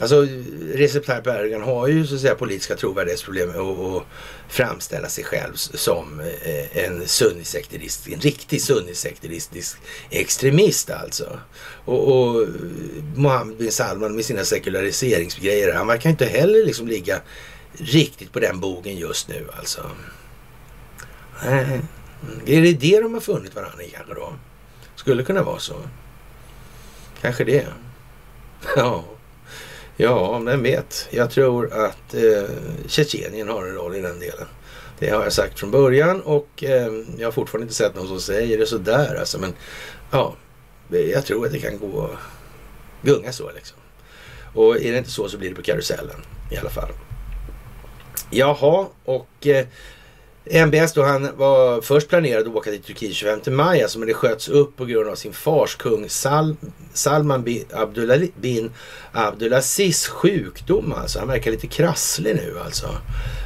[0.00, 0.26] Alltså
[0.74, 4.02] Recep Tayyip Erdogan har ju så att säga politiska trovärdighetsproblem och, och
[4.48, 9.78] framställa sig själv som eh, en sunnisekteristisk, en riktig sunnisekteristisk
[10.10, 11.40] extremist alltså.
[11.84, 12.46] Och, och
[13.16, 17.20] Mohammed bin Salman med sina sekulariseringsgrejer, han verkar inte heller liksom ligga
[17.72, 19.90] riktigt på den bogen just nu alltså.
[21.44, 21.80] Nej,
[22.46, 24.32] är det det de har funnit varandra i kanske då?
[25.08, 25.74] Skulle kunna vara så.
[27.20, 27.66] Kanske det.
[28.76, 29.04] Ja,
[29.96, 31.08] ja vem vet.
[31.10, 32.50] Jag tror att eh,
[32.86, 34.46] Tjetjenien har en roll i den delen.
[34.98, 38.20] Det har jag sagt från början och eh, jag har fortfarande inte sett någon som
[38.20, 39.38] säger det sådär alltså.
[39.38, 39.54] Men
[40.10, 40.34] ja,
[40.88, 42.10] jag tror att det kan gå
[43.02, 43.78] gunga så liksom.
[44.54, 46.20] Och är det inte så så blir det på karusellen
[46.50, 46.90] i alla fall.
[48.30, 49.66] Jaha, och eh,
[50.50, 54.14] MBS då, han var först planerad att åka till Turkiet 25 maj, alltså, men det
[54.14, 56.56] sköts upp på grund av sin fars kung Sal
[56.92, 58.70] Salman bin, Abdullah, bin
[59.12, 60.92] Abdulaziz sjukdom.
[60.92, 61.18] Alltså.
[61.18, 62.88] Han verkar lite krasslig nu alltså.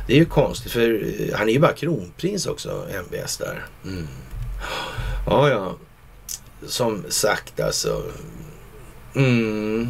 [0.07, 3.67] Det är ju konstigt för eh, han är ju bara kronprins också, MBS där.
[3.85, 4.09] Mm.
[5.27, 5.77] Ja, ja.
[6.67, 8.03] Som sagt alltså.
[9.15, 9.89] Mm.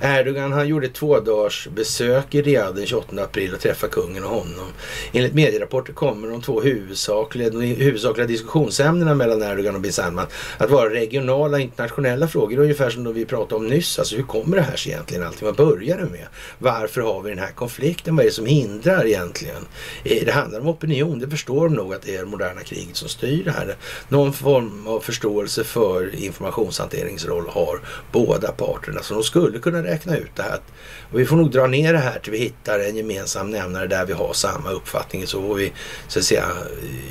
[0.00, 4.30] Erdogan han gjorde två dagars besök i Riyadh den 28 april och träffade kungen och
[4.30, 4.72] honom.
[5.12, 10.26] Enligt medierapporter kommer de två huvudsakliga, de huvudsakliga diskussionsämnena mellan Erdogan och bin Salman
[10.58, 12.58] att vara regionala internationella frågor.
[12.58, 13.98] Ungefär som de vi pratade om nyss.
[13.98, 15.26] Alltså hur kommer det här sig egentligen?
[15.26, 16.26] Allting vad börjar det med?
[16.58, 18.16] Varför har vi den här konflikten?
[18.16, 19.66] Vad är det som hindrar egentligen?
[20.04, 21.18] Eh, det handlar om opinion.
[21.18, 23.76] Det förstår de nog att det är det moderna kriget som styr det här.
[24.08, 27.80] Någon form av förståelse för informationshanteringsroll har
[28.12, 29.02] båda parterna.
[29.02, 30.60] Så de skulle kunna räkna ut det här.
[31.12, 34.06] Och vi får nog dra ner det här till vi hittar en gemensam nämnare där
[34.06, 35.26] vi har samma uppfattning.
[35.26, 35.72] Så får vi
[36.08, 36.46] så att säga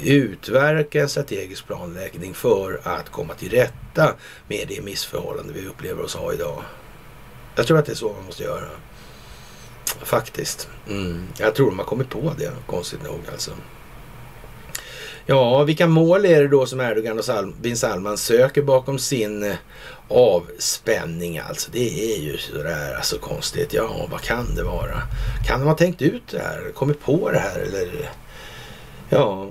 [0.04, 4.16] utverka en strategisk planläggning för att komma till rätta
[4.48, 6.64] med det missförhållande vi upplever oss ha idag.
[7.56, 8.68] Jag tror att det är så man måste göra.
[10.04, 10.70] Faktiskt.
[10.90, 11.28] Mm.
[11.38, 13.52] Jag tror de har kommit på det, konstigt nog alltså.
[15.26, 19.44] Ja, vilka mål är det då som Erdogan och Sal bin Salman söker bakom sin
[19.44, 19.56] eh,
[20.08, 21.72] avspänning alltså?
[21.72, 23.74] Det är ju sådär alltså konstigt.
[23.74, 25.02] Ja, vad kan det vara?
[25.48, 26.72] Kan de ha tänkt ut det här?
[26.76, 28.12] Kommit på det här eller?
[29.10, 29.48] Ja,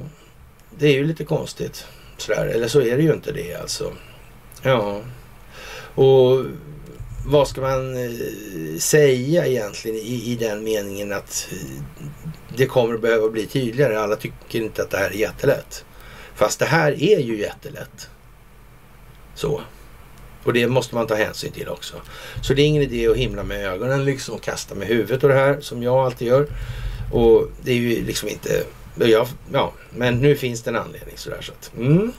[0.78, 1.86] det är ju lite konstigt.
[2.16, 2.46] Sådär.
[2.46, 3.92] Eller så är det ju inte det alltså.
[4.62, 5.00] Ja,
[5.94, 6.44] och
[7.26, 11.82] vad ska man eh, säga egentligen i, i den meningen att eh,
[12.56, 14.00] det kommer att behöva bli tydligare.
[14.00, 15.84] Alla tycker inte att det här är jättelätt.
[16.34, 18.08] Fast det här är ju jättelätt.
[19.34, 19.60] Så.
[20.44, 21.96] Och det måste man ta hänsyn till också.
[22.42, 25.28] Så det är ingen idé att himla med ögonen liksom och kasta med huvudet och
[25.28, 26.46] det här som jag alltid gör.
[27.12, 28.64] Och det är ju liksom inte...
[28.94, 31.72] Ja, ja men nu finns det en anledning sådär så att...
[31.76, 32.12] Mm.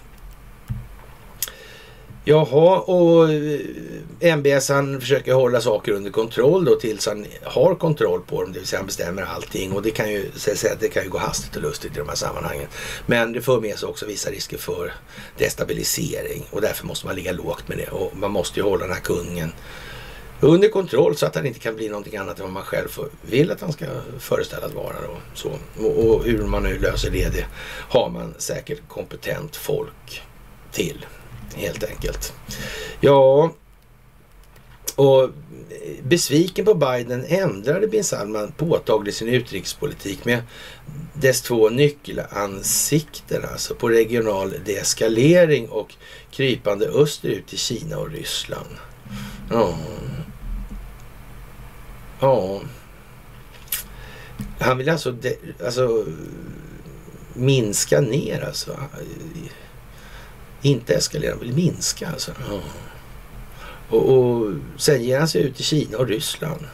[2.24, 8.22] Jaha, och eh, MBS han försöker hålla saker under kontroll då tills han har kontroll
[8.22, 9.72] på dem, det vill säga han bestämmer allting.
[9.72, 12.16] Och det kan ju, säga, det kan ju gå hastigt och lustigt i de här
[12.16, 12.68] sammanhangen.
[13.06, 14.94] Men det för med sig också vissa risker för
[15.38, 17.88] destabilisering och därför måste man ligga lågt med det.
[17.88, 19.52] Och man måste ju hålla den här kungen
[20.42, 22.88] under kontroll så att han inte kan bli någonting annat än vad man själv
[23.22, 23.86] vill att han ska
[24.20, 24.96] föreställa att vara.
[25.02, 25.18] Då.
[25.34, 25.50] Så,
[25.80, 27.46] och, och hur man nu löser det, det
[27.90, 30.22] har man säkert kompetent folk
[30.72, 31.06] till
[31.56, 32.34] helt enkelt.
[33.00, 33.52] Ja,
[34.96, 35.30] och
[36.04, 40.42] besviken på Biden ändrade bin Salman påtagligt sin utrikespolitik med
[41.14, 45.96] dess två nyckelansikten, alltså på regional deeskalering och
[46.32, 48.70] krypande österut till Kina och Ryssland.
[49.50, 49.78] Ja.
[52.20, 52.62] Ja.
[54.60, 56.06] Han vill alltså, de, alltså
[57.34, 58.80] minska ner alltså
[60.62, 62.32] inte eskalera, vill minska alltså.
[62.50, 62.60] Ja.
[63.90, 66.68] Och, och sen ger han sig ut i Kina och Ryssland.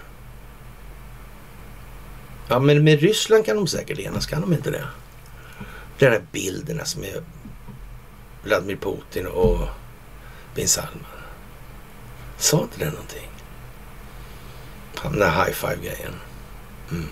[2.48, 4.88] Ja, men med Ryssland kan de säkert enas, kan de inte det?
[6.00, 7.24] Den här bilderna som är
[8.44, 9.68] Vladimir Putin och
[10.56, 11.06] bin Salman.
[12.38, 13.30] Sa inte det någonting?
[15.04, 16.14] Den där high five-grejen.
[16.92, 17.10] Mm.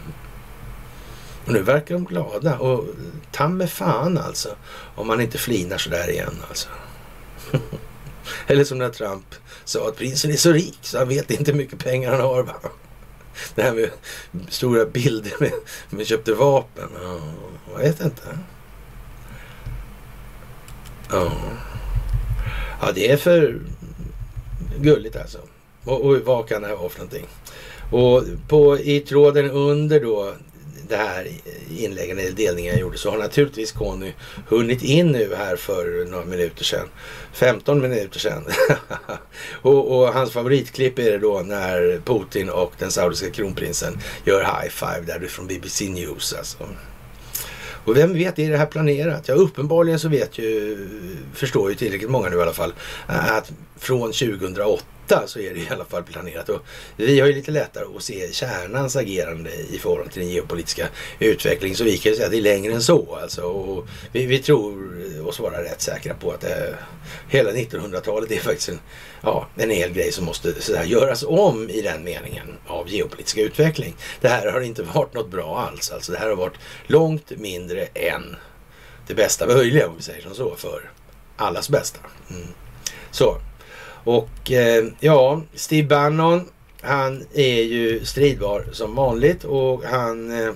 [1.45, 2.59] Och nu verkar de glada.
[2.59, 2.85] Och
[3.31, 4.55] ta med fan alltså.
[4.95, 6.67] Om man inte flinar sådär igen alltså.
[8.47, 11.57] Eller som när Trump sa att prinsen är så rik så han vet inte hur
[11.57, 12.43] mycket pengar han har.
[12.43, 12.53] Va?
[13.55, 13.89] Det här med
[14.49, 15.51] stora bilder med,
[15.89, 16.89] med köpte vapen.
[17.03, 17.19] Ja,
[17.71, 18.37] jag vet inte.
[21.09, 21.31] Ja.
[22.81, 23.59] ja, det är för
[24.79, 25.39] gulligt alltså.
[25.83, 27.27] Och, och vad kan det här vara för någonting?
[27.91, 30.33] Och på, i tråden under då
[30.87, 31.27] det här
[31.77, 34.13] inläggen eller delningen jag gjorde så har naturligtvis Conny
[34.47, 36.87] hunnit in nu här för några minuter sedan.
[37.33, 38.45] 15 minuter sedan.
[39.61, 44.69] och, och, hans favoritklipp är det då när Putin och den saudiska kronprinsen gör high
[44.69, 46.57] five där från BBC News alltså.
[47.85, 49.27] Och vem vet, är det här planerat?
[49.27, 50.77] Ja, uppenbarligen så vet ju,
[51.33, 52.73] förstår ju tillräckligt många nu i alla fall,
[53.07, 54.83] att från 2008
[55.25, 56.49] så är det i alla fall planerat.
[56.49, 56.61] Och
[56.97, 60.87] vi har ju lite lättare att se kärnans agerande i förhållande till den geopolitiska
[61.19, 61.77] utvecklingen.
[61.77, 63.17] Så vi kan ju säga att det är längre än så.
[63.21, 63.41] Alltså.
[63.41, 64.95] Och vi, vi tror
[65.27, 66.75] oss vara rätt säkra på att det, eh,
[67.29, 68.79] hela 1900-talet är faktiskt en,
[69.21, 73.37] ja, en hel grej som måste så här, göras om i den meningen av geopolitisk
[73.37, 73.95] utveckling.
[74.21, 75.91] Det här har inte varit något bra alls.
[75.91, 76.57] Alltså, det här har varit
[76.87, 78.35] långt mindre än
[79.07, 80.91] det bästa möjliga om vi säger som så för
[81.35, 81.99] allas bästa.
[82.29, 82.47] Mm.
[83.11, 83.37] Så,
[84.05, 86.49] och eh, ja, Steve Bannon,
[86.81, 90.53] han är ju stridbar som vanligt och han eh,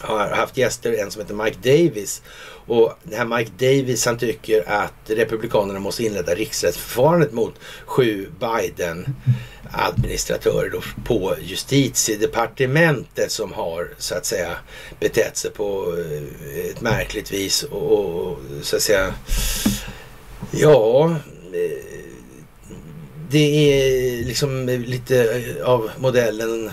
[0.00, 2.22] har haft gäster, en som heter Mike Davis.
[2.66, 7.54] Och den här Mike Davis han tycker att Republikanerna måste inleda riksrättsförfarandet mot
[7.86, 9.14] sju Biden
[9.72, 14.56] administratörer då på justitiedepartementet som har så att säga
[15.00, 19.14] betett sig på eh, ett märkligt vis och så att säga
[20.50, 21.10] ja
[21.52, 22.00] eh,
[23.30, 26.70] det är liksom lite eh, av modellen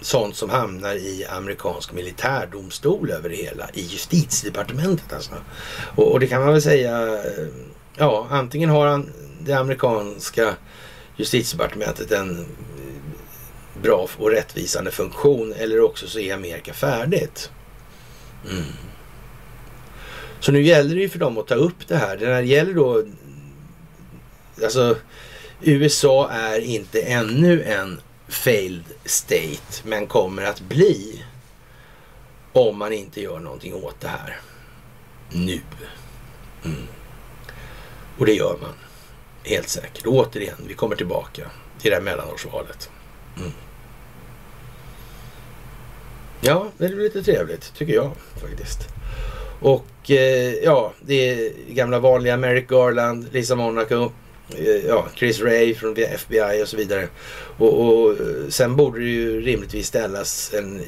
[0.00, 3.68] sånt som hamnar i amerikansk militärdomstol över det hela.
[3.72, 5.32] I justitiedepartementet alltså.
[5.96, 7.46] Och, och, det kan man väl säga, eh,
[7.96, 10.54] ja antingen har han det amerikanska
[11.16, 17.50] justitiedepartementet en eh, bra och rättvisande funktion eller också så är Amerika färdigt.
[18.50, 18.64] Mm.
[20.40, 22.16] Så nu gäller det ju för dem att ta upp det här.
[22.16, 23.04] Det här gäller då,
[24.64, 24.96] alltså
[25.64, 31.24] USA är inte ännu en failed state men kommer att bli
[32.52, 34.40] om man inte gör någonting åt det här
[35.30, 35.60] nu.
[36.64, 36.86] Mm.
[38.18, 38.74] Och det gör man
[39.44, 40.06] helt säkert.
[40.06, 42.90] återigen, vi kommer tillbaka till det här mellanårsvalet.
[43.36, 43.52] Mm.
[46.40, 48.10] Ja, det blir lite trevligt tycker jag
[48.40, 48.88] faktiskt.
[49.60, 54.12] Och eh, ja, det är gamla vanliga Merrick Garland, Lisa Monaco,
[54.58, 57.08] Eh, ja, Chris Ray från FBI och så vidare.
[57.58, 60.82] Och, och eh, sen borde det ju rimligtvis ställas en,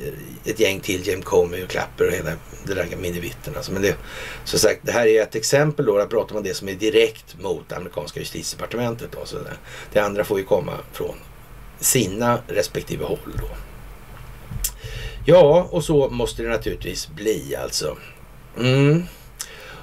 [0.44, 2.30] ett gäng till, Jim Comey och Clapper och hela
[2.66, 3.56] det där minivitten.
[3.56, 3.72] Alltså.
[3.72, 3.96] Men det,
[4.44, 7.40] som sagt, det här är ett exempel då, där pratar man det som är direkt
[7.40, 9.08] mot amerikanska justitiedepartementet.
[9.12, 9.56] Då, så det,
[9.92, 11.14] det andra får ju komma från
[11.80, 13.48] sina respektive håll då.
[15.26, 17.96] Ja, och så måste det naturligtvis bli alltså.
[18.58, 19.02] Mm.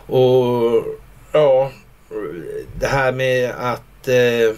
[0.08, 0.86] Och
[1.32, 1.72] ja,
[2.79, 4.55] det här med att eh,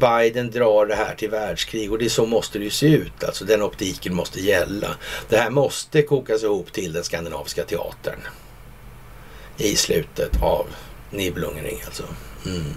[0.00, 3.24] Biden drar det här till världskrig och det så måste det ju se ut.
[3.24, 4.96] Alltså den optiken måste gälla.
[5.28, 8.20] Det här måste kokas ihop till den skandinaviska teatern
[9.56, 10.66] i slutet av
[11.10, 12.04] Nibelungenring alltså.
[12.46, 12.74] Mm.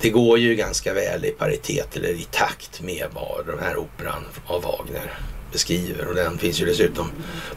[0.00, 4.24] Det går ju ganska väl i paritet eller i takt med vad den här operan
[4.46, 5.18] av Wagner
[5.52, 7.10] beskriver och den finns ju dessutom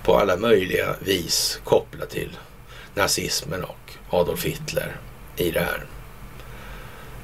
[0.04, 2.38] på alla möjliga vis kopplad till
[2.96, 4.96] nazismen och Adolf Hitler
[5.38, 5.86] i det här.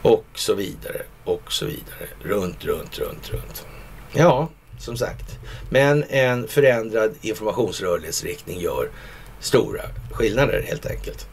[0.01, 2.07] Och så vidare och så vidare.
[2.21, 3.65] Runt, runt, runt, runt.
[4.13, 4.49] Ja,
[4.79, 5.39] som sagt.
[5.69, 8.89] Men en förändrad informationsrörlighetsriktning gör
[9.39, 9.81] stora
[10.11, 11.27] skillnader helt enkelt.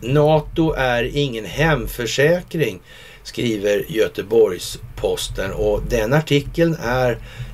[0.00, 2.80] NATO är ingen hemförsäkring
[3.22, 7.10] skriver Göteborgs-Posten och den artikeln är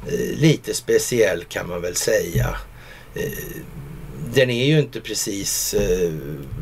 [0.07, 2.57] eh, lite speciell kan man väl säga.
[3.15, 3.23] Eh,
[4.35, 6.13] den är ju inte precis eh,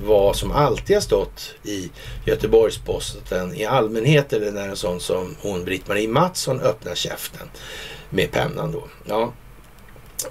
[0.05, 1.91] vad som alltid har stått i
[2.27, 7.49] Göteborgs-Posten i allmänhet eller när en sån som hon Britt-Marie Mattsson öppnar käften
[8.11, 8.85] med pennan då.
[9.05, 9.33] Ja.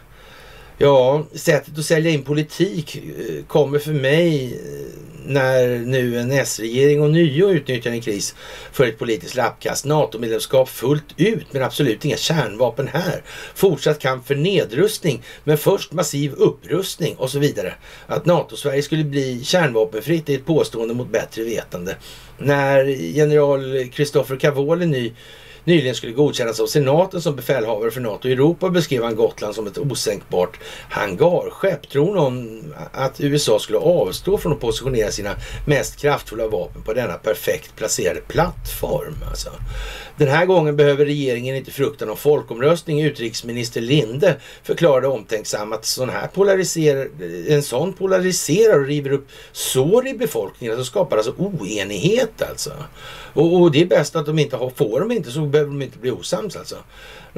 [0.78, 7.02] ja, sättet att sälja in politik eh, kommer för mig eh, när nu en S-regering
[7.02, 8.34] och nio utnyttjar en kris
[8.72, 9.84] för ett politiskt lappkast.
[9.84, 13.22] NATO-medlemskap fullt ut men absolut inga kärnvapen här.
[13.54, 17.74] Fortsatt kamp för nedrustning men först massiv upprustning och så vidare.
[18.06, 21.96] Att NATO-Sverige skulle bli kärnvapenfritt är ett påstående mot bättre vetande.
[22.38, 22.84] När
[23.16, 25.12] general Christopher Cavoli ny
[25.68, 29.66] nyligen skulle godkännas av senaten som befälhavare för NATO i Europa beskrev han Gotland som
[29.66, 30.58] ett osänkbart
[30.90, 31.88] hangarskepp.
[31.88, 35.34] Tror någon att USA skulle avstå från att positionera sina
[35.66, 39.14] mest kraftfulla vapen på denna perfekt placerade plattform?
[39.28, 39.50] Alltså.
[40.16, 43.02] Den här gången behöver regeringen inte frukta någon folkomröstning.
[43.02, 47.08] Utrikesminister Linde förklarade omtänksam att sån här polariserar,
[47.48, 50.76] en sån polariserar och river upp sår i befolkningen.
[50.76, 52.70] Alltså skapar alltså oenighet alltså.
[53.38, 55.82] Och, och, det är bäst att de inte har, får de inte så behöver de
[55.82, 56.76] inte bli osams alltså.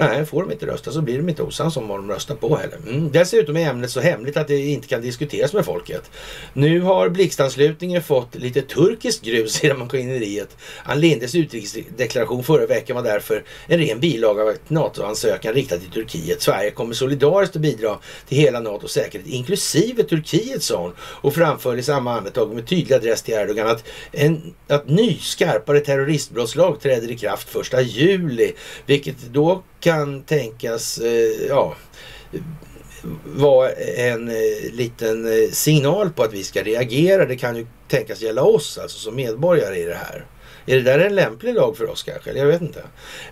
[0.00, 2.56] Nej, får de inte rösta så blir de inte osams om vad de röstar på
[2.56, 2.76] heller.
[2.86, 3.10] Mm.
[3.12, 6.10] Dessutom är ämnet så hemligt att det inte kan diskuteras med folket.
[6.52, 10.56] Nu har blixtanslutningen fått lite turkiskt grus i maskineriet.
[10.84, 15.90] Ann Lindes utrikesdeklaration förra veckan var därför en ren bilaga av ett NATO-ansökan riktad till
[15.90, 16.42] Turkiet.
[16.42, 17.98] Sverige kommer solidariskt att bidra
[18.28, 20.92] till hela NATOs säkerhet, inklusive Turkiet, sa hon.
[21.00, 25.80] Och framförde i samma andetag med tydlig adress till Erdogan att en att ny skarpare
[25.80, 28.52] terroristbrottslag träder i kraft första juli.
[28.86, 31.74] Vilket då kan tänkas, eh, ja,
[33.24, 37.26] vara en eh, liten eh, signal på att vi ska reagera.
[37.26, 40.24] Det kan ju tänkas gälla oss, alltså som medborgare i det här.
[40.70, 42.32] Är det där en lämplig lag för oss kanske?
[42.32, 42.82] Jag vet inte.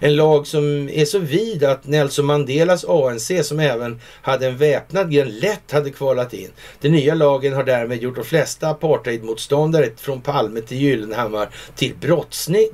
[0.00, 5.12] En lag som är så vid att Nelson Mandelas ANC, som även hade en väpnad
[5.12, 6.50] gren, lätt hade kvalat in.
[6.80, 11.94] Den nya lagen har därmed gjort de flesta apartheidmotståndare från Palme till Gyllenhammar till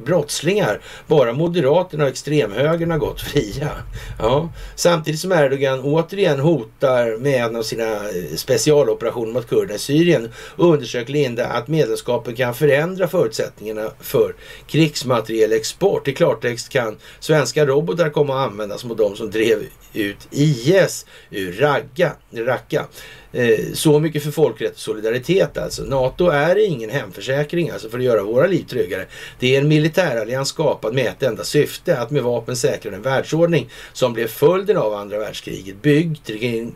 [0.04, 0.80] brottslingar.
[1.06, 3.70] Bara Moderaterna och extremhögern har gått fria.
[4.18, 4.52] Ja.
[4.74, 10.32] Samtidigt som Erdogan återigen hotar med en av sina eh, specialoperationer mot kurderna i Syrien
[10.56, 14.34] undersöker Linda att medlemskapet kan förändra förutsättningarna för
[14.66, 16.08] krigsmaterielexport.
[16.08, 19.58] I klartext kan svenska robotar komma att användas mot de som drev
[19.92, 22.12] ut IS ur Raqqa.
[22.32, 22.86] Raqqa.
[23.34, 25.82] Eh, så mycket för folkrätt och solidaritet alltså.
[25.82, 29.06] NATO är ingen hemförsäkring alltså för att göra våra liv tryggare.
[29.38, 33.70] Det är en militärallians skapad med ett enda syfte, att med vapen säkra den världsordning
[33.92, 36.26] som blev följden av andra världskriget, byggd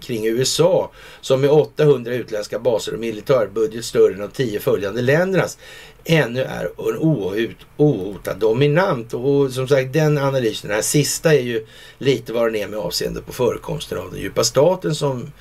[0.01, 0.91] kring, USA
[1.21, 5.59] som med 800 utländska baser och militärbudget större än de tio följande ländernas
[6.09, 9.15] ännu är en ohotad dominant.
[9.15, 11.67] Och som sagt den analysen, den här sista är ju
[11.99, 15.33] lite vad den är med avseende på förekomsten av den djupa staten som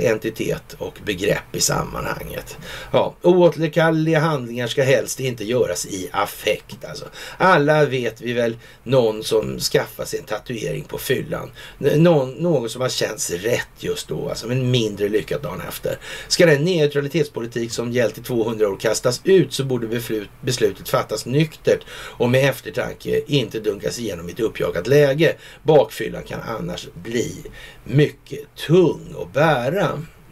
[0.00, 2.58] entitet och begrepp i sammanhanget.
[2.92, 6.84] Ja, oåterkalleliga handlingar ska helst inte göras i affekt.
[6.84, 7.04] Alltså.
[7.38, 11.50] Alla vet vi väl någon som skaffar sig en tatuering på fyllan.
[11.78, 15.98] Någon, någon som har känts rätt just då, alltså, men mindre lyckat dagen efter.
[16.28, 21.26] Ska den neutralitetspolitik som gällt i 200 år kastas ut så borde beslut, beslutet fattas
[21.26, 25.36] nyktert och med eftertanke inte dunkas igenom i ett uppjagat läge.
[25.62, 27.36] Bakfyllan kan annars bli
[27.84, 29.71] mycket tung att bära.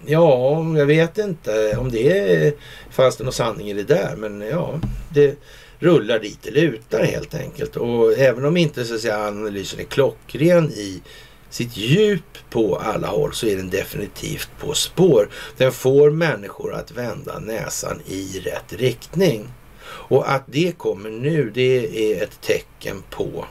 [0.07, 2.55] Ja, jag vet inte om det
[2.91, 4.81] fanns det någon sanning i det där, men ja,
[5.15, 5.39] det
[5.79, 7.77] rullar dit det lutar helt enkelt.
[7.77, 11.03] Och även om inte så att säga, analysen är klockren i
[11.51, 15.29] sitt djup på alla håll så är den definitivt på spår.
[15.57, 19.49] Den får människor att vända näsan i rätt riktning.
[19.85, 23.45] Och att det kommer nu, det är ett tecken på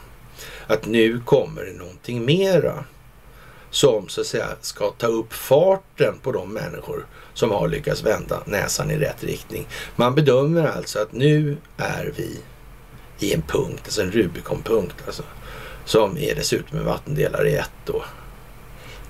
[0.68, 2.86] att nu kommer det någonting mera
[3.72, 8.44] som så att säga ska ta upp farten på de människor som har lyckats vända
[8.46, 9.68] näsan i rätt riktning.
[9.96, 12.40] Man bedömer alltså att nu är vi
[13.20, 15.24] i en punkt, alltså en Rubicon-punkt alltså,
[15.86, 18.04] som är dessutom en vattendelare i ett då.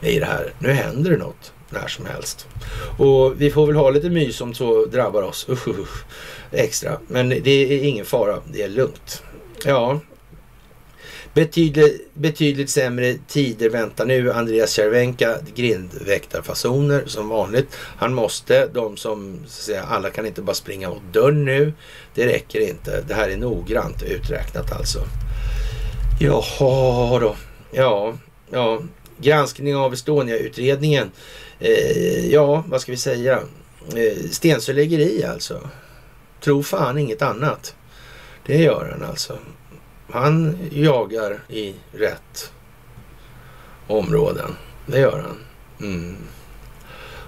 [0.02, 0.53] I det här.
[0.60, 2.48] Nu händer det något när som helst.
[2.98, 6.03] Och vi får väl ha lite mys om så drabbar oss usch, usch,
[6.52, 6.98] extra.
[7.07, 9.23] Men det är ingen fara, det är lugnt.
[9.65, 9.99] Ja,
[11.34, 14.31] Betydligt, betydligt sämre tider väntar nu.
[14.31, 17.68] Andreas Cervenka, grindväktarfasoner som vanligt.
[17.97, 21.73] Han måste, de som, så att säga, alla kan inte bara springa mot dörren nu.
[22.15, 23.03] Det räcker inte.
[23.07, 24.99] Det här är noggrant uträknat alltså.
[26.19, 27.35] Jaha då.
[27.72, 28.14] Ja,
[28.49, 28.81] ja.
[29.18, 31.11] Granskning av Estonia-utredningen.
[31.60, 33.39] Eh, ja, vad ska vi säga?
[33.95, 35.69] Eh, i alltså.
[36.41, 37.76] Tro fan inget annat.
[38.45, 39.38] Det gör han alltså.
[40.11, 42.52] Han jagar i rätt
[43.88, 44.56] områden.
[44.86, 45.38] Det gör han.
[45.90, 46.18] Mm.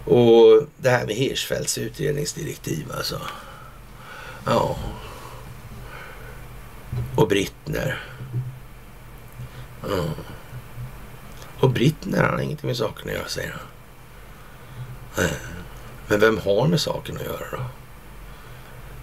[0.06, 3.22] Och det här med Hirschfeldts utredningsdirektiv alltså.
[4.46, 4.78] Ja.
[7.16, 8.04] Och Brittner.
[9.90, 10.04] Ja.
[11.60, 13.68] Och Brittner han har ingenting med saken att göra säger han.
[16.08, 17.64] Men vem har med saken att göra då?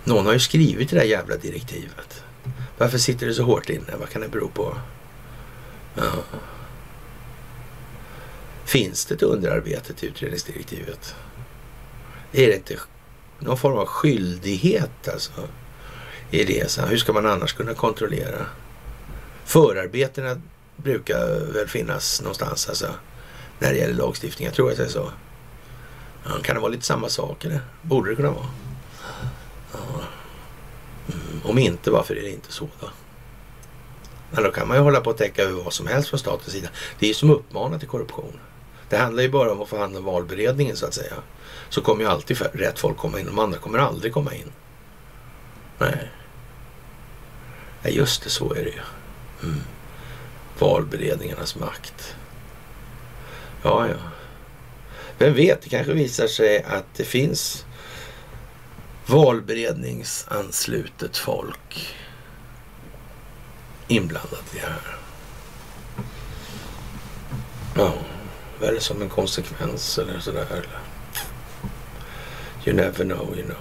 [0.05, 2.08] Någon har ju skrivit det där jävla direktivet.
[2.79, 3.97] Varför sitter det så hårt inne?
[4.01, 4.77] Vad kan det bero på?
[5.95, 6.03] Ja.
[8.65, 11.15] Finns det ett underarbete till utredningsdirektivet?
[12.33, 12.79] Är det inte
[13.39, 15.49] någon form av skyldighet alltså?
[16.31, 18.47] I det, så hur ska man annars kunna kontrollera?
[19.45, 20.41] Förarbetena
[20.77, 22.87] brukar väl finnas någonstans alltså,
[23.59, 24.47] när det gäller lagstiftning.
[24.47, 25.13] Jag tror att det är så.
[26.25, 27.61] Ja, kan det vara lite samma sak eller?
[27.83, 28.47] Borde det kunna vara?
[29.73, 29.79] Ja.
[31.45, 32.89] Om inte, varför är det inte så då?
[34.31, 36.53] Men då kan man ju hålla på att täcka över vad som helst från statens
[36.53, 36.69] sida.
[36.99, 38.41] Det är ju som uppmanar till korruption.
[38.89, 41.15] Det handlar ju bara om att få hand om valberedningen så att säga.
[41.69, 43.27] Så kommer ju alltid rätt folk komma in.
[43.27, 44.53] De andra kommer aldrig komma in.
[45.79, 46.11] Nej.
[47.83, 48.81] Nej, just det, så är det ju.
[49.43, 49.61] Mm.
[50.59, 52.17] Valberedningarnas makt.
[53.63, 53.97] Ja, ja.
[55.19, 57.65] Vem vet, det kanske visar sig att det finns
[59.09, 61.97] valberedningsanslutet folk
[63.89, 64.97] inblandat i det här.
[67.77, 67.93] Ja,
[68.61, 70.47] vad är det som en konsekvens eller sådär?
[70.51, 70.79] Eller?
[72.65, 73.57] You never know, you know.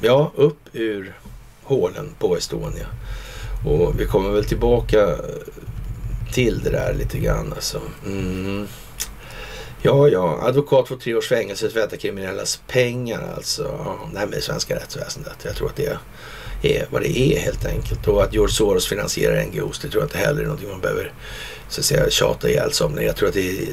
[0.00, 1.18] Ja, upp ur
[1.62, 2.86] hålen på Estonia.
[3.66, 5.16] Och vi kommer väl tillbaka
[6.32, 7.80] till det där lite grann alltså.
[8.06, 8.68] Mm.
[9.82, 13.96] Ja, ja, advokat får tre års fängelse för att tvätta kriminellas pengar alltså.
[14.12, 15.36] Det här med det svenska rättsväsendet.
[15.42, 15.98] Jag tror att det
[16.62, 18.08] är vad det är helt enkelt.
[18.08, 21.12] Och att George Soros finansierar NGOs, det tror jag inte heller är någonting man behöver
[21.68, 23.02] så att säga, tjata ihjäl sig om.
[23.02, 23.68] Jag tror att det är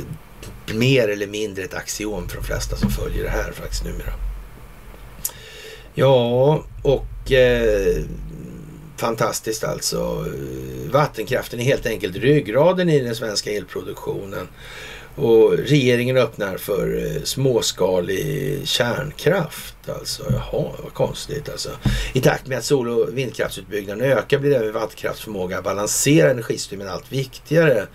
[0.74, 4.14] mer eller mindre ett axiom för de flesta som följer det här faktiskt numera.
[5.94, 8.04] Ja, och eh,
[8.98, 10.26] fantastiskt alltså.
[10.92, 14.48] Vattenkraften är helt enkelt ryggraden i den svenska elproduktionen.
[15.18, 19.76] Och regeringen öppnar för eh, småskalig kärnkraft.
[19.90, 21.70] Alltså, jaha, vad konstigt alltså.
[22.14, 27.12] I takt med att sol och vindkraftsutbyggnaden ökar blir även vattenkraftsförmåga att balansera energisystemen allt
[27.12, 27.88] viktigare.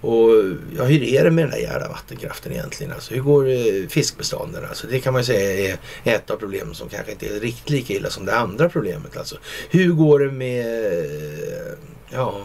[0.00, 0.28] Och
[0.76, 2.92] ja, hur är det med den där jävla vattenkraften egentligen?
[2.92, 4.64] Alltså, hur går eh, fiskbestånden?
[4.64, 7.70] Alltså, det kan man ju säga är ett av problemen som kanske inte är riktigt
[7.70, 9.16] lika illa som det andra problemet.
[9.16, 9.36] Alltså,
[9.70, 10.66] hur går det med,
[11.04, 11.72] eh,
[12.10, 12.42] ja,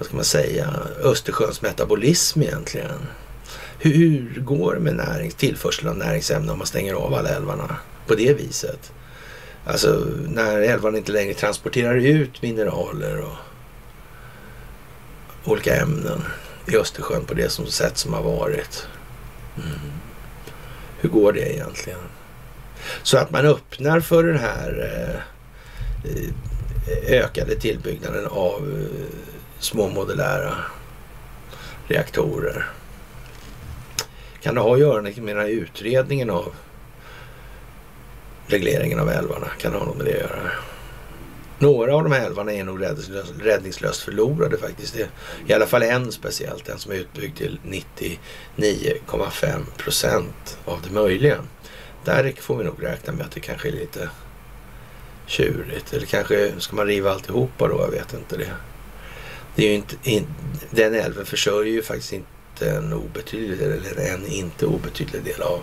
[0.00, 3.06] vad ska man säga, Östersjöns metabolism egentligen?
[3.78, 8.14] Hur går det med närings, tillförsel av näringsämnen om man stänger av alla älvarna på
[8.14, 8.92] det viset?
[9.64, 13.36] Alltså när älvarna inte längre transporterar ut mineraler och
[15.44, 16.22] olika ämnen
[16.66, 18.86] i Östersjön på det som sätt som har varit.
[19.56, 19.78] Mm.
[21.00, 22.00] Hur går det egentligen?
[23.02, 29.29] Så att man öppnar för den här eh, eh, ökade tillbyggnaden av eh,
[29.60, 30.54] små modulära
[31.88, 32.66] reaktorer.
[34.42, 36.54] Kan det ha att göra med liksom den här utredningen av
[38.46, 39.46] regleringen av älvarna?
[39.58, 40.50] Kan det ha något med det att göra?
[41.58, 44.94] Några av de här älvarna är nog räddningslöst, räddningslöst förlorade faktiskt.
[44.94, 45.08] Det,
[45.46, 51.36] I alla fall en speciellt, en som är utbyggd till 99,5 procent av det möjliga.
[52.04, 54.08] Där får vi nog räkna med att det kanske är lite
[55.26, 55.92] tjurigt.
[55.92, 57.80] Eller kanske ska man riva alltihopa då?
[57.80, 58.52] Jag vet inte det
[59.60, 60.26] det är ju inte, in,
[60.70, 65.62] den älven försörjer ju faktiskt inte en obetydlig eller en inte obetydlig del av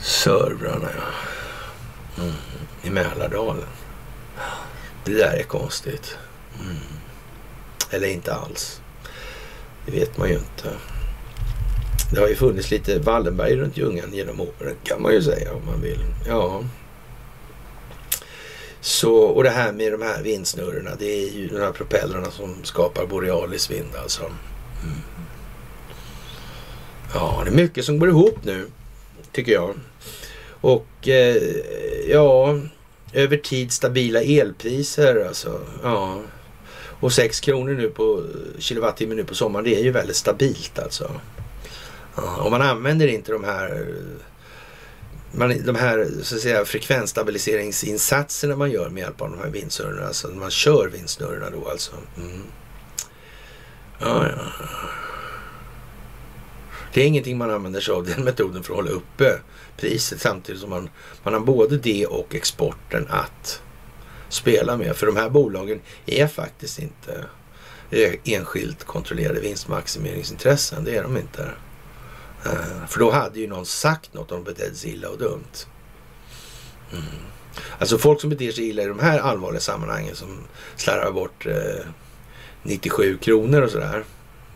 [0.00, 2.22] servrarna ja.
[2.22, 2.34] Mm,
[2.82, 3.66] i Mälardalen.
[5.04, 6.18] Det där är konstigt.
[6.60, 6.76] Mm.
[7.90, 8.80] Eller inte alls.
[9.86, 10.70] Det vet man ju inte.
[12.12, 15.66] Det har ju funnits lite Wallenberg runt Ljungan genom åren kan man ju säga om
[15.66, 16.04] man vill.
[16.28, 16.62] Ja.
[18.84, 22.64] Så, och det här med de här vindsnurrorna, det är ju de här propellrarna som
[22.64, 24.22] skapar borealis vind alltså.
[24.22, 24.98] Mm.
[27.14, 28.66] Ja, det är mycket som går ihop nu,
[29.32, 29.74] tycker jag.
[30.60, 31.42] Och eh,
[32.08, 32.60] ja,
[33.12, 35.60] över tid stabila elpriser alltså.
[35.82, 36.20] Ja.
[37.00, 38.22] Och 6 kronor nu på
[38.58, 41.10] kilowattimme nu på sommaren, det är ju väldigt stabilt alltså.
[42.16, 44.33] Ja, och man använder inte de här eh,
[45.36, 50.06] man, de här så att säga, frekvensstabiliseringsinsatserna man gör med hjälp av de här vindsnurrorna.
[50.06, 51.92] Alltså man kör vindsnurrorna då alltså.
[52.16, 52.42] Mm.
[54.00, 54.66] Ja, ja.
[56.94, 59.38] Det är ingenting man använder sig av den metoden för att hålla uppe
[59.76, 60.90] priset samtidigt som man,
[61.22, 63.62] man har både det och exporten att
[64.28, 64.96] spela med.
[64.96, 67.24] För de här bolagen är faktiskt inte
[67.90, 70.84] eh, enskilt kontrollerade vinstmaximeringsintressen.
[70.84, 71.50] Det är de inte.
[72.46, 75.66] Eh, för då hade ju någon sagt något om de betedde sig illa och dumt.
[76.92, 77.04] Mm.
[77.78, 80.38] Alltså folk som beter sig illa i de här allvarliga sammanhangen som
[80.76, 81.86] slarvar bort eh,
[82.62, 84.04] 97 kronor och sådär.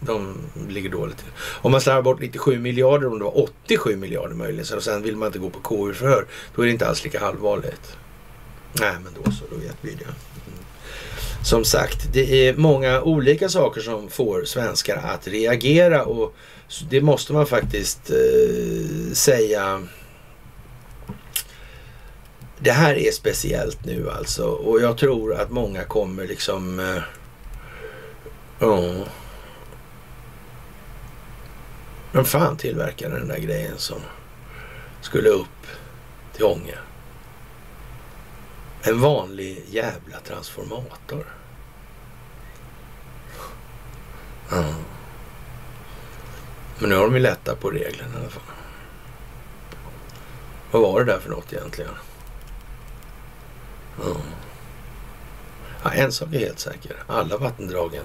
[0.01, 0.36] De
[0.69, 1.27] ligger dåligt till.
[1.60, 5.16] Om man slarvar bort 97 miljarder, om det var 87 miljarder möjligen, och sen vill
[5.16, 7.97] man inte gå på KU-förhör, då är det inte alls lika allvarligt.
[8.73, 10.05] Nej, men då så, då vet vi det.
[10.05, 10.59] Mm.
[11.44, 16.35] Som sagt, det är många olika saker som får svenskar att reagera och
[16.90, 19.82] det måste man faktiskt eh, säga.
[22.58, 26.80] Det här är speciellt nu alltså och jag tror att många kommer liksom...
[26.80, 29.02] Eh, oh,
[32.12, 34.00] vem fan tillverkade den där grejen som
[35.00, 35.66] skulle upp
[36.32, 36.78] till Ånge?
[38.82, 41.26] En vanlig jävla transformator.
[44.50, 44.74] Ja.
[46.78, 48.42] Men nu har de ju lättat på reglerna i alla fall.
[50.70, 51.90] Vad var det där för något egentligen?
[54.02, 54.16] Mm.
[55.84, 56.96] ja en sak är helt säker.
[57.06, 58.05] Alla vattendragen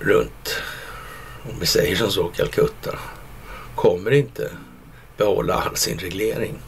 [0.00, 0.62] runt
[1.42, 2.98] om vi säger som så, Calcutta,
[3.74, 4.50] kommer inte
[5.16, 6.58] behålla all sin reglering.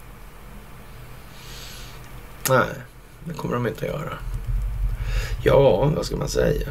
[2.48, 2.68] Nej,
[3.24, 4.18] det kommer de inte att göra.
[5.44, 6.68] Ja, vad ska man säga?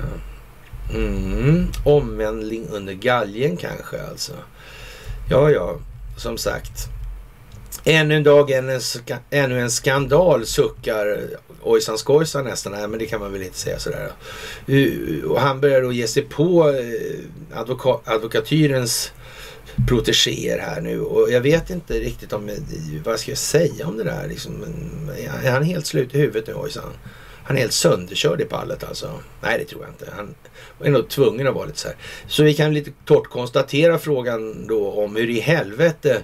[0.93, 4.33] Mm, omvändling under galgen kanske alltså.
[5.29, 5.79] Ja, ja,
[6.17, 6.87] som sagt.
[7.83, 11.21] Ännu en dag, ännu en, ska, ännu en skandal suckar
[11.61, 12.73] ojsan skojsan nästan.
[12.73, 14.11] Nej, men det kan man väl inte säga sådär.
[15.25, 19.11] Och han börjar då ge sig på eh, advoka, advokatyrens
[19.87, 21.01] protegéer här nu.
[21.01, 22.55] Och jag vet inte riktigt om, eh,
[23.03, 24.63] vad ska jag säga om det där liksom.
[25.43, 26.93] Är han helt slut i huvudet nu ojsan?
[27.43, 29.19] Han är helt sönderkörd i pallet alltså.
[29.41, 30.13] Nej, det tror jag inte.
[30.15, 30.35] Han
[30.83, 31.97] är nog tvungen att vara lite så här.
[32.27, 36.21] Så vi kan lite torrt konstatera frågan då om hur i helvete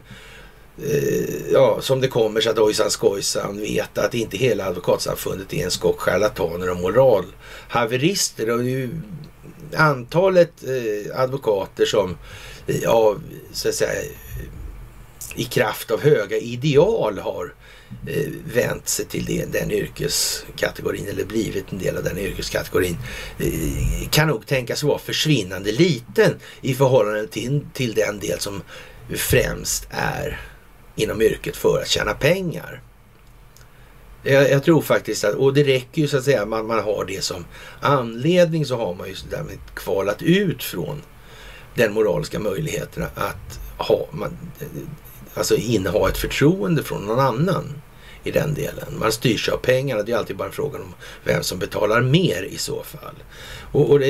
[0.84, 5.64] eh, ja, som det kommer sig att ojsan skojsan vet att inte hela advokatsamfundet är
[5.64, 8.49] en skock charlataner och moralhaverister.
[8.49, 8.89] Och ju
[9.76, 12.18] antalet eh, advokater som
[12.68, 13.15] eh, ja,
[13.53, 14.03] så att säga,
[15.35, 17.52] i kraft av höga ideal har eh,
[18.08, 22.98] Eh, vänt sig till den yrkeskategorin eller blivit en del av den yrkeskategorin
[23.40, 28.62] eh, kan nog tänkas vara försvinnande liten i förhållande till, till den del som
[29.16, 30.42] främst är
[30.96, 32.82] inom yrket för att tjäna pengar.
[34.24, 37.06] Jag, jag, tror faktiskt att, och det räcker ju så att säga, man, man har
[37.06, 37.46] det som
[37.82, 41.02] anledning så har man ju därmed kvalat ut från
[41.76, 44.38] den moraliska möjligheten att ha, man,
[45.38, 47.82] alltså inneha ett förtroende från någon annan
[48.24, 49.00] i den delen.
[49.00, 50.04] Man styrs av pengarna.
[50.04, 50.94] Det är alltid bara frågan om
[51.24, 53.16] vem som betalar mer i så fall.
[53.72, 54.08] Och, och det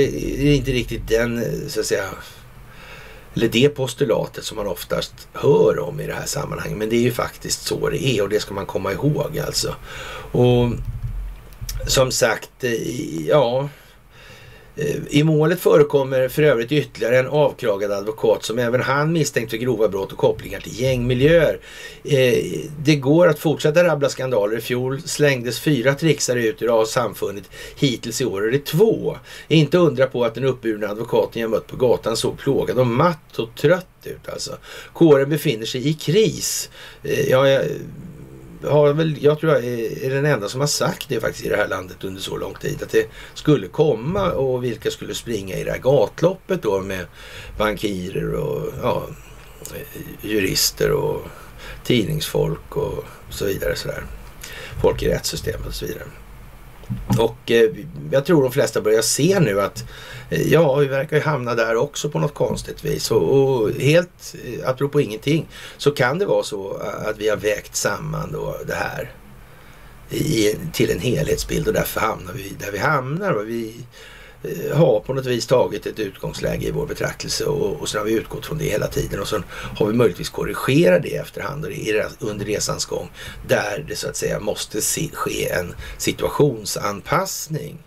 [0.49, 2.10] är inte riktigt den, så att säga,
[3.34, 6.78] eller det postulatet som man oftast hör om i det här sammanhanget.
[6.78, 9.76] Men det är ju faktiskt så det är och det ska man komma ihåg alltså.
[10.32, 10.72] Och
[11.88, 13.70] som sagt, eh, ja,
[15.10, 19.88] i målet förekommer för övrigt ytterligare en avkragad advokat som även han misstänkt för grova
[19.88, 21.60] brott och kopplingar till gängmiljöer.
[22.04, 24.58] Eh, det går att fortsätta rabbla skandaler.
[24.58, 27.49] I fjol slängdes fyra trixare ut ur samfundet.
[27.76, 29.18] Hittills i år är det två.
[29.48, 33.40] Inte undra på att den uppburna advokaten jag mött på gatan såg plågad och matt
[33.40, 34.58] och trött ut alltså.
[34.94, 36.70] Kåren befinner sig i kris.
[37.04, 37.66] Eh, ja, jag
[38.63, 41.57] har väl, jag tror jag är, den enda som har sagt det faktiskt i det
[41.57, 42.84] här landet under så lång tid.
[42.84, 47.05] Att det skulle komma och vilka skulle springa i det här gatloppet då med
[47.57, 49.07] bankirer och ja,
[49.75, 51.21] eh, jurister och
[51.84, 53.75] tidningsfolk och så vidare.
[53.75, 54.03] Så där.
[54.81, 56.03] Folk i rättssystemet och så vidare.
[57.18, 57.69] Och eh,
[58.11, 59.85] jag tror de flesta börjar se nu att
[60.30, 63.11] eh, ja, vi verkar ju hamna där också på något konstigt vis.
[63.11, 65.47] Och, och helt eh, apropå ingenting
[65.77, 66.73] så kan det vara så
[67.07, 69.11] att vi har vägt samman då det här
[70.09, 73.31] i, till en helhetsbild och därför hamnar vi där vi hamnar.
[73.31, 73.76] Och vi
[74.43, 78.05] Eh, har på något vis tagit ett utgångsläge i vår betraktelse och, och sen har
[78.05, 81.65] vi utgått från det hela tiden och sen har vi möjligtvis korrigerat det efterhand
[82.19, 83.09] under resans gång
[83.47, 87.77] där det så att säga måste se, ske en situationsanpassning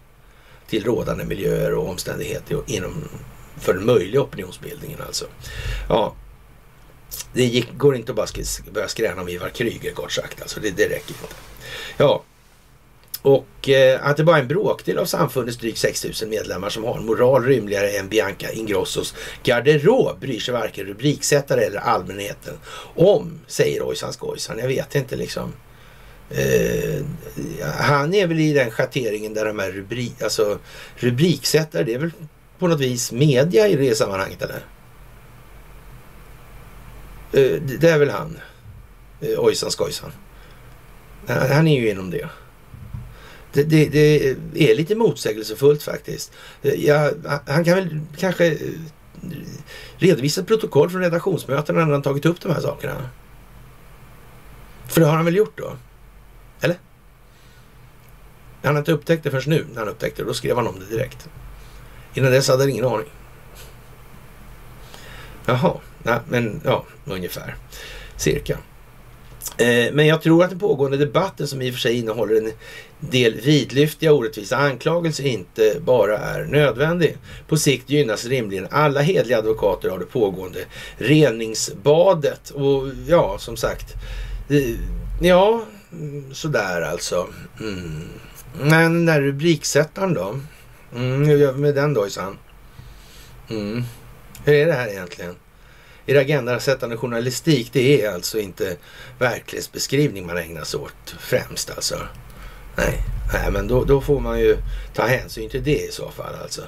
[0.68, 3.08] till rådande miljöer och omständigheter inom,
[3.58, 5.24] för den möjliga opinionsbildningen alltså.
[5.88, 6.14] Ja,
[7.32, 8.26] det gick, går inte att bara
[8.72, 10.42] börja skräna om Ivar Kryger kort sagt.
[10.42, 11.34] Alltså det, det räcker inte.
[11.96, 12.22] Ja,
[13.22, 16.96] och eh, att det bara är en bråkdel av samfundets drygt 6000 medlemmar som har
[16.96, 22.54] en moral rymligare än Bianca Ingrossos garderob bryr sig varken rubriksättare eller allmänheten
[22.94, 24.58] om, säger Ojsan Skojsan.
[24.58, 25.52] Jag vet inte liksom.
[26.30, 27.04] Eh,
[27.78, 30.12] han är väl i den schatteringen där de här rubri...
[30.22, 30.58] alltså,
[30.96, 32.12] rubriksättare, det är väl
[32.58, 34.64] på något vis media i det sammanhanget eller?
[37.32, 38.38] Eh, det är väl han,
[39.20, 40.12] eh, Ojsan Skojsan.
[41.26, 42.28] Han är ju inom det.
[43.52, 46.32] Det, det, det, är lite motsägelsefullt faktiskt.
[46.62, 47.10] Ja,
[47.46, 48.58] han kan väl kanske eh,
[49.96, 53.10] redovisa ett protokoll från redaktionsmötena när han tagit upp de här sakerna.
[54.88, 55.76] För det har han väl gjort då?
[56.60, 56.76] Eller?
[58.62, 60.28] Han har inte upptäckt det förrän nu när han upptäckte det.
[60.28, 61.28] Då skrev han om det direkt.
[62.14, 63.06] Innan dess hade han ingen aning.
[65.46, 67.56] Jaha, nej, men ja, ungefär.
[68.16, 68.58] Cirka.
[69.56, 72.52] Eh, men jag tror att den pågående debatten som i och för sig innehåller en
[73.00, 77.16] del vidlyftiga orättvisa anklagelser inte bara är nödvändig.
[77.48, 80.64] På sikt gynnas rimligen alla hedliga advokater av det pågående
[80.96, 82.50] reningsbadet.
[82.50, 83.94] Och ja, som sagt,
[85.20, 85.62] ja,
[85.92, 87.28] mm, sådär alltså.
[87.60, 88.08] Mm.
[88.60, 90.40] Men den där rubriksättaren då?
[90.96, 92.06] Mm, hur gör vi med den då,
[93.50, 93.84] Mm.
[94.44, 95.34] Hur är det här egentligen?
[96.06, 98.76] er agendasättande journalistik, det är alltså inte
[99.18, 101.98] verklighetsbeskrivning man ägnar sig åt främst alltså.
[102.80, 103.02] Nej,
[103.32, 104.56] nej men då, då, får man ju
[104.94, 106.62] ta hänsyn till det i så fall alltså.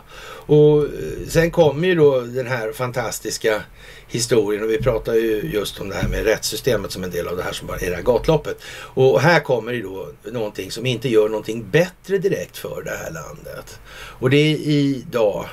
[0.47, 0.89] Och eh,
[1.29, 3.63] sen kommer ju då den här fantastiska
[4.09, 7.37] historien och vi pratar ju just om det här med rättssystemet som en del av
[7.37, 8.63] det här som bara är det här gatloppet.
[8.75, 13.11] Och här kommer ju då någonting som inte gör någonting bättre direkt för det här
[13.11, 13.81] landet.
[13.93, 15.47] Och det är idag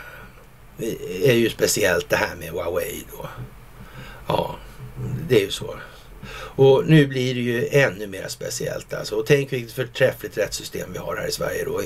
[0.80, 3.30] eh, är ju speciellt det här med Huawei då.
[4.28, 4.56] Ja,
[5.30, 5.76] det är ju så.
[6.60, 9.16] Och nu blir det ju ännu mer speciellt alltså.
[9.16, 11.82] Och tänk vilket förträffligt rättssystem vi har här i Sverige då.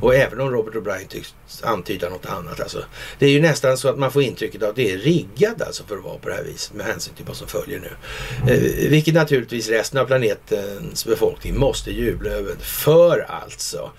[0.00, 2.84] Och även om Robert O'Brien tycks antyda något annat alltså.
[3.18, 5.84] Det är ju nästan så att man får intrycket av att det är riggat alltså
[5.84, 7.90] för att vara på det här viset med hänsyn till vad som följer nu.
[8.52, 12.54] Eh, vilket naturligtvis resten av planetens befolkning måste jubla över.
[12.60, 13.90] För alltså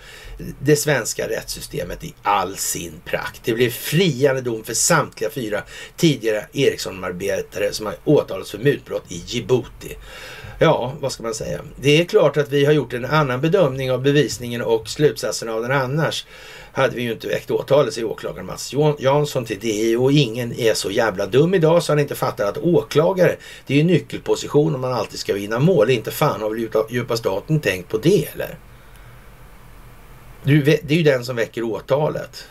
[0.60, 3.40] det svenska rättssystemet i all sin prakt.
[3.44, 5.62] Det blev friande dom för samtliga fyra
[5.96, 9.96] tidigare Ericsson-arbetare som har åtalats för mutbrott i Djibouti.
[10.58, 11.60] Ja, vad ska man säga?
[11.80, 15.62] Det är klart att vi har gjort en annan bedömning av bevisningen och slutsatsen av
[15.62, 16.26] den annars
[16.72, 20.74] hade vi ju inte väckt åtalet, säger åklagaren Mats Jansson till DI och ingen är
[20.74, 23.36] så jävla dum idag så han inte fattar att åklagare,
[23.66, 25.90] det är ju nyckelposition om man alltid ska vinna mål.
[25.90, 28.58] Inte fan har väl djupa staten tänkt på det eller?
[30.46, 32.48] Det är ju den som väcker åtalet.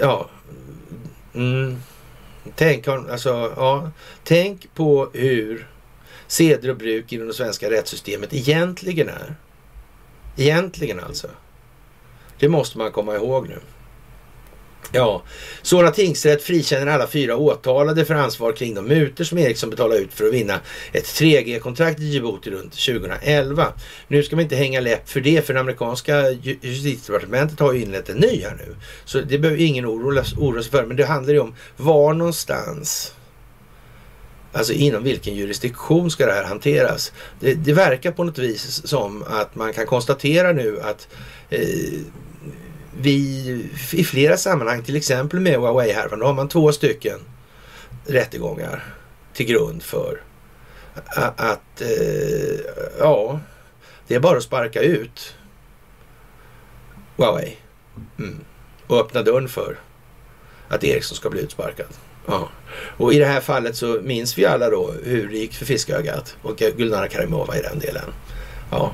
[0.00, 0.30] Ja.
[1.34, 1.76] Mm.
[2.54, 3.90] Tänk, alltså, ja.
[4.24, 5.66] Tänk på hur
[6.26, 9.34] seder och bruk inom det svenska rättssystemet egentligen är.
[10.36, 11.28] Egentligen alltså.
[12.38, 13.58] Det måste man komma ihåg nu.
[14.92, 15.22] Ja,
[15.62, 20.12] Solna tingsrätt frikänner alla fyra åtalade för ansvar kring de mutor som Ericsson betalade ut
[20.12, 20.60] för att vinna
[20.92, 23.66] ett 3G-kontrakt i Djibouti runt 2011.
[24.08, 26.30] Nu ska man inte hänga läpp för det, för det amerikanska
[26.60, 28.76] justitiedepartementet har ju inlett en ny här nu.
[29.04, 33.14] Så det behöver ingen oroa sig för, men det handlar ju om var någonstans
[34.52, 37.12] Alltså inom vilken jurisdiktion ska det här hanteras?
[37.40, 41.08] Det, det verkar på något vis som att man kan konstatera nu att
[41.50, 41.60] eh,
[42.98, 43.14] vi
[43.92, 47.20] i flera sammanhang, till exempel med Huawei-härvan, då har man två stycken
[48.06, 48.84] rättegångar
[49.34, 50.22] till grund för
[51.36, 52.60] att, eh,
[52.98, 53.40] ja,
[54.06, 55.34] det är bara att sparka ut
[57.16, 57.56] Huawei
[58.18, 58.40] mm.
[58.86, 59.78] och öppna dörren för
[60.68, 61.86] att Ericsson ska bli utsparkad.
[62.26, 62.48] Ja.
[62.96, 66.36] Och i det här fallet så minns vi alla då hur det gick för Fiskögat
[66.42, 68.12] och Gulnara Karimova i den delen.
[68.70, 68.92] Ja.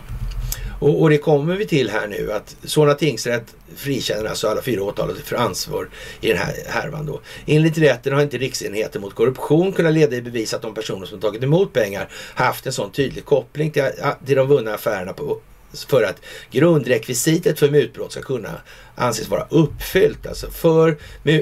[0.79, 4.83] Och, och, det kommer vi till här nu att Solna tingsrätt frikänner alltså alla fyra
[4.83, 5.89] åtalade för ansvar
[6.21, 7.21] i den här härvan då.
[7.47, 11.21] Enligt rätten har inte Riksenheten mot korruption kunnat leda i bevis att de personer som
[11.21, 13.91] tagit emot pengar haft en sån tydlig koppling till,
[14.27, 15.39] till de vunna affärerna på,
[15.89, 16.21] för att
[16.51, 18.51] grundrekvisitet för mutbrott ska kunna
[18.97, 20.27] anses vara uppfyllt.
[20.27, 20.97] Alltså för,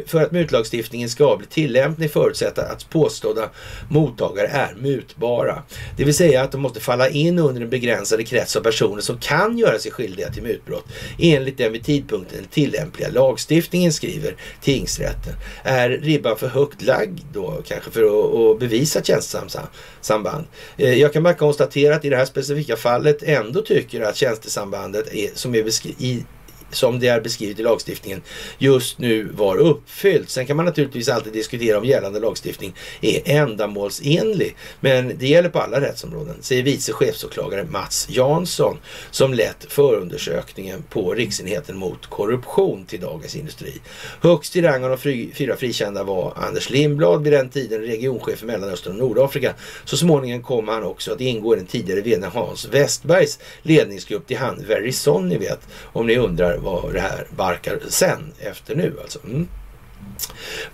[0.06, 3.50] för att mutlagstiftningen ska bli tillämplig förutsätter att påstådda
[3.90, 5.62] mottagare är mutbara.
[5.96, 9.18] Det vill säga att de måste falla in under en begränsad krets av personer som
[9.18, 10.84] kan göra sig skyldiga till mutbrott
[11.18, 15.34] enligt den vid tidpunkten tillämpliga lagstiftningen, skriver tingsrätten.
[15.62, 20.44] Är ribban för högt lagd då kanske för att, att bevisa tjänstesamband?
[20.76, 25.14] Eh, jag kan bara konstatera att i det här specifika fallet ändå tycker att tjänstesambandet
[25.14, 26.26] är, som är beskrivet
[26.74, 28.22] som det är beskrivet i lagstiftningen
[28.58, 30.30] just nu var uppfyllt.
[30.30, 34.56] Sen kan man naturligtvis alltid diskutera om gällande lagstiftning är ändamålsenlig.
[34.80, 38.76] Men det gäller på alla rättsområden, säger vice chefsåklagare Mats Jansson
[39.10, 43.80] som lett förundersökningen på Riksenheten mot korruption till Dagens Industri.
[44.20, 48.38] Högst i rang av de fri, fyra frikända var Anders Lindblad, vid den tiden regionchef
[48.38, 49.54] för Mellanöstern och Nordafrika.
[49.84, 54.36] Så småningom kom han också att ingå i den tidigare vdn Hans Westbergs ledningsgrupp till
[54.36, 55.60] han Verizon, ni vet,
[55.92, 59.18] om ni undrar vad det här barkar sen efter nu alltså.
[59.24, 59.48] Mm.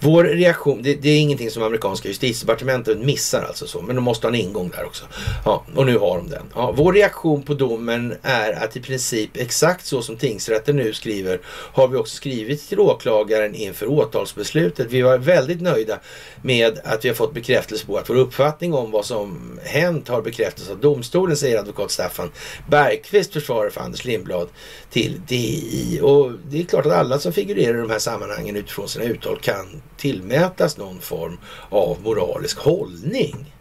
[0.01, 4.27] Vår reaktion, det, det, är ingenting som amerikanska justitiedepartementet missar alltså så, men de måste
[4.27, 5.05] ha en ingång där också.
[5.45, 6.43] Ja, och nu har de den.
[6.55, 11.41] Ja, vår reaktion på domen är att i princip exakt så som tingsrätten nu skriver
[11.47, 14.87] har vi också skrivit till åklagaren inför åtalsbeslutet.
[14.91, 15.99] Vi var väldigt nöjda
[16.43, 20.23] med att vi har fått bekräftelse på att vår uppfattning om vad som hänt har
[20.23, 22.31] bekräftats av domstolen, säger advokat Staffan
[22.69, 24.49] Bergqvist, försvarare för Anders Lindblad
[24.91, 26.01] till DI.
[26.03, 29.41] Och det är klart att alla som figurerar i de här sammanhangen utifrån sina uttal
[29.41, 31.39] kan tillmätas någon form
[31.69, 33.55] av moralisk hållning.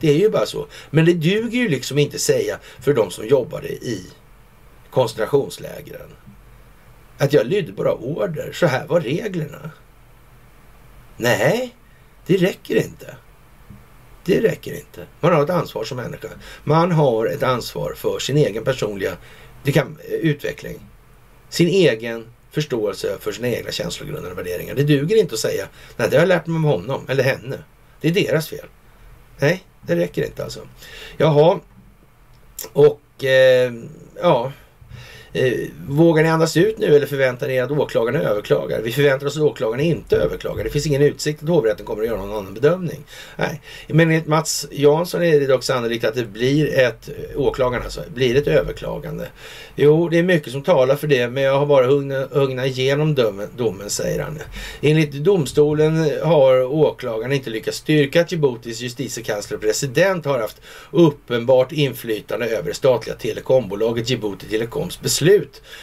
[0.00, 0.66] Det är ju bara så.
[0.90, 4.06] Men det duger ju liksom inte säga för de som jobbade i
[4.90, 6.10] koncentrationslägren
[7.18, 8.52] att jag lydde bara order.
[8.52, 9.70] Så här var reglerna.
[11.16, 11.74] Nej,
[12.26, 13.16] det räcker inte.
[14.24, 15.06] Det räcker inte.
[15.20, 16.28] Man har ett ansvar som människa.
[16.64, 19.16] Man har ett ansvar för sin egen personliga
[19.62, 20.80] det kan, eh, utveckling.
[21.48, 24.74] Sin egen förståelse för sina egna känslogrunder och värderingar.
[24.74, 27.58] Det duger inte att säga nej, det har jag lärt mig om honom eller henne.
[28.00, 28.66] Det är deras fel.
[29.38, 30.60] Nej, det räcker inte alltså.
[31.16, 31.60] Jaha,
[32.72, 33.72] och eh,
[34.22, 34.52] ja,
[35.34, 35.52] Eh,
[35.88, 38.80] vågar ni andas ut nu eller förväntar ni er att åklagaren överklagar?
[38.82, 40.64] Vi förväntar oss att åklagaren inte överklagar.
[40.64, 43.04] Det finns ingen utsikt att hovrätten kommer att göra någon annan bedömning.
[43.36, 48.00] Nej, men enligt Mats Jansson är det dock sannolikt att det blir ett, åklagaren alltså,
[48.14, 49.26] blir ett överklagande.
[49.76, 51.86] Jo, det är mycket som talar för det, men jag har bara
[52.30, 54.38] hugnat igenom domen, domen, säger han.
[54.80, 60.60] Enligt domstolen har åklagaren inte lyckats styrka att Djiboutis justitiekansler och president har haft
[60.90, 65.21] uppenbart inflytande över det statliga telekombolaget Djibouti Telekoms beslut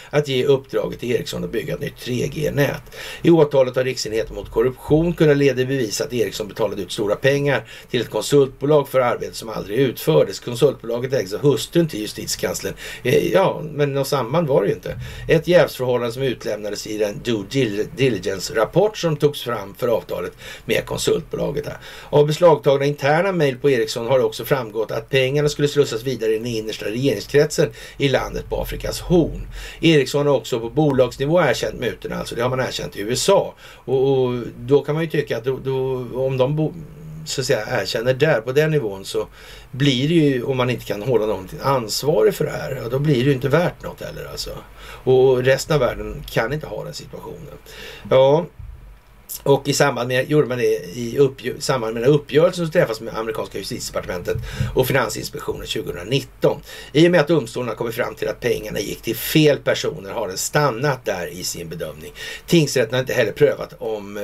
[0.09, 2.81] att ge uppdraget till Ericsson att bygga ett nytt 3G-nät.
[3.21, 7.15] I åtalet har Riksenheten mot korruption kunnat leda i bevis att Ericsson betalade ut stora
[7.15, 10.39] pengar till ett konsultbolag för arbete som aldrig utfördes.
[10.39, 12.73] Konsultbolaget ägs av hustrun till justitiekanslern.
[13.03, 14.99] Eh, ja, men något samband var det ju inte.
[15.27, 20.33] Ett jävsförhållande som utlämnades i den due diligence-rapport som togs fram för avtalet
[20.65, 21.65] med konsultbolaget.
[21.65, 21.77] Här.
[22.09, 26.31] Av beslagtagna interna mejl på Ericsson har det också framgått att pengarna skulle slussas vidare
[26.31, 29.28] i den innersta regeringskretsen i landet på Afrikas horn.
[29.81, 33.53] Ericsson har också på bolagsnivå erkänt mutorna, alltså det har man erkänt i USA.
[33.59, 36.73] Och, och då kan man ju tycka att då, då, om de
[37.25, 39.27] så att säga erkänner där på den nivån så
[39.71, 43.15] blir det ju, om man inte kan hålla någon ansvarig för det här, då blir
[43.15, 44.49] det ju inte värt något heller alltså.
[45.03, 47.57] Och resten av världen kan inte ha den situationen.
[48.09, 48.45] Ja,
[49.43, 53.01] och i samband med, gjorde man det i uppgö, samband med den uppgörelsen som träffades
[53.01, 54.37] med amerikanska justitiedepartementet
[54.75, 56.61] och Finansinspektionen 2019.
[56.91, 60.27] I och med att domstolarna kommit fram till att pengarna gick till fel personer har
[60.27, 62.11] den stannat där i sin bedömning.
[62.47, 64.23] Tingsrätten har inte heller prövat om eh,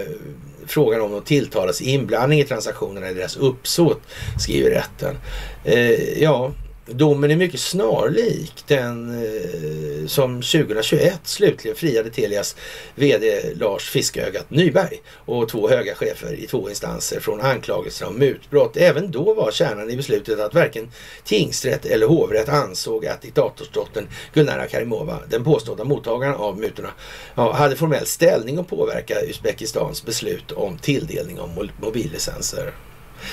[0.67, 4.01] frågan om de tilltalas inblandning i transaktionerna i deras uppsåt,
[4.39, 5.17] skriver rätten.
[5.63, 6.51] Eh, ja,
[6.87, 12.55] Domen är mycket snarlik den eh, som 2021 slutligen friade Telias
[12.95, 18.77] VD Lars Fiskögat Nyberg och två höga chefer i två instanser från anklagelser om mutbrott.
[18.77, 20.91] Även då var kärnan i beslutet att varken
[21.23, 26.89] tingsrätt eller hovrätt ansåg att diktatorsdottern Gulnara Karimova, den påstådda mottagaren av mutorna,
[27.35, 32.73] ja, hade formell ställning att påverka Uzbekistans beslut om tilldelning av mobillicenser.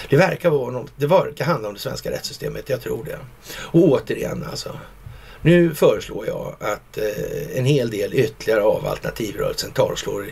[0.09, 3.19] Det verkar, vara något, det verkar handla om det svenska rättssystemet, jag tror det.
[3.56, 4.78] Och återigen alltså.
[5.43, 10.27] Nu föreslår jag att eh, en hel del ytterligare av alternativrörelsen tar och slår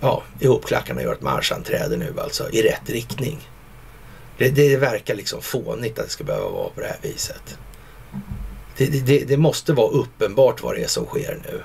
[0.00, 3.48] ja, ihop klackarna och gör ett marschanträde nu alltså i rätt riktning.
[4.38, 7.58] Det, det verkar liksom fånigt att det ska behöva vara på det här viset.
[8.76, 11.62] Det, det, det måste vara uppenbart vad det är som sker nu.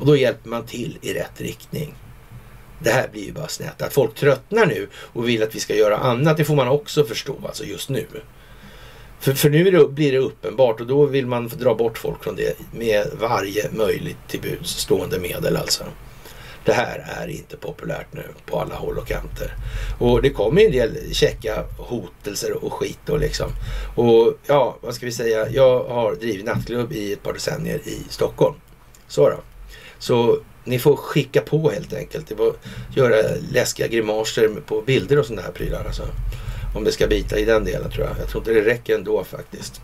[0.00, 1.94] Och då hjälper man till i rätt riktning.
[2.78, 3.82] Det här blir ju bara snett.
[3.82, 7.04] Att folk tröttnar nu och vill att vi ska göra annat, det får man också
[7.04, 8.06] förstå alltså just nu.
[9.20, 12.36] För, för nu det, blir det uppenbart och då vill man dra bort folk från
[12.36, 15.84] det med varje möjligt till stående medel alltså.
[16.64, 19.54] Det här är inte populärt nu på alla håll och kanter.
[19.98, 23.50] Och det kommer en del käcka hotelser och skit och liksom.
[23.96, 25.48] Och ja, vad ska vi säga?
[25.48, 28.54] Jag har drivit nattklubb i ett par decennier i Stockholm.
[29.08, 29.36] Så då.
[29.98, 30.38] Så
[30.68, 32.28] ni får skicka på helt enkelt.
[32.28, 32.56] Det får
[32.94, 33.16] göra
[33.52, 35.84] läskiga grimaser på bilder och sådana här prylar.
[35.84, 36.02] Alltså.
[36.74, 38.16] Om det ska bita i den delen tror jag.
[38.20, 39.80] Jag tror inte det räcker ändå faktiskt.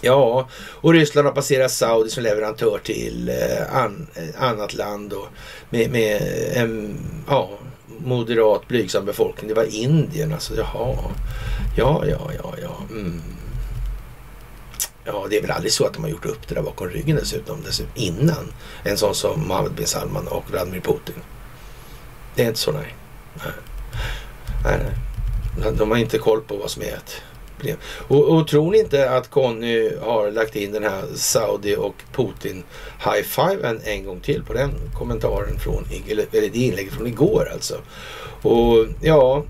[0.00, 5.26] Ja, och Ryssland har passerat Saudi som leverantör till eh, an, eh, annat land och
[5.70, 6.98] med, med eh, en
[7.28, 7.50] ja,
[7.98, 9.48] moderat blygsam befolkning.
[9.48, 10.54] Det var Indien alltså.
[10.56, 10.96] Jaha,
[11.76, 12.76] ja, ja, ja, ja.
[12.90, 13.22] Mm.
[15.06, 17.16] Ja, det är väl aldrig så att de har gjort upp det där bakom ryggen
[17.16, 18.52] dessutom, dessutom innan.
[18.84, 21.14] En sån som Mohammed bin Salman och Vladimir Putin.
[22.34, 22.94] Det är inte så, nej.
[23.34, 23.52] Nej,
[24.64, 24.78] nej.
[25.58, 25.72] nej.
[25.72, 27.22] De har inte koll på vad som är ett
[27.56, 27.76] problem.
[28.08, 32.64] Och, och tror ni inte att Conny har lagt in den här Saudi och Putin
[33.04, 37.50] high five en, en gång till på den kommentaren från, eller det inlägget från igår
[37.52, 37.74] alltså.
[38.42, 39.44] Och ja,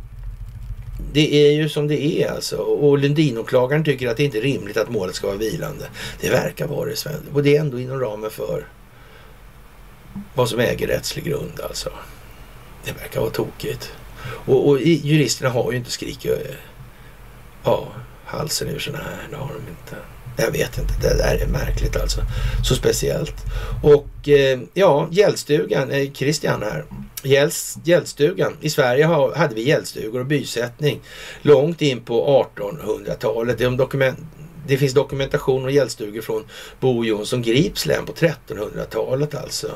[1.12, 2.56] det är ju som det är alltså.
[2.56, 5.84] Och Lundinåklagaren tycker att det inte är rimligt att målet ska vara vilande.
[6.20, 7.22] Det verkar vara det, Sven.
[7.32, 8.66] Och det är ändå inom ramen för
[10.34, 11.90] vad som äger rättslig grund alltså.
[12.84, 13.92] Det verkar vara tokigt.
[14.26, 16.54] Och, och juristerna har ju inte skrikit eh,
[17.64, 17.88] ja,
[18.24, 19.28] halsen ur sådana här.
[19.30, 19.96] Det har de inte.
[20.36, 22.20] Jag vet inte, det där är märkligt alltså.
[22.64, 23.34] Så speciellt.
[23.82, 26.84] Och eh, ja, gällstugan, eh, Christian här.
[27.84, 28.56] Gällstugan.
[28.60, 29.04] I Sverige
[29.36, 31.00] hade vi gällstugor och bysättning
[31.42, 33.58] långt in på 1800-talet.
[33.58, 34.18] Det, dokument,
[34.66, 36.44] det finns dokumentation om gällstugor från
[36.80, 39.70] Bo Jonsson Grips län på 1300-talet alltså.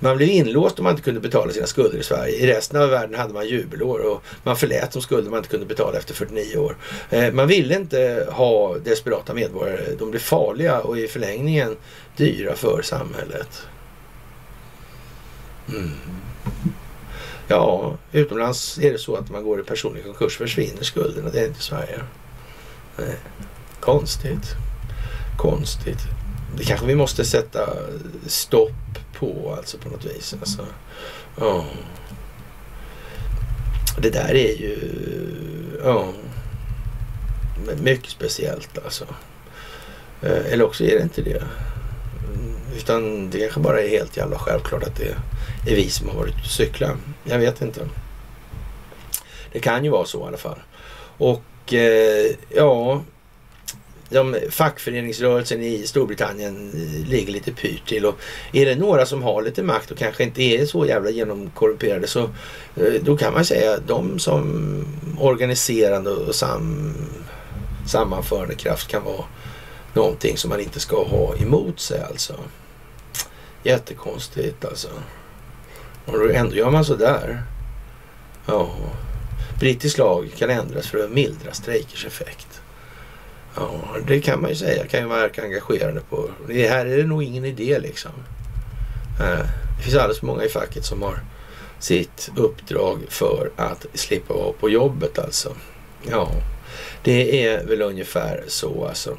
[0.00, 2.34] Man blev inlåst om man inte kunde betala sina skulder i Sverige.
[2.36, 5.66] I resten av världen hade man jubelår och man förlät de skulder man inte kunde
[5.66, 6.76] betala efter 49 år.
[7.10, 9.94] Eh, man ville inte ha desperata medborgare.
[9.98, 11.76] De blev farliga och i förlängningen
[12.16, 13.66] dyra för samhället.
[15.68, 15.90] Mm.
[17.52, 21.40] Ja, utomlands är det så att man går i personlig konkurs försvinner skulden och Det
[21.40, 22.00] är inte i Sverige.
[22.96, 23.16] Nej.
[23.80, 24.54] Konstigt.
[25.38, 25.98] Konstigt.
[26.56, 27.68] det kanske vi måste sätta
[28.26, 30.34] stopp på alltså på något vis.
[30.40, 30.66] Alltså.
[31.38, 31.64] Ja.
[33.98, 34.78] Det där är ju
[35.84, 36.12] ja,
[37.82, 39.04] mycket speciellt alltså.
[40.22, 41.42] Eh, eller också är det inte det.
[42.76, 46.34] Utan det kanske bara är helt jävla självklart att det är vi som har varit
[46.34, 46.96] ute och cykla.
[47.24, 47.88] Jag vet inte.
[49.52, 50.58] Det kan ju vara så i alla fall.
[51.18, 53.02] Och eh, ja,
[54.08, 56.70] de, fackföreningsrörelsen i Storbritannien
[57.08, 58.06] ligger lite pyrt till.
[58.06, 58.14] Och
[58.52, 62.20] är det några som har lite makt och kanske inte är så jävla genomkorrumperade så
[62.76, 64.84] eh, då kan man säga att de som
[65.18, 66.94] organiserande och sam,
[67.86, 69.24] sammanförande kraft kan vara
[69.94, 72.34] någonting som man inte ska ha emot sig alltså.
[73.62, 74.88] Jättekonstigt alltså.
[76.06, 77.42] Och då ändå gör man sådär.
[78.46, 78.70] Ja.
[79.58, 82.62] Brittisk lag kan ändras för att mildra strejkers effekt.
[83.54, 83.70] Ja,
[84.06, 84.86] det kan man ju säga.
[84.86, 86.30] kan ju verka engagerande på.
[86.48, 88.10] Det här är det nog ingen idé liksom.
[89.76, 91.18] Det finns alldeles för många i facket som har
[91.78, 95.52] sitt uppdrag för att slippa vara på jobbet alltså.
[96.10, 96.30] Ja,
[97.02, 99.16] det är väl ungefär så alltså.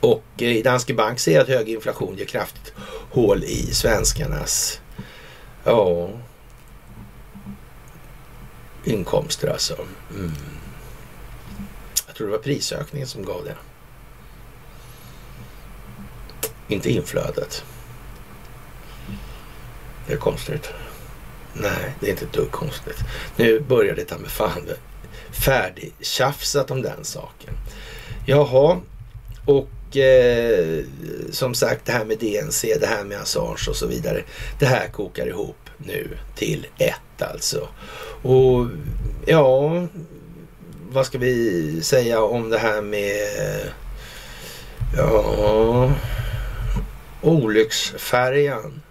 [0.00, 2.72] Och eh, Danske Bank säger att hög inflation ger kraftigt
[3.10, 4.80] hål i svenskarnas
[5.64, 6.08] ja,
[8.84, 9.76] inkomster alltså.
[10.10, 10.32] Mm.
[12.06, 13.56] Jag tror det var prisökningen som gav det.
[16.74, 17.64] Inte inflödet.
[20.06, 20.72] Det är konstigt.
[21.52, 22.98] Nej, det är inte ett dugg konstigt.
[23.36, 24.68] Nu börjar det ta med fan
[25.30, 27.54] färdigtjafsat om den saken.
[28.26, 28.80] Jaha,
[29.44, 30.84] och och eh,
[31.30, 34.22] som sagt det här med DNC, det här med Assange och så vidare.
[34.58, 37.68] Det här kokar ihop nu till ett alltså.
[38.22, 38.66] Och
[39.26, 39.86] ja,
[40.90, 43.28] vad ska vi säga om det här med
[44.96, 45.92] ja,
[47.22, 48.82] olycksfärjan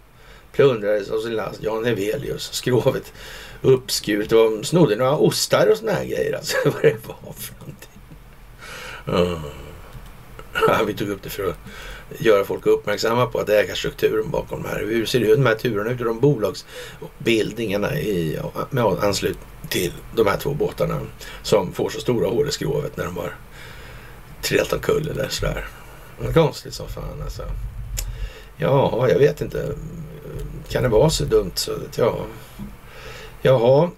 [0.52, 1.64] plundrades av sin last.
[1.64, 3.14] Jan Hevelius, skrovet
[3.62, 4.30] uppskuret.
[4.30, 6.36] De snodde några ostar och såna här grejer.
[6.36, 7.90] Alltså vad det var för någonting.
[9.08, 9.67] Mm.
[10.88, 11.58] vi tog upp det för att
[12.20, 14.80] göra folk uppmärksamma på att ägarstrukturen bakom de här.
[14.80, 18.40] Hur ser det ut, de här turerna ut de bolagsbildningarna i,
[18.70, 21.00] med anslutning till de här två båtarna
[21.44, 23.36] som får så stora hål i skrovet när de har
[24.42, 25.66] trillat omkull eller sådär.
[26.34, 27.44] Konstigt som fan alltså.
[28.58, 29.74] Ja, jag vet inte.
[30.70, 32.16] Kan det vara så dumt så ja.
[33.42, 33.90] Jaha,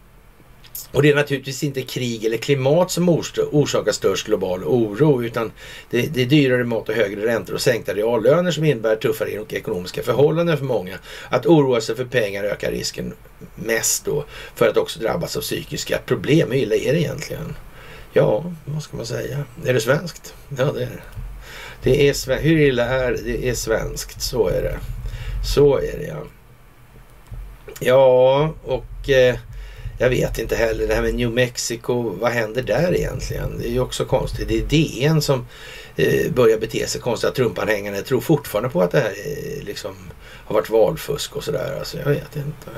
[0.92, 3.10] och det är naturligtvis inte krig eller klimat som
[3.52, 5.52] orsakar störst global oro utan
[5.90, 10.04] det, det är dyrare mat och högre räntor och sänkta reallöner som innebär tuffare ekonomiska
[10.04, 10.98] förhållanden för många.
[11.30, 13.14] Att oroa sig för pengar ökar risken
[13.56, 14.26] mest då
[14.56, 16.52] för att också drabbas av psykiska problem.
[16.52, 17.56] Hur illa är det egentligen?
[18.14, 19.44] Ja, vad ska man säga?
[19.66, 20.34] Är det svenskt?
[20.58, 21.02] Ja, det är det.
[21.84, 23.22] det är sven- Hur illa är det?
[23.22, 24.78] Det är svenskt, så är det.
[25.56, 26.24] Så är det ja.
[27.80, 29.36] Ja, och eh,
[30.02, 30.88] jag vet inte heller.
[30.88, 33.58] Det här med New Mexico, vad händer där egentligen?
[33.58, 34.48] Det är ju också konstigt.
[34.48, 35.48] Det är DN som
[35.96, 37.36] eh, börjar bete sig konstigt.
[37.36, 39.96] Trumpanhängarna tror fortfarande på att det här eh, liksom
[40.46, 41.76] har varit valfusk och sådär.
[41.80, 42.70] Alltså jag vet inte.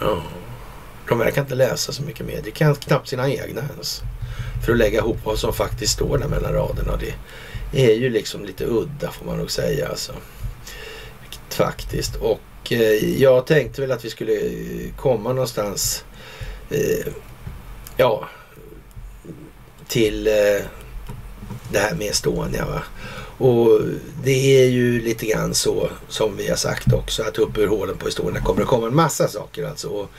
[0.00, 0.22] Ja.
[1.08, 2.40] De verkar inte läsa så mycket mer.
[2.44, 4.02] Det kan knappt sina egna ens.
[4.64, 6.96] För att lägga ihop vad som faktiskt står där mellan raderna.
[6.96, 7.14] Det
[7.72, 10.12] är ju liksom lite udda får man nog säga alltså.
[11.48, 12.16] Faktiskt.
[12.16, 12.40] Och
[12.72, 16.04] Eh, jag tänkte väl att vi skulle eh, komma någonstans
[16.70, 17.12] eh,
[17.96, 18.28] ja,
[19.88, 20.32] till eh,
[21.72, 22.66] det här med Estonia.
[22.66, 22.82] Va?
[23.38, 23.80] Och
[24.24, 27.96] det är ju lite grann så som vi har sagt också att upp ur hålen
[27.96, 29.88] på Estonia kommer det komma en massa saker alltså.
[29.88, 30.10] Och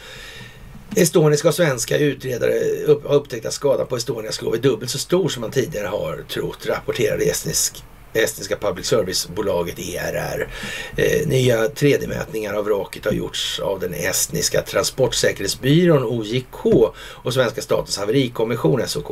[0.96, 4.98] Estoniska och svenska utredare upp, har upptäckt att skadan på Estonias skrov är dubbelt så
[4.98, 7.84] stor som man tidigare har trott, rapporterade estnisk
[8.14, 10.48] estniska public service-bolaget ERR.
[10.96, 16.66] Eh, nya 3D-mätningar av vraket har gjorts av den estniska transportsäkerhetsbyrån OJK
[17.00, 19.12] och svenska statens haverikommission SOK.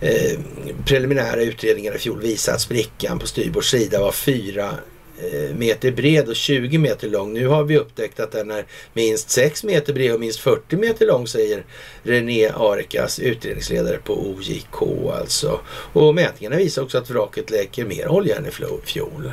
[0.00, 0.38] Eh,
[0.86, 4.74] preliminära utredningar i fjol visar att sprickan på styrbords sida var fyra
[5.22, 7.32] Eh, meter bred och 20 meter lång.
[7.32, 11.06] Nu har vi upptäckt att den är minst 6 meter bred och minst 40 meter
[11.06, 11.64] lång säger
[12.02, 14.82] René Arekas utredningsledare på OJK
[15.20, 15.60] alltså.
[15.66, 18.50] Och mätningarna visar också att vraket läcker mer olja än i
[18.84, 19.32] fjol.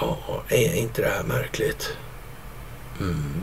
[0.00, 1.96] Ja, är inte det här märkligt?
[3.00, 3.42] Mm.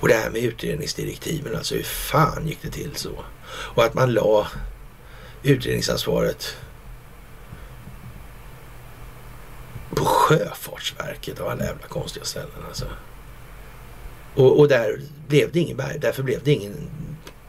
[0.00, 3.24] Och det här med utredningsdirektiven, alltså hur fan gick det till så?
[3.48, 4.48] Och att man la
[5.42, 6.56] utredningsansvaret
[9.96, 12.84] på Sjöfartsverket av alla jävla konstiga ställen alltså.
[14.34, 16.76] Och, och där blev det ingen bär, därför blev det ingen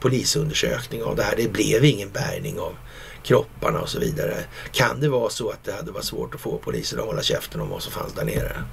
[0.00, 1.34] polisundersökning av det här.
[1.36, 2.74] Det blev ingen bärgning av
[3.22, 4.36] kropparna och så vidare.
[4.72, 7.60] Kan det vara så att det hade varit svårt att få polisen att hålla käften
[7.60, 8.64] om vad som fanns där nere?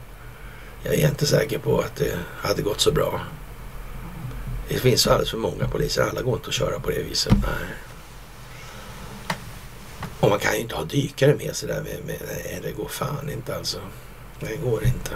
[0.84, 3.22] Jag är inte säker på att det hade gått så bra.
[4.70, 6.02] Det finns alldeles för många poliser.
[6.02, 7.34] Alla går inte att köra på det viset.
[7.34, 7.91] Nej.
[10.22, 11.82] Och man kan ju inte ha dykare med sig där.
[11.82, 13.78] Med, med, nej, det går fan inte alltså.
[14.40, 15.12] Det går inte.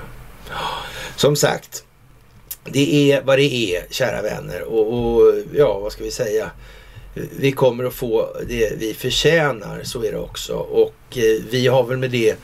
[1.16, 1.84] Som sagt,
[2.64, 4.62] det är vad det är, kära vänner.
[4.62, 6.52] Och, och, ja, vad ska vi säga?
[7.14, 10.54] Vi kommer att få det vi förtjänar, så är det också.
[10.54, 12.36] Och eh, vi har väl med det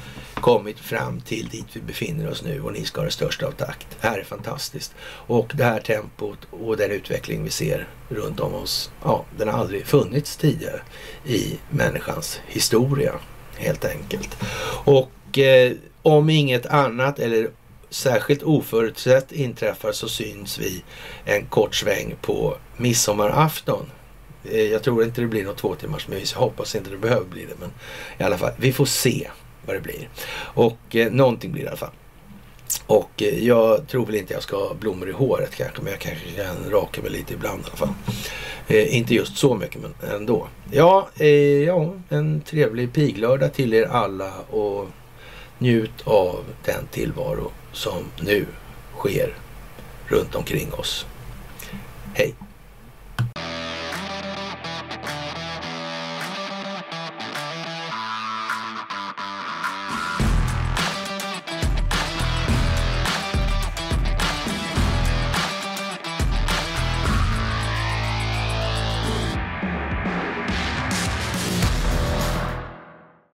[0.41, 3.51] kommit fram till dit vi befinner oss nu och ni ska ha det största av
[3.51, 3.87] takt.
[4.01, 4.95] Det här är fantastiskt.
[5.03, 9.59] Och det här tempot och den utveckling vi ser runt om oss, ja, den har
[9.59, 10.81] aldrig funnits tidigare
[11.25, 13.13] i människans historia
[13.57, 14.37] helt enkelt.
[14.85, 17.49] Och eh, om inget annat eller
[17.89, 20.83] särskilt oförutsett inträffar så syns vi
[21.25, 23.85] en kort sväng på midsommarafton.
[24.43, 26.33] Eh, jag tror inte det blir något två timmars mys.
[26.33, 27.55] Jag hoppas inte det behöver bli det.
[27.59, 27.71] Men
[28.17, 29.27] i alla fall, vi får se
[29.65, 30.09] vad det blir.
[30.53, 31.89] Och eh, någonting blir det i alla fall.
[32.87, 35.99] Och eh, jag tror väl inte jag ska ha blommor i håret kanske, men jag
[35.99, 37.93] kanske kan raka mig lite ibland i alla fall.
[38.67, 40.47] Eh, inte just så mycket, men ändå.
[40.71, 41.27] Ja, eh,
[41.63, 44.87] ja, en trevlig piglördag till er alla och
[45.57, 48.45] njut av den tillvaro som nu
[48.97, 49.33] sker
[50.07, 51.05] runt omkring oss.
[52.13, 52.35] Hej!